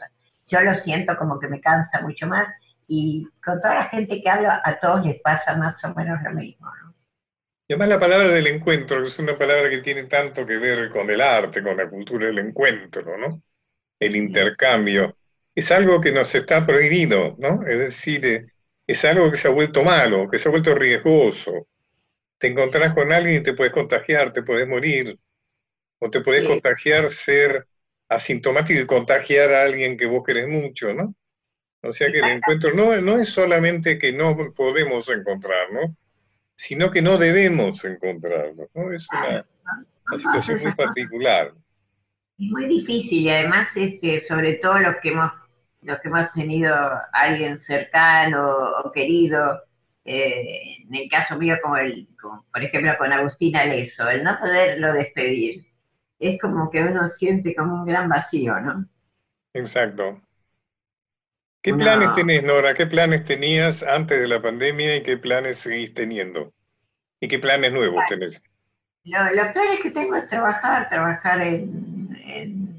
Yo 0.45 0.61
lo 0.61 0.73
siento 0.75 1.17
como 1.17 1.39
que 1.39 1.47
me 1.47 1.61
cansa 1.61 2.01
mucho 2.01 2.27
más 2.27 2.47
y 2.87 3.27
con 3.43 3.59
toda 3.61 3.75
la 3.75 3.83
gente 3.85 4.21
que 4.21 4.29
hablo, 4.29 4.49
a 4.51 4.79
todos 4.79 5.05
les 5.05 5.19
pasa 5.21 5.55
más 5.55 5.83
o 5.85 5.93
menos 5.95 6.21
lo 6.23 6.31
mismo, 6.31 6.67
¿no? 6.83 6.93
Y 7.69 7.73
además 7.73 7.89
la 7.89 7.99
palabra 7.99 8.29
del 8.29 8.47
encuentro, 8.47 8.97
que 8.97 9.03
es 9.03 9.17
una 9.19 9.37
palabra 9.37 9.69
que 9.69 9.77
tiene 9.79 10.03
tanto 10.05 10.45
que 10.45 10.57
ver 10.57 10.89
con 10.91 11.09
el 11.09 11.21
arte, 11.21 11.61
con 11.63 11.77
la 11.77 11.89
cultura 11.89 12.27
del 12.27 12.39
encuentro, 12.39 13.17
¿no? 13.17 13.41
El 13.99 14.15
intercambio. 14.15 15.17
Es 15.55 15.71
algo 15.71 15.99
que 16.01 16.11
nos 16.11 16.33
está 16.35 16.65
prohibido, 16.65 17.35
¿no? 17.39 17.63
Es 17.67 17.77
decir, 17.79 18.25
eh, 18.25 18.47
es 18.87 19.05
algo 19.05 19.29
que 19.31 19.37
se 19.37 19.47
ha 19.47 19.51
vuelto 19.51 19.83
malo, 19.83 20.29
que 20.29 20.37
se 20.39 20.47
ha 20.49 20.51
vuelto 20.51 20.73
riesgoso. 20.75 21.67
Te 22.39 22.47
encontrás 22.47 22.93
con 22.93 23.11
alguien 23.13 23.41
y 23.41 23.43
te 23.43 23.53
puedes 23.53 23.73
contagiar, 23.73 24.33
te 24.33 24.43
puedes 24.43 24.67
morir, 24.67 25.17
o 25.99 26.09
te 26.09 26.21
puedes 26.21 26.43
Sí. 26.43 26.47
contagiar, 26.47 27.09
ser 27.09 27.67
asintomático 28.09 28.81
y 28.81 28.85
contagiar 28.87 29.53
a 29.53 29.63
alguien 29.63 29.97
que 29.97 30.05
vos 30.07 30.23
querés 30.25 30.47
mucho, 30.49 30.93
¿no? 30.93 31.13
O 31.83 31.91
sea 31.93 32.11
que 32.11 32.19
el 32.19 32.29
encuentro 32.29 32.73
no, 32.73 32.99
no 33.01 33.19
es 33.19 33.29
solamente 33.29 33.99
que 33.99 34.13
no 34.13 34.53
podemos 34.55 35.09
encontrar, 35.09 35.71
¿no? 35.73 35.95
Sino 36.55 36.91
que 36.91 37.01
no 37.01 37.17
debemos 37.17 37.85
encontrarnos, 37.85 38.69
¿no? 38.75 38.91
Es 38.93 39.07
una, 39.11 39.45
una 40.09 40.19
situación 40.19 40.61
muy 40.61 40.73
particular. 40.73 41.53
Es 42.39 42.49
muy 42.51 42.65
difícil 42.67 43.19
y 43.23 43.29
además, 43.29 43.75
este, 43.75 44.19
sobre 44.21 44.53
todo 44.55 44.79
los 44.79 44.95
que 45.01 45.09
hemos, 45.09 45.31
los 45.81 45.99
que 45.99 46.07
hemos 46.07 46.31
tenido 46.31 46.73
a 46.75 47.09
alguien 47.11 47.57
cercano 47.57 48.47
o 48.83 48.91
querido, 48.91 49.61
eh, 50.05 50.77
en 50.87 50.95
el 50.95 51.09
caso 51.09 51.37
mío, 51.37 51.57
como 51.61 51.77
el, 51.77 52.07
como, 52.21 52.45
por 52.51 52.63
ejemplo, 52.63 52.93
con 52.97 53.11
Agustín 53.13 53.55
Aleso, 53.57 54.09
el 54.09 54.23
no 54.23 54.39
poderlo 54.39 54.93
despedir, 54.93 55.67
es 56.19 56.39
como 56.41 56.69
que 56.69 56.81
uno 56.81 57.07
siente 57.07 57.53
como 57.55 57.75
un 57.75 57.85
gran 57.85 58.07
vacío, 58.09 58.59
¿no? 58.61 58.87
Exacto. 59.53 60.23
¿Qué 61.61 61.73
planes 61.73 62.11
tenés, 62.11 62.43
Nora? 62.43 62.73
¿Qué 62.73 62.85
planes 62.85 63.23
tenías 63.23 63.81
antes 63.83 64.19
de 64.19 64.27
la 64.27 64.41
pandemia 64.41 64.97
y 64.97 65.03
qué 65.03 65.17
planes 65.17 65.57
seguís 65.57 65.93
teniendo? 65.93 66.53
¿Y 67.21 67.27
qué 67.29 67.39
planes 67.39 67.73
nuevos 67.73 68.05
tenés? 68.05 68.43
Lo- 69.03 69.31
los 69.35 69.47
planes 69.53 69.79
que 69.81 69.91
tengo 69.91 70.15
es 70.15 70.27
trabajar, 70.27 70.87
trabajar 70.89 71.41
en, 71.41 71.98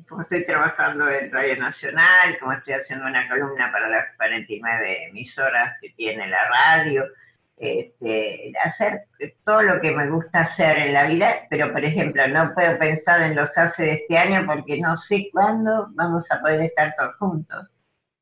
como 0.08 0.22
estoy 0.22 0.44
trabajando 0.44 1.08
en 1.08 1.30
Radio 1.30 1.56
Nacional, 1.58 2.36
como 2.38 2.52
estoy 2.52 2.74
haciendo 2.74 3.06
una 3.06 3.28
columna 3.28 3.70
para 3.70 3.88
las 3.88 4.06
49 4.16 5.04
emisoras 5.08 5.74
que 5.80 5.90
tiene 5.90 6.28
la 6.28 6.48
radio, 6.48 7.04
este, 7.56 8.52
hacer 8.64 9.04
todo 9.44 9.62
lo 9.62 9.80
que 9.80 9.92
me 9.92 10.08
gusta 10.08 10.40
hacer 10.40 10.78
en 10.78 10.94
la 10.94 11.06
vida, 11.06 11.46
pero 11.50 11.72
por 11.72 11.84
ejemplo 11.84 12.26
no 12.28 12.54
puedo 12.54 12.78
pensar 12.78 13.20
en 13.22 13.36
los 13.36 13.56
hace 13.58 13.84
de 13.84 13.92
este 13.92 14.18
año 14.18 14.44
porque 14.46 14.80
no 14.80 14.96
sé 14.96 15.28
cuándo 15.32 15.88
vamos 15.92 16.30
a 16.32 16.40
poder 16.40 16.62
estar 16.62 16.94
todos 16.96 17.16
juntos. 17.16 17.68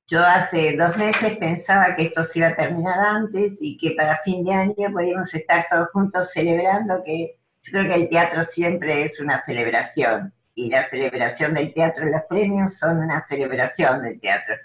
Yo 0.08 0.24
hace 0.24 0.76
dos 0.76 0.96
meses 0.96 1.36
pensaba 1.36 1.94
que 1.94 2.04
esto 2.04 2.24
se 2.24 2.40
iba 2.40 2.48
a 2.48 2.56
terminar 2.56 2.98
antes 2.98 3.58
y 3.60 3.76
que 3.76 3.92
para 3.92 4.16
fin 4.18 4.42
de 4.44 4.54
año 4.54 4.92
podíamos 4.92 5.32
estar 5.34 5.66
todos 5.70 5.88
juntos 5.92 6.32
celebrando 6.32 7.02
que 7.04 7.36
yo 7.62 7.72
creo 7.72 7.88
que 7.92 7.94
el 8.02 8.08
teatro 8.08 8.42
siempre 8.42 9.04
es 9.04 9.20
una 9.20 9.38
celebración 9.38 10.32
y 10.58 10.70
la 10.70 10.88
celebración 10.88 11.54
del 11.54 11.72
teatro 11.72 12.08
y 12.08 12.10
los 12.10 12.22
premios 12.28 12.74
son 12.74 12.98
una 12.98 13.20
celebración 13.20 14.02
del 14.02 14.20
teatro. 14.20 14.56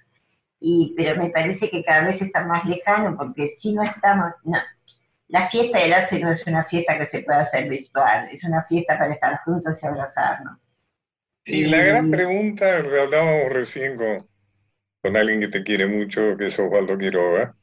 Y, 0.60 0.96
pero 0.98 1.22
me 1.22 1.30
parece 1.30 1.70
que 1.70 1.84
cada 1.84 2.08
vez 2.08 2.20
está 2.20 2.44
más 2.46 2.66
lejano 2.66 3.16
porque 3.16 3.48
si 3.48 3.74
no 3.74 3.84
estamos, 3.84 4.34
no, 4.44 4.58
la 5.28 5.48
fiesta 5.50 5.78
del 5.78 5.94
ACE 5.94 6.20
no 6.20 6.32
es 6.32 6.48
una 6.48 6.64
fiesta 6.64 6.98
que 6.98 7.06
se 7.06 7.20
pueda 7.20 7.42
hacer 7.42 7.70
virtual, 7.70 8.28
es 8.32 8.44
una 8.44 8.64
fiesta 8.64 8.98
para 8.98 9.14
estar 9.14 9.40
juntos 9.46 9.84
y 9.84 9.86
abrazarnos. 9.86 10.58
Sí, 11.46 11.66
la 11.66 11.84
gran 11.84 12.10
pregunta, 12.10 12.78
hablábamos 12.78 13.52
recién 13.52 13.96
con, 13.96 14.28
con 15.00 15.16
alguien 15.16 15.42
que 15.42 15.50
te 15.50 15.64
quiere 15.64 15.86
mucho, 15.86 16.36
que 16.38 16.48
es 16.48 16.58
Osvaldo 16.58 16.98
Quiroga, 16.98 17.56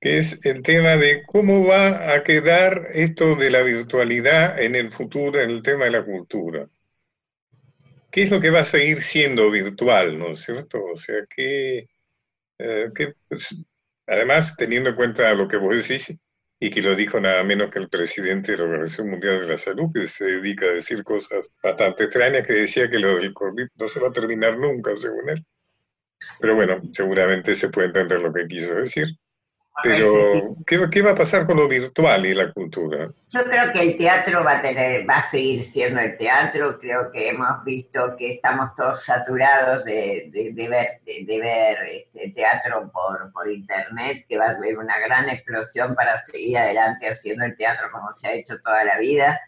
que 0.00 0.18
es 0.18 0.44
el 0.46 0.62
tema 0.62 0.96
de 0.96 1.22
cómo 1.26 1.64
va 1.64 2.12
a 2.12 2.24
quedar 2.24 2.88
esto 2.92 3.36
de 3.36 3.50
la 3.50 3.62
virtualidad 3.62 4.60
en 4.60 4.74
el 4.74 4.90
futuro, 4.90 5.40
en 5.40 5.50
el 5.50 5.62
tema 5.62 5.84
de 5.84 5.92
la 5.92 6.04
cultura. 6.04 6.66
¿Qué 8.12 8.24
es 8.24 8.30
lo 8.30 8.40
que 8.40 8.50
va 8.50 8.60
a 8.60 8.64
seguir 8.66 9.02
siendo 9.02 9.50
virtual, 9.50 10.18
no 10.18 10.32
es 10.32 10.40
cierto? 10.40 10.84
O 10.84 10.96
sea, 10.96 11.24
que, 11.34 11.88
eh, 12.58 12.90
que, 12.94 13.14
pues, 13.28 13.48
además, 14.06 14.56
teniendo 14.56 14.90
en 14.90 14.96
cuenta 14.96 15.34
lo 15.34 15.48
que 15.48 15.56
vos 15.56 15.76
decís, 15.76 16.18
y 16.60 16.70
que 16.70 16.82
lo 16.82 16.94
dijo 16.94 17.18
nada 17.20 17.42
menos 17.42 17.70
que 17.70 17.78
el 17.80 17.88
presidente 17.88 18.52
de 18.52 18.58
la 18.58 18.64
Organización 18.64 19.10
Mundial 19.10 19.40
de 19.40 19.48
la 19.48 19.58
Salud, 19.58 19.90
que 19.94 20.06
se 20.06 20.26
dedica 20.26 20.66
a 20.66 20.74
decir 20.74 21.02
cosas 21.04 21.52
bastante 21.62 22.04
extrañas, 22.04 22.46
que 22.46 22.52
decía 22.52 22.90
que 22.90 22.98
lo 22.98 23.16
del 23.16 23.32
COVID 23.34 23.66
no 23.80 23.88
se 23.88 24.00
va 24.00 24.08
a 24.08 24.12
terminar 24.12 24.58
nunca, 24.58 24.94
según 24.94 25.30
él. 25.30 25.44
Pero 26.40 26.54
bueno, 26.54 26.80
seguramente 26.92 27.54
se 27.54 27.70
puede 27.70 27.88
entender 27.88 28.20
lo 28.20 28.32
que 28.32 28.46
quiso 28.46 28.74
decir. 28.74 29.08
Pero, 29.82 30.56
¿qué, 30.66 30.88
qué 30.90 31.02
va 31.02 31.12
a 31.12 31.14
pasar 31.14 31.46
con 31.46 31.56
lo 31.56 31.66
virtual 31.66 32.26
y 32.26 32.34
la 32.34 32.52
cultura? 32.52 33.10
Yo 33.28 33.44
creo 33.44 33.72
que 33.72 33.80
el 33.80 33.96
teatro 33.96 34.44
va 34.44 34.58
a 34.58 34.62
tener, 34.62 35.08
va 35.08 35.16
a 35.16 35.22
seguir 35.22 35.62
siendo 35.62 36.00
el 36.00 36.16
teatro. 36.18 36.78
Creo 36.78 37.10
que 37.10 37.30
hemos 37.30 37.64
visto 37.64 38.14
que 38.16 38.34
estamos 38.34 38.74
todos 38.76 39.04
saturados 39.04 39.84
de, 39.84 40.28
de- 40.30 40.52
de 40.52 40.68
ver, 40.68 41.00
de, 41.04 41.24
de 41.26 41.40
ver 41.40 41.78
este, 41.90 42.30
teatro 42.30 42.90
por, 42.92 43.32
por 43.32 43.50
internet, 43.50 44.24
que 44.28 44.38
va 44.38 44.46
a 44.46 44.50
haber 44.50 44.78
una 44.78 44.98
gran 45.00 45.28
explosión 45.30 45.94
para 45.94 46.16
seguir 46.18 46.58
adelante 46.58 47.08
haciendo 47.08 47.44
el 47.46 47.56
teatro 47.56 47.88
como 47.90 48.12
se 48.14 48.28
ha 48.28 48.32
hecho 48.34 48.60
toda 48.60 48.84
la 48.84 48.98
vida. 48.98 49.40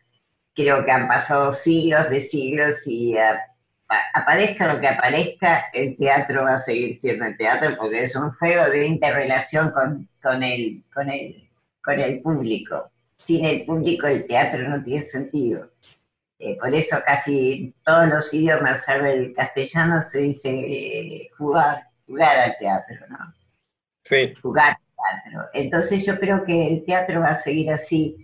Creo 0.55 0.85
que 0.85 0.91
han 0.91 1.07
pasado 1.07 1.53
siglos 1.53 2.09
de 2.11 2.21
siglos 2.23 2.87
y 2.87 3.17
a- 3.19 3.41
aparezca 3.89 4.73
lo 4.73 4.81
que 4.81 4.89
aparezca, 4.89 5.67
el 5.73 5.97
teatro 5.97 6.45
va 6.45 6.55
a 6.55 6.59
seguir 6.59 6.95
siendo 6.95 7.27
el 7.27 7.37
teatro 7.37 7.77
porque 7.77 8.05
es 8.05 8.17
un 8.17 8.33
juego 8.33 8.71
de 8.71 8.87
interrelación 8.87 9.71
con, 9.71 10.09
con, 10.23 10.43
el, 10.43 10.83
con, 10.93 11.11
el, 11.11 11.49
con 11.83 12.01
el 12.01 12.21
público. 12.21 12.91
Sin 13.17 13.45
el 13.45 13.65
público 13.65 14.07
el 14.07 14.27
teatro 14.27 14.69
no 14.69 14.83
tiene 14.83 15.03
sentido. 15.03 15.71
Eh, 16.39 16.57
por 16.59 16.75
eso 16.75 16.99
casi 17.05 17.75
todos 17.85 18.09
los 18.09 18.35
idiomas, 18.35 18.85
salvo 18.85 19.07
el 19.07 19.33
castellano, 19.35 20.03
se 20.03 20.19
dice 20.19 20.51
eh, 20.51 21.31
jugar, 21.39 21.85
jugar 22.07 22.39
al 22.39 22.59
teatro, 22.59 22.97
¿no? 23.09 23.33
Sí, 24.03 24.35
jugar 24.43 24.77
al 24.99 25.23
teatro. 25.23 25.51
Entonces 25.55 26.05
yo 26.05 26.19
creo 26.19 26.45
que 26.45 26.67
el 26.67 26.85
teatro 26.85 27.21
va 27.21 27.29
a 27.29 27.35
seguir 27.35 27.71
así. 27.71 28.24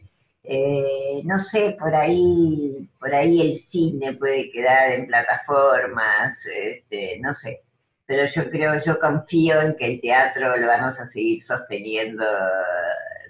Eh, 0.52 1.22
no 1.22 1.38
sé, 1.38 1.76
por 1.78 1.94
ahí, 1.94 2.90
por 2.98 3.14
ahí 3.14 3.40
el 3.40 3.54
cine 3.54 4.14
puede 4.14 4.50
quedar 4.50 4.90
en 4.90 5.06
plataformas, 5.06 6.44
este, 6.44 7.20
no 7.20 7.32
sé. 7.32 7.60
Pero 8.04 8.26
yo 8.26 8.50
creo, 8.50 8.80
yo 8.80 8.98
confío 8.98 9.62
en 9.62 9.76
que 9.76 9.86
el 9.86 10.00
teatro 10.00 10.56
lo 10.56 10.66
vamos 10.66 10.98
a 10.98 11.06
seguir 11.06 11.40
sosteniendo 11.40 12.24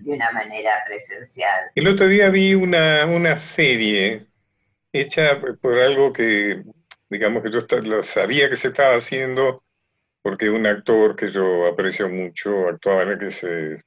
de 0.01 0.13
una 0.13 0.33
manera 0.33 0.83
presencial. 0.87 1.67
El 1.75 1.89
otro 1.89 2.09
día 2.09 2.31
vi 2.31 2.55
una, 2.55 3.05
una 3.05 3.37
serie 3.37 4.21
hecha 4.91 5.43
por 5.61 5.79
algo 5.79 6.15
que, 6.15 6.63
digamos 7.11 7.43
que 7.43 7.51
yo 7.51 7.61
lo 7.83 8.03
sabía 8.03 8.49
que 8.49 8.57
se 8.57 8.69
estaba 8.69 8.97
haciendo, 8.97 9.63
porque 10.23 10.49
un 10.49 10.67
actor 10.67 11.17
que 11.17 11.29
yo 11.29 11.67
aprecio 11.67 12.09
mucho 12.09 12.67
actuaba 12.69 13.03
en 13.03 13.09
el 13.11 13.19
que, 13.19 13.31
se, 13.31 13.83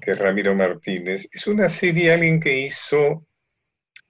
que 0.00 0.12
es 0.12 0.18
Ramiro 0.18 0.54
Martínez. 0.54 1.28
Es 1.32 1.46
una 1.46 1.68
serie, 1.68 2.12
alguien 2.12 2.40
que 2.40 2.58
hizo 2.60 3.26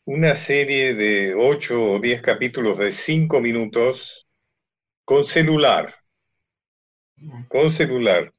una 0.06 0.34
serie 0.36 0.94
de 0.94 1.34
8 1.36 1.82
o 1.94 2.00
10 2.00 2.22
capítulos 2.22 2.78
de 2.78 2.92
5 2.92 3.40
minutos 3.40 4.28
con 5.04 5.24
celular, 5.24 5.94
con 7.48 7.70
celular. 7.70 8.32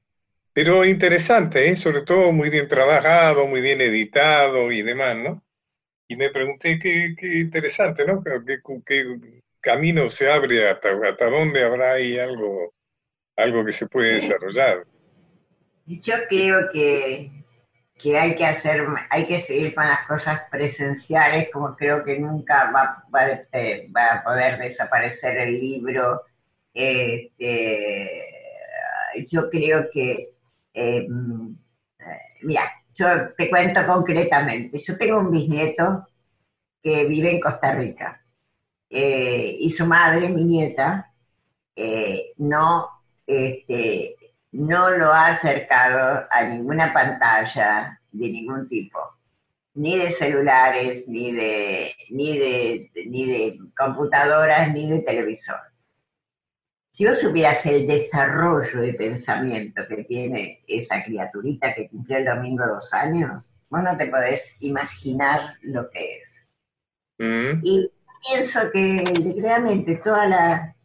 Pero 0.53 0.85
interesante, 0.85 1.69
¿eh? 1.69 1.75
sobre 1.75 2.03
todo 2.03 2.33
muy 2.33 2.49
bien 2.49 2.67
trabajado, 2.67 3.47
muy 3.47 3.61
bien 3.61 3.81
editado 3.81 4.71
y 4.71 4.83
demás, 4.83 5.17
¿no? 5.17 5.43
Y 6.07 6.15
me 6.17 6.31
pregunté 6.31 6.79
qué, 6.79 7.15
qué 7.17 7.39
interesante, 7.39 8.05
¿no? 8.05 8.23
¿Qué, 8.23 8.31
qué- 8.65 8.81
qué 8.85 9.41
camino 9.61 10.07
se 10.09 10.31
abre 10.31 10.69
hasta, 10.69 10.89
hasta 11.07 11.29
dónde 11.29 11.63
habrá 11.63 11.93
ahí 11.93 12.19
algo, 12.19 12.73
algo 13.37 13.65
que 13.65 13.73
se 13.73 13.87
puede 13.87 14.15
desarrollar. 14.15 14.85
Yo 15.97 16.13
creo 16.29 16.69
que, 16.71 17.31
que 17.97 18.17
hay 18.17 18.35
que 18.35 18.45
hacer, 18.45 18.85
hay 19.09 19.25
que 19.25 19.39
seguir 19.39 19.73
con 19.73 19.87
las 19.87 20.05
cosas 20.07 20.41
presenciales, 20.51 21.49
como 21.51 21.75
creo 21.75 22.03
que 22.03 22.19
nunca 22.19 22.71
va, 22.71 23.03
va, 23.13 23.25
este, 23.27 23.89
a 23.95 24.23
poder 24.23 24.59
desaparecer 24.59 25.37
el 25.37 25.59
libro. 25.59 26.21
Este, 26.71 28.07
yo 29.25 29.49
creo 29.49 29.89
que, 29.91 30.29
eh, 30.73 31.07
mm, 31.09 31.55
mira, 32.43 32.61
yo 32.93 33.33
te 33.35 33.49
cuento 33.49 33.85
concretamente, 33.87 34.77
yo 34.77 34.95
tengo 34.95 35.19
un 35.19 35.31
bisnieto 35.31 36.07
que 36.83 37.05
vive 37.05 37.31
en 37.31 37.39
Costa 37.39 37.73
Rica 37.73 38.23
eh, 38.89 39.57
y 39.59 39.71
su 39.71 39.87
madre, 39.87 40.29
mi 40.29 40.43
nieta, 40.43 41.11
eh, 41.75 42.33
no, 42.37 42.89
este, 43.25 44.15
no 44.52 44.89
lo 44.89 45.12
ha 45.14 45.28
acercado 45.28 46.28
a 46.32 46.43
ninguna 46.43 46.91
pantalla 46.91 48.00
de 48.12 48.30
ningún 48.30 48.68
tipo, 48.68 49.00
ni 49.76 49.97
de 49.97 50.12
celulares, 50.12 51.08
ni 51.08 51.32
de, 51.32 51.95
ni 52.10 52.38
de, 52.38 52.91
ni 53.08 53.26
de 53.26 53.60
computadoras, 53.78 54.74
ni 54.74 54.89
de 54.89 55.00
televisor. 55.00 55.60
Si 56.91 57.06
vos 57.06 57.20
supieras 57.20 57.66
el 57.66 57.88
desarrollo 57.88 58.82
de 58.82 58.93
pensamiento 58.93 59.88
que 59.88 60.04
tiene 60.04 60.64
esa 60.68 61.04
criaturita 61.04 61.74
que 61.74 61.88
cumplió 61.88 62.18
el 62.18 62.26
domingo 62.26 62.66
dos 62.66 62.93
años, 62.93 63.54
vos 63.70 63.84
no 63.84 63.95
te 63.95 64.08
podés 64.08 64.56
imaginar 64.60 65.54
lo 65.62 65.89
que 65.89 66.18
es. 66.18 66.47
Mm, 67.20 67.62
Y 67.64 67.91
pienso 68.28 68.72
que 68.72 69.04
realmente 69.39 69.95
toda 70.04 70.28
la, 70.28 70.76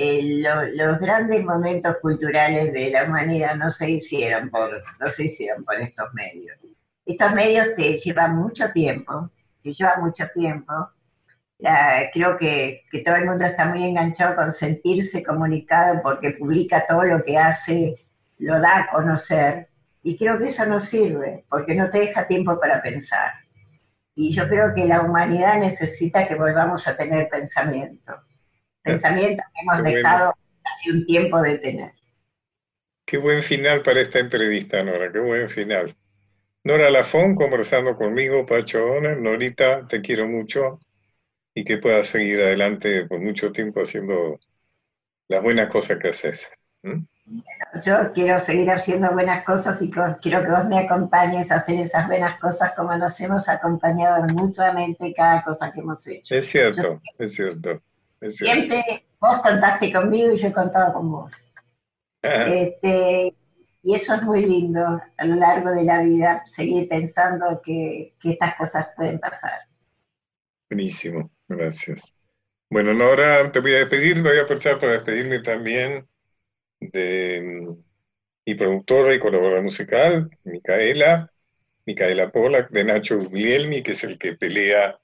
eh, 0.00 0.20
lo- 0.42 0.64
los 0.74 0.98
grandes 1.00 1.44
momentos 1.44 1.96
culturales 2.02 2.72
de 2.72 2.90
la 2.90 3.04
humanidad 3.04 3.56
no 3.56 3.70
se 3.70 3.90
hicieron 3.90 4.50
por, 4.50 4.70
no 5.00 5.08
se 5.10 5.24
hicieron 5.24 5.64
por 5.64 5.76
estos 5.80 6.12
medios. 6.14 6.56
Estos 7.06 7.32
medios 7.34 7.74
te 7.74 7.96
llevan 7.96 8.36
mucho 8.36 8.70
tiempo, 8.72 9.30
te 9.62 9.72
llevan 9.72 10.02
mucho 10.02 10.28
tiempo. 10.34 10.72
La- 11.58 12.10
creo 12.12 12.36
que, 12.38 12.82
que 12.90 13.00
todo 13.00 13.16
el 13.16 13.26
mundo 13.26 13.44
está 13.44 13.66
muy 13.66 13.84
enganchado 13.84 14.36
con 14.36 14.52
sentirse 14.52 15.22
comunicado 15.22 16.00
porque 16.02 16.30
publica 16.32 16.84
todo 16.86 17.04
lo 17.04 17.22
que 17.24 17.36
hace, 17.38 18.06
lo 18.38 18.60
da 18.60 18.78
a 18.80 18.90
conocer. 18.90 19.68
Y 20.02 20.16
creo 20.16 20.38
que 20.38 20.46
eso 20.46 20.64
no 20.66 20.78
sirve, 20.80 21.44
porque 21.48 21.74
no 21.74 21.90
te 21.90 21.98
deja 22.00 22.26
tiempo 22.26 22.58
para 22.60 22.80
pensar. 22.82 23.32
Y 24.14 24.32
yo 24.32 24.48
creo 24.48 24.74
que 24.74 24.84
la 24.86 25.00
humanidad 25.02 25.58
necesita 25.58 26.26
que 26.26 26.34
volvamos 26.34 26.86
a 26.88 26.96
tener 26.96 27.28
pensamiento. 27.28 28.14
Pensamiento 28.82 29.42
que 29.54 29.60
hemos 29.62 29.76
Qué 29.76 29.82
bueno. 29.82 29.96
dejado 29.96 30.34
hace 30.64 30.90
un 30.92 31.04
tiempo 31.04 31.40
de 31.40 31.58
tener. 31.58 31.92
Qué 33.04 33.18
buen 33.18 33.42
final 33.42 33.82
para 33.82 34.00
esta 34.00 34.18
entrevista, 34.18 34.82
Nora, 34.82 35.10
qué 35.10 35.18
buen 35.18 35.48
final. 35.48 35.96
Nora 36.64 36.90
Lafón 36.90 37.34
conversando 37.34 37.96
conmigo, 37.96 38.44
Pacho 38.44 38.86
Donner. 38.86 39.18
Norita, 39.18 39.86
te 39.86 40.02
quiero 40.02 40.28
mucho 40.28 40.80
y 41.54 41.64
que 41.64 41.78
puedas 41.78 42.06
seguir 42.06 42.40
adelante 42.40 43.06
por 43.06 43.20
mucho 43.20 43.50
tiempo 43.52 43.80
haciendo 43.80 44.38
las 45.28 45.42
buenas 45.42 45.68
cosas 45.68 45.98
que 45.98 46.08
haces. 46.08 46.50
¿Mm? 46.82 47.04
Yo 47.82 48.12
quiero 48.12 48.38
seguir 48.38 48.70
haciendo 48.70 49.10
buenas 49.12 49.44
cosas 49.44 49.80
y 49.82 49.90
quiero 49.90 50.42
que 50.42 50.50
vos 50.50 50.66
me 50.66 50.78
acompañes 50.78 51.50
a 51.50 51.56
hacer 51.56 51.80
esas 51.80 52.06
buenas 52.06 52.38
cosas 52.38 52.72
como 52.74 52.96
nos 52.96 53.20
hemos 53.20 53.48
acompañado 53.48 54.22
mutuamente 54.28 55.12
cada 55.14 55.42
cosa 55.44 55.72
que 55.72 55.80
hemos 55.80 56.06
hecho. 56.06 56.34
Es 56.34 56.46
cierto, 56.46 57.00
es 57.18 57.34
cierto, 57.34 57.62
es 57.62 57.62
cierto. 57.62 57.82
Siempre 58.20 59.06
vos 59.20 59.40
contaste 59.42 59.92
conmigo 59.92 60.32
y 60.32 60.36
yo 60.36 60.48
he 60.48 60.52
contado 60.52 60.92
con 60.92 61.10
vos. 61.10 61.32
Este, 62.20 63.32
y 63.82 63.94
eso 63.94 64.14
es 64.14 64.22
muy 64.22 64.44
lindo 64.44 65.00
a 65.16 65.24
lo 65.24 65.36
largo 65.36 65.70
de 65.70 65.84
la 65.84 66.02
vida, 66.02 66.42
seguir 66.46 66.88
pensando 66.88 67.62
que, 67.62 68.14
que 68.20 68.32
estas 68.32 68.56
cosas 68.56 68.88
pueden 68.96 69.20
pasar. 69.20 69.52
Buenísimo, 70.68 71.30
gracias. 71.46 72.12
Bueno, 72.68 72.92
Nora, 72.92 73.50
te 73.50 73.60
voy 73.60 73.74
a 73.74 73.78
despedir, 73.78 74.20
voy 74.22 74.36
a 74.36 74.42
aprovechar 74.42 74.78
para 74.78 74.94
despedirme 74.94 75.38
también 75.38 76.06
de 76.80 77.40
mm, 77.42 77.84
mi 78.46 78.54
productora 78.54 79.14
y 79.14 79.18
colaboradora 79.18 79.62
musical, 79.62 80.28
Micaela, 80.44 81.32
Micaela 81.86 82.30
Polak, 82.30 82.70
de 82.70 82.84
Nacho 82.84 83.18
Guglielmi, 83.18 83.82
que 83.82 83.92
es 83.92 84.04
el 84.04 84.18
que 84.18 84.34
pelea, 84.34 84.98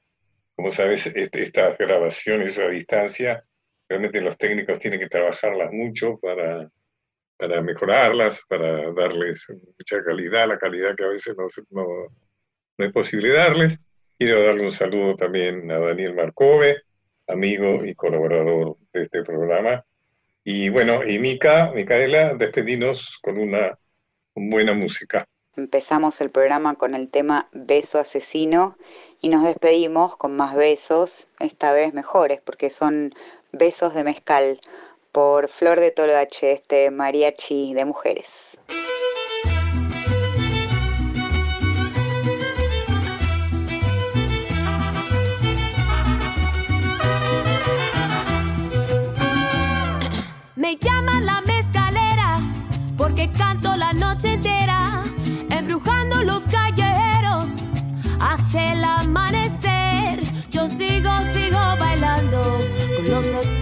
como 0.57 0.71
sabes, 0.71 1.07
este, 1.07 1.43
estas 1.43 1.77
grabaciones 1.79 2.59
a 2.59 2.69
distancia, 2.69 3.43
realmente 3.89 4.21
los 4.21 4.37
técnicos 4.39 4.79
tienen 4.79 5.01
que 5.01 5.09
trabajarlas 5.09 5.73
mucho 5.73 6.19
para, 6.19 6.71
para 7.37 7.61
mejorarlas, 7.63 8.45
para 8.49 8.93
darles 8.93 9.47
mucha 9.79 10.03
calidad, 10.05 10.49
la 10.49 10.59
calidad 10.59 10.95
que 10.95 11.05
a 11.05 11.09
veces 11.09 11.37
no, 11.37 11.47
no, 11.71 11.87
no 12.79 12.87
es 12.87 12.93
posible 12.93 13.31
darles. 13.31 13.79
Quiero 14.19 14.45
darle 14.45 14.63
un 14.63 14.71
saludo 14.71 15.17
también 15.17 15.71
a 15.71 15.79
Daniel 15.81 16.15
Marcove, 16.15 16.83
amigo 17.27 17.85
y 17.85 17.95
colaborador 17.95 18.77
de 18.93 19.03
este 19.03 19.25
programa. 19.25 19.85
Y 20.45 20.69
bueno, 20.69 21.05
y 21.05 21.19
Mica, 21.19 21.73
Micaela, 21.75 22.35
despedimos 22.35 23.19
con 23.21 23.39
una, 23.39 23.75
una 24.35 24.51
buena 24.51 24.75
música. 24.75 25.27
Empezamos 25.57 26.21
el 26.21 26.31
programa 26.31 26.75
con 26.75 26.97
el 26.97 27.09
tema 27.09 27.49
Beso 27.53 28.01
Asesino 28.01 28.77
y 29.21 29.29
nos 29.29 29.45
despedimos 29.45 30.17
con 30.17 30.37
más 30.37 30.57
besos, 30.57 31.29
esta 31.39 31.73
vez 31.73 31.95
mejores, 31.95 32.41
porque 32.41 32.71
son 32.71 33.15
Besos 33.53 33.95
de 33.95 34.03
Mezcal 34.03 34.61
por 35.13 35.47
Flor 35.47 35.79
de 35.79 35.93
Toloache, 35.93 36.51
este 36.51 36.91
mariachi 36.91 37.73
de 37.73 37.85
mujeres. 37.85 38.59
Me 50.57 50.77
llama 50.79 51.21
la 51.21 51.41
mezcalera 51.43 52.39
porque 52.99 53.31
canto 53.31 53.77
la 53.77 53.93
noche 53.93 54.34
los 56.27 56.43
callejeros 56.45 57.45
hasta 58.21 58.73
el 58.73 58.85
amanecer. 58.85 60.23
Yo 60.51 60.69
sigo, 60.69 61.11
sigo 61.33 61.59
bailando 61.79 62.59
con 62.97 63.11
los 63.11 63.54